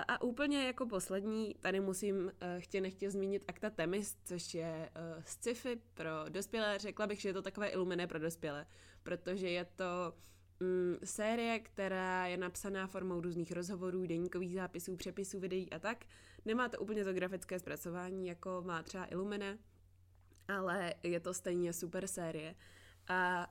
A 0.08 0.22
úplně 0.22 0.66
jako 0.66 0.86
poslední, 0.86 1.56
tady 1.60 1.80
musím 1.80 2.16
uh, 2.16 2.32
chtě 2.58 2.82
nechtě 2.82 3.12
zmínit 3.12 3.46
Akta 3.48 3.70
Temis, 3.70 4.18
což 4.24 4.54
je 4.54 4.90
uh, 4.96 5.24
sci-fi 5.24 5.82
pro 5.94 6.10
dospělé. 6.30 6.80
Řekla 6.80 7.08
bych, 7.08 7.22
že 7.22 7.30
je 7.30 7.34
to 7.34 7.42
takové 7.42 7.68
iluminé 7.68 8.08
pro 8.08 8.20
dospělé, 8.20 8.66
protože 9.04 9.50
je 9.50 9.66
to 9.66 10.14
um, 10.62 10.98
série, 11.04 11.60
která 11.60 12.28
je 12.28 12.38
napsaná 12.38 12.88
formou 12.88 13.22
různých 13.22 13.52
rozhovorů, 13.52 14.06
deníkových 14.06 14.54
zápisů, 14.54 14.96
přepisů, 14.96 15.40
videí 15.40 15.70
a 15.74 15.80
tak. 15.80 16.06
Nemá 16.46 16.70
to 16.70 16.80
úplně 16.80 17.04
to 17.04 17.14
grafické 17.14 17.60
zpracování, 17.60 18.28
jako 18.28 18.62
má 18.66 18.84
třeba 18.84 19.06
Illumine, 19.06 19.58
ale 20.48 20.94
je 21.04 21.20
to 21.20 21.34
stejně 21.34 21.74
super 21.74 22.08
série. 22.08 22.56
A 23.08 23.48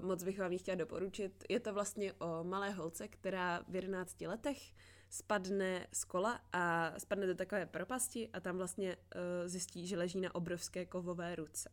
uh, 0.00 0.06
moc 0.06 0.24
bych 0.24 0.38
vám 0.38 0.52
ji 0.52 0.58
chtěla 0.58 0.74
doporučit. 0.74 1.44
Je 1.48 1.60
to 1.60 1.74
vlastně 1.74 2.12
o 2.12 2.44
malé 2.44 2.70
holce, 2.70 3.08
která 3.08 3.64
v 3.68 3.74
11 3.74 4.20
letech 4.20 4.72
spadne 5.10 5.86
z 5.92 6.04
kola 6.04 6.40
a 6.52 6.94
spadne 6.98 7.26
do 7.26 7.34
takové 7.34 7.66
propasti 7.66 8.28
a 8.32 8.40
tam 8.40 8.56
vlastně 8.56 8.96
uh, 8.96 9.48
zjistí, 9.48 9.86
že 9.86 9.98
leží 9.98 10.20
na 10.20 10.34
obrovské 10.34 10.86
kovové 10.86 11.36
ruce. 11.36 11.70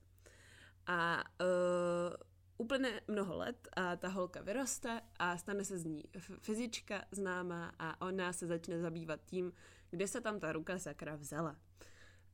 A 0.87 1.23
uh, 1.41 2.15
úplně 2.57 3.01
mnoho 3.07 3.37
let 3.37 3.67
a 3.73 3.95
ta 3.95 4.07
holka 4.07 4.41
vyroste 4.41 5.01
a 5.19 5.37
stane 5.37 5.65
se 5.65 5.77
z 5.77 5.85
ní 5.85 6.03
fyzička 6.41 7.05
známá 7.11 7.73
a 7.79 8.01
ona 8.01 8.33
se 8.33 8.47
začne 8.47 8.79
zabývat 8.79 9.19
tím, 9.25 9.53
kde 9.89 10.07
se 10.07 10.21
tam 10.21 10.39
ta 10.39 10.51
ruka 10.51 10.79
sakra 10.79 11.15
vzala. 11.15 11.55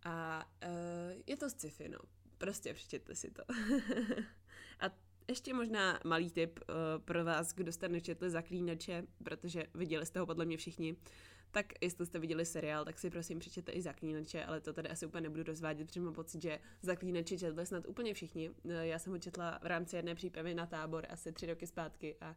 A 0.05 0.45
uh, 0.65 1.21
je 1.27 1.37
to 1.37 1.49
sci-fi, 1.49 1.89
no. 1.89 1.99
Prostě 2.37 2.73
přečtěte 2.73 3.15
si 3.15 3.31
to. 3.31 3.43
ještě 5.27 5.53
možná 5.53 5.99
malý 6.05 6.31
tip 6.31 6.59
uh, 6.59 6.75
pro 7.05 7.25
vás, 7.25 7.53
kdo 7.53 7.71
jste 7.71 7.89
nečetli 7.89 8.29
Zaklínače, 8.29 9.03
protože 9.23 9.63
viděli 9.73 10.05
jste 10.05 10.19
ho 10.19 10.25
podle 10.25 10.45
mě 10.45 10.57
všichni, 10.57 10.95
tak 11.51 11.65
jestli 11.81 12.05
jste 12.05 12.19
viděli 12.19 12.45
seriál, 12.45 12.85
tak 12.85 12.99
si 12.99 13.09
prosím 13.09 13.39
přečtěte 13.39 13.71
i 13.71 13.81
Zaklínače, 13.81 14.45
ale 14.45 14.61
to 14.61 14.73
tady 14.73 14.89
asi 14.89 15.05
úplně 15.05 15.21
nebudu 15.21 15.43
rozvádět, 15.43 15.87
protože 15.87 16.01
mám 16.01 16.13
pocit, 16.13 16.41
že 16.41 16.59
Zaklínače 16.81 17.37
četli 17.37 17.65
snad 17.65 17.85
úplně 17.87 18.13
všichni. 18.13 18.49
Uh, 18.49 18.71
já 18.71 18.99
jsem 18.99 19.13
ho 19.13 19.19
četla 19.19 19.59
v 19.63 19.65
rámci 19.65 19.95
jedné 19.95 20.15
přípravy 20.15 20.53
na 20.53 20.65
tábor 20.65 21.05
asi 21.09 21.31
tři 21.31 21.45
roky 21.45 21.67
zpátky 21.67 22.15
a 22.21 22.35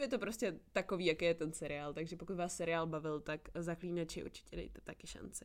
je 0.00 0.08
to 0.08 0.18
prostě 0.18 0.60
takový, 0.72 1.06
jaký 1.06 1.24
je 1.24 1.34
ten 1.34 1.52
seriál, 1.52 1.94
takže 1.94 2.16
pokud 2.16 2.36
vás 2.36 2.56
seriál 2.56 2.86
bavil, 2.86 3.20
tak 3.20 3.40
Zaklínači 3.54 4.24
určitě 4.24 4.56
dejte 4.56 4.80
taky 4.80 5.06
šanci. 5.06 5.44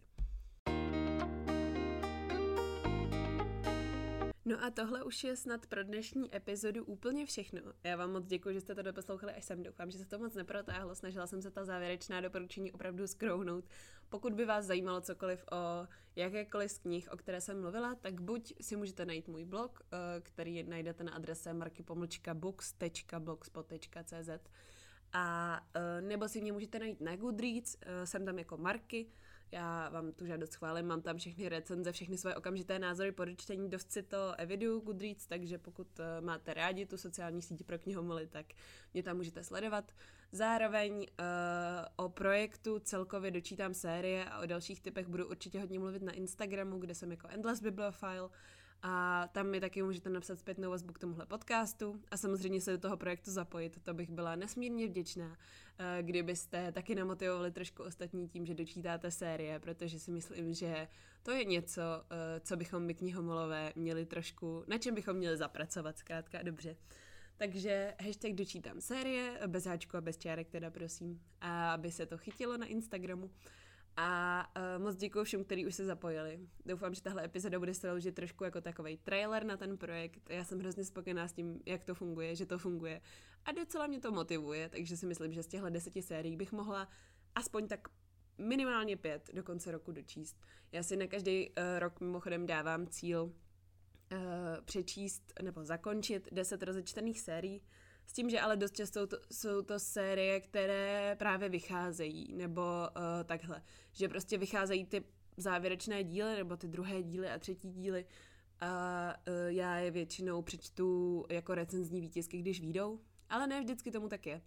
No 4.47 4.63
a 4.63 4.69
tohle 4.69 5.03
už 5.03 5.23
je 5.23 5.35
snad 5.35 5.65
pro 5.65 5.83
dnešní 5.83 6.35
epizodu 6.35 6.85
úplně 6.85 7.25
všechno. 7.25 7.61
Já 7.83 7.95
vám 7.95 8.11
moc 8.11 8.25
děkuji, 8.25 8.53
že 8.53 8.61
jste 8.61 8.75
to 8.75 8.81
doposlouchali 8.81 9.33
až 9.33 9.45
sem. 9.45 9.63
Doufám, 9.63 9.91
že 9.91 9.97
se 9.97 10.05
to 10.05 10.19
moc 10.19 10.33
neprotáhlo. 10.33 10.95
Snažila 10.95 11.27
jsem 11.27 11.41
se 11.41 11.51
ta 11.51 11.65
závěrečná 11.65 12.21
doporučení 12.21 12.71
opravdu 12.71 13.07
skrouhnout. 13.07 13.65
Pokud 14.09 14.33
by 14.33 14.45
vás 14.45 14.65
zajímalo 14.65 15.01
cokoliv 15.01 15.45
o 15.51 15.87
jakékoliv 16.15 16.71
z 16.71 16.77
knih, 16.77 17.11
o 17.11 17.17
které 17.17 17.41
jsem 17.41 17.61
mluvila, 17.61 17.95
tak 17.95 18.21
buď 18.21 18.53
si 18.61 18.75
můžete 18.75 19.05
najít 19.05 19.27
můj 19.27 19.45
blog, 19.45 19.81
eh, 19.81 19.85
který 20.21 20.63
najdete 20.63 21.03
na 21.03 21.11
adrese 21.11 21.53
markypomlčka.books.blogspot.cz 21.53 24.29
a 25.13 25.61
eh, 25.75 26.01
nebo 26.01 26.27
si 26.27 26.41
mě 26.41 26.53
můžete 26.53 26.79
najít 26.79 27.01
na 27.01 27.15
Goodreads, 27.15 27.77
eh, 27.81 28.07
jsem 28.07 28.25
tam 28.25 28.39
jako 28.39 28.57
Marky, 28.57 29.07
já 29.51 29.89
vám 29.89 30.11
tu 30.11 30.25
žádost 30.25 30.51
schválím, 30.51 30.85
mám 30.87 31.01
tam 31.01 31.17
všechny 31.17 31.49
recenze, 31.49 31.91
všechny 31.91 32.17
svoje 32.17 32.35
okamžité 32.35 32.79
názory 32.79 33.11
po 33.11 33.25
dočtení, 33.25 33.69
dost 33.69 33.91
si 33.91 34.03
to 34.03 34.33
eviduju 34.37 34.79
Goodreads, 34.79 35.27
takže 35.27 35.57
pokud 35.57 35.99
eh, 35.99 36.21
máte 36.21 36.53
rádi 36.53 36.85
tu 36.85 36.97
sociální 36.97 37.41
síť 37.41 37.63
pro 37.63 37.79
knihomoly, 37.79 38.27
tak 38.27 38.45
mě 38.93 39.03
tam 39.03 39.17
můžete 39.17 39.43
sledovat. 39.43 39.91
Zároveň 40.31 40.97
uh, 40.97 41.05
o 41.95 42.09
projektu 42.09 42.79
celkově 42.79 43.31
dočítám 43.31 43.73
série 43.73 44.25
a 44.25 44.39
o 44.39 44.45
dalších 44.45 44.81
typech 44.81 45.07
budu 45.07 45.27
určitě 45.27 45.59
hodně 45.59 45.79
mluvit 45.79 46.01
na 46.01 46.11
Instagramu, 46.11 46.79
kde 46.79 46.95
jsem 46.95 47.11
jako 47.11 47.27
Endless 47.27 47.61
Bibliophile 47.61 48.29
A 48.87 49.27
tam 49.31 49.47
mi 49.47 49.59
taky 49.59 49.83
můžete 49.83 50.09
napsat 50.09 50.39
zpětnou 50.39 50.69
vazbu 50.69 50.93
k 50.93 50.99
tomuhle 50.99 51.25
podcastu 51.25 52.01
a 52.11 52.17
samozřejmě 52.17 52.61
se 52.61 52.71
do 52.71 52.77
toho 52.77 52.97
projektu 52.97 53.31
zapojit. 53.31 53.79
To 53.83 53.93
bych 53.93 54.09
byla 54.09 54.35
nesmírně 54.35 54.87
vděčná, 54.87 55.37
eh, 55.77 56.03
kdybyste 56.03 56.71
taky 56.71 56.95
namotivovali 56.95 57.51
trošku 57.51 57.83
ostatní 57.83 58.27
tím, 58.27 58.45
že 58.45 58.53
dočítáte 58.53 59.11
série, 59.11 59.59
protože 59.59 59.99
si 59.99 60.11
myslím, 60.11 60.53
že 60.53 60.87
to 61.23 61.31
je 61.31 61.45
něco, 61.45 61.81
eh, 61.81 62.39
co 62.39 62.57
bychom 62.57 62.83
my 62.83 62.93
knihomolové 62.93 63.73
měli 63.75 64.05
trošku, 64.05 64.63
na 64.67 64.77
čem 64.77 64.95
bychom 64.95 65.13
měli 65.15 65.37
zapracovat, 65.37 65.97
zkrátka 65.97 66.43
dobře. 66.43 66.75
Takže 67.37 67.93
hashtag 67.99 68.33
dočítám 68.33 68.81
série, 68.81 69.39
bez 69.47 69.65
háčku 69.65 69.97
a 69.97 70.01
bez 70.01 70.17
čárek 70.17 70.49
teda 70.49 70.71
prosím, 70.71 71.21
a 71.41 71.73
aby 71.73 71.91
se 71.91 72.05
to 72.05 72.17
chytilo 72.17 72.57
na 72.57 72.65
Instagramu. 72.65 73.31
A 73.97 74.47
uh, 74.77 74.83
moc 74.83 74.95
děkuji 74.95 75.23
všem, 75.23 75.43
kteří 75.43 75.65
už 75.65 75.75
se 75.75 75.85
zapojili. 75.85 76.39
Doufám, 76.65 76.93
že 76.93 77.01
tahle 77.01 77.25
epizoda 77.25 77.59
bude 77.59 77.73
sloužit 77.73 78.15
trošku 78.15 78.43
jako 78.43 78.61
takový 78.61 78.97
trailer 78.97 79.43
na 79.43 79.57
ten 79.57 79.77
projekt. 79.77 80.29
Já 80.29 80.43
jsem 80.43 80.59
hrozně 80.59 80.85
spokojená 80.85 81.27
s 81.27 81.33
tím, 81.33 81.59
jak 81.65 81.83
to 81.83 81.95
funguje, 81.95 82.35
že 82.35 82.45
to 82.45 82.57
funguje. 82.57 83.01
A 83.45 83.51
docela 83.51 83.87
mě 83.87 83.99
to 83.99 84.11
motivuje, 84.11 84.69
takže 84.69 84.97
si 84.97 85.05
myslím, 85.05 85.33
že 85.33 85.43
z 85.43 85.47
těchto 85.47 85.69
deseti 85.69 86.01
sérií 86.01 86.35
bych 86.37 86.51
mohla 86.51 86.87
aspoň 87.35 87.67
tak 87.67 87.87
minimálně 88.37 88.97
pět 88.97 89.29
do 89.33 89.43
konce 89.43 89.71
roku 89.71 89.91
dočíst. 89.91 90.41
Já 90.71 90.83
si 90.83 90.95
na 90.95 91.07
každý 91.07 91.49
uh, 91.49 91.55
rok 91.79 91.99
mimochodem 91.99 92.45
dávám 92.45 92.87
cíl 92.87 93.23
uh, 93.23 93.31
přečíst 94.65 95.33
nebo 95.41 95.63
zakončit 95.63 96.29
deset 96.31 96.63
rozečtených 96.63 97.21
sérií, 97.21 97.61
s 98.07 98.13
tím, 98.13 98.29
že 98.29 98.39
ale 98.39 98.57
dost 98.57 98.75
často 98.75 99.07
to, 99.07 99.17
jsou 99.31 99.61
to 99.61 99.79
série, 99.79 100.39
které 100.39 101.15
právě 101.19 101.49
vycházejí, 101.49 102.33
nebo 102.33 102.61
uh, 102.61 103.01
takhle, 103.25 103.61
že 103.93 104.09
prostě 104.09 104.37
vycházejí 104.37 104.85
ty 104.85 105.03
závěrečné 105.37 106.03
díly, 106.03 106.35
nebo 106.35 106.57
ty 106.57 106.67
druhé 106.67 107.03
díly 107.03 107.29
a 107.29 107.39
třetí 107.39 107.71
díly 107.71 108.05
a 108.61 109.13
uh, 109.27 109.33
já 109.47 109.77
je 109.77 109.91
většinou 109.91 110.41
přečtu 110.41 111.25
jako 111.29 111.55
recenzní 111.55 112.01
výtisky, 112.01 112.37
když 112.37 112.61
výjdou, 112.61 112.99
ale 113.29 113.47
ne 113.47 113.59
vždycky 113.61 113.91
tomu 113.91 114.09
tak 114.09 114.25
je 114.25 114.41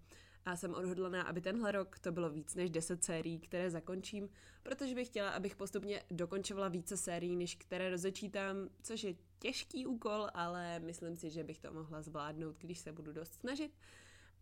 a 0.49 0.57
jsem 0.57 0.75
odhodlaná, 0.75 1.23
aby 1.23 1.41
tenhle 1.41 1.73
rok 1.73 1.99
to 1.99 2.13
bylo 2.13 2.31
víc 2.31 2.55
než 2.55 2.71
10 2.71 3.05
sérií, 3.05 3.39
které 3.39 3.71
zakončím, 3.71 4.29
protože 4.63 4.95
bych 4.95 5.09
chtěla, 5.09 5.31
abych 5.31 5.57
postupně 5.57 6.03
dokončovala 6.11 6.69
více 6.69 6.97
sérií, 6.97 7.37
než 7.37 7.55
které 7.55 7.91
rozečítám, 7.91 8.57
což 8.83 9.05
je 9.05 9.15
těžký 9.39 9.87
úkol, 9.87 10.29
ale 10.35 10.79
myslím 10.79 11.17
si, 11.17 11.31
že 11.31 11.45
bych 11.45 11.59
to 11.59 11.73
mohla 11.73 12.03
zvládnout, 12.03 12.57
když 12.59 12.79
se 12.79 12.93
budu 12.93 13.13
dost 13.13 13.35
snažit 13.35 13.73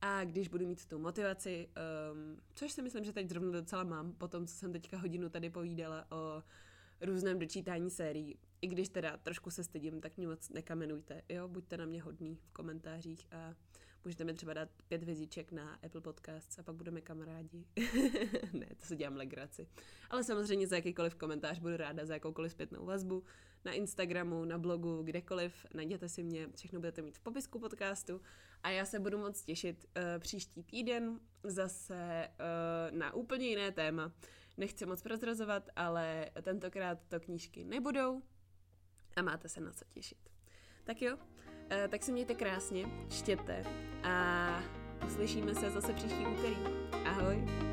a 0.00 0.24
když 0.24 0.48
budu 0.48 0.66
mít 0.66 0.86
tu 0.86 0.98
motivaci, 0.98 1.68
um, 2.12 2.40
což 2.54 2.72
si 2.72 2.82
myslím, 2.82 3.04
že 3.04 3.12
teď 3.12 3.28
zrovna 3.28 3.50
docela 3.50 3.84
mám, 3.84 4.12
po 4.12 4.28
tom, 4.28 4.46
co 4.46 4.54
jsem 4.54 4.72
teďka 4.72 4.98
hodinu 4.98 5.28
tady 5.28 5.50
povídala 5.50 6.06
o 6.10 6.42
různém 7.00 7.38
dočítání 7.38 7.90
sérií. 7.90 8.38
I 8.62 8.66
když 8.66 8.88
teda 8.88 9.16
trošku 9.16 9.50
se 9.50 9.64
stydím, 9.64 10.00
tak 10.00 10.16
mě 10.16 10.28
moc 10.28 10.48
nekamenujte, 10.48 11.22
jo, 11.28 11.48
buďte 11.48 11.76
na 11.76 11.86
mě 11.86 12.02
hodní 12.02 12.36
v 12.36 12.52
komentářích 12.52 13.26
a 13.32 13.54
Můžete 14.06 14.24
mi 14.24 14.34
třeba 14.34 14.54
dát 14.54 14.68
pět 14.88 15.02
hvězdiček 15.02 15.52
na 15.52 15.74
Apple 15.74 16.00
Podcasts 16.00 16.58
a 16.58 16.62
pak 16.62 16.74
budeme 16.74 17.00
kamarádi. 17.00 17.64
ne, 18.52 18.66
to 18.76 18.86
se 18.86 18.96
dělám 18.96 19.16
legraci. 19.16 19.68
Ale 20.10 20.24
samozřejmě 20.24 20.66
za 20.66 20.76
jakýkoliv 20.76 21.14
komentář 21.14 21.58
budu 21.58 21.76
ráda, 21.76 22.06
za 22.06 22.14
jakoukoliv 22.14 22.52
zpětnou 22.52 22.84
vazbu. 22.86 23.24
Na 23.64 23.72
Instagramu, 23.72 24.44
na 24.44 24.58
blogu, 24.58 25.02
kdekoliv. 25.02 25.66
Najděte 25.74 26.08
si 26.08 26.22
mě, 26.22 26.48
všechno 26.56 26.80
budete 26.80 27.02
mít 27.02 27.18
v 27.18 27.20
popisku 27.20 27.58
podcastu. 27.58 28.20
A 28.62 28.70
já 28.70 28.84
se 28.84 28.98
budu 29.00 29.18
moc 29.18 29.42
těšit 29.42 29.86
uh, 29.96 30.02
příští 30.18 30.62
týden 30.62 31.20
zase 31.42 32.28
uh, 32.28 32.98
na 32.98 33.14
úplně 33.14 33.48
jiné 33.48 33.72
téma. 33.72 34.12
Nechci 34.56 34.86
moc 34.86 35.02
prozrazovat, 35.02 35.70
ale 35.76 36.30
tentokrát 36.42 36.98
to 37.08 37.20
knížky 37.20 37.64
nebudou 37.64 38.22
a 39.16 39.22
máte 39.22 39.48
se 39.48 39.60
na 39.60 39.72
co 39.72 39.84
těšit. 39.94 40.30
Tak 40.84 41.02
jo, 41.02 41.18
tak 41.88 42.02
se 42.02 42.12
mějte 42.12 42.34
krásně, 42.34 42.86
čtěte 43.08 43.64
a 44.02 44.48
uslyšíme 45.06 45.54
se 45.54 45.70
zase 45.70 45.92
příští 45.92 46.26
úterý. 46.26 46.56
Ahoj! 47.04 47.65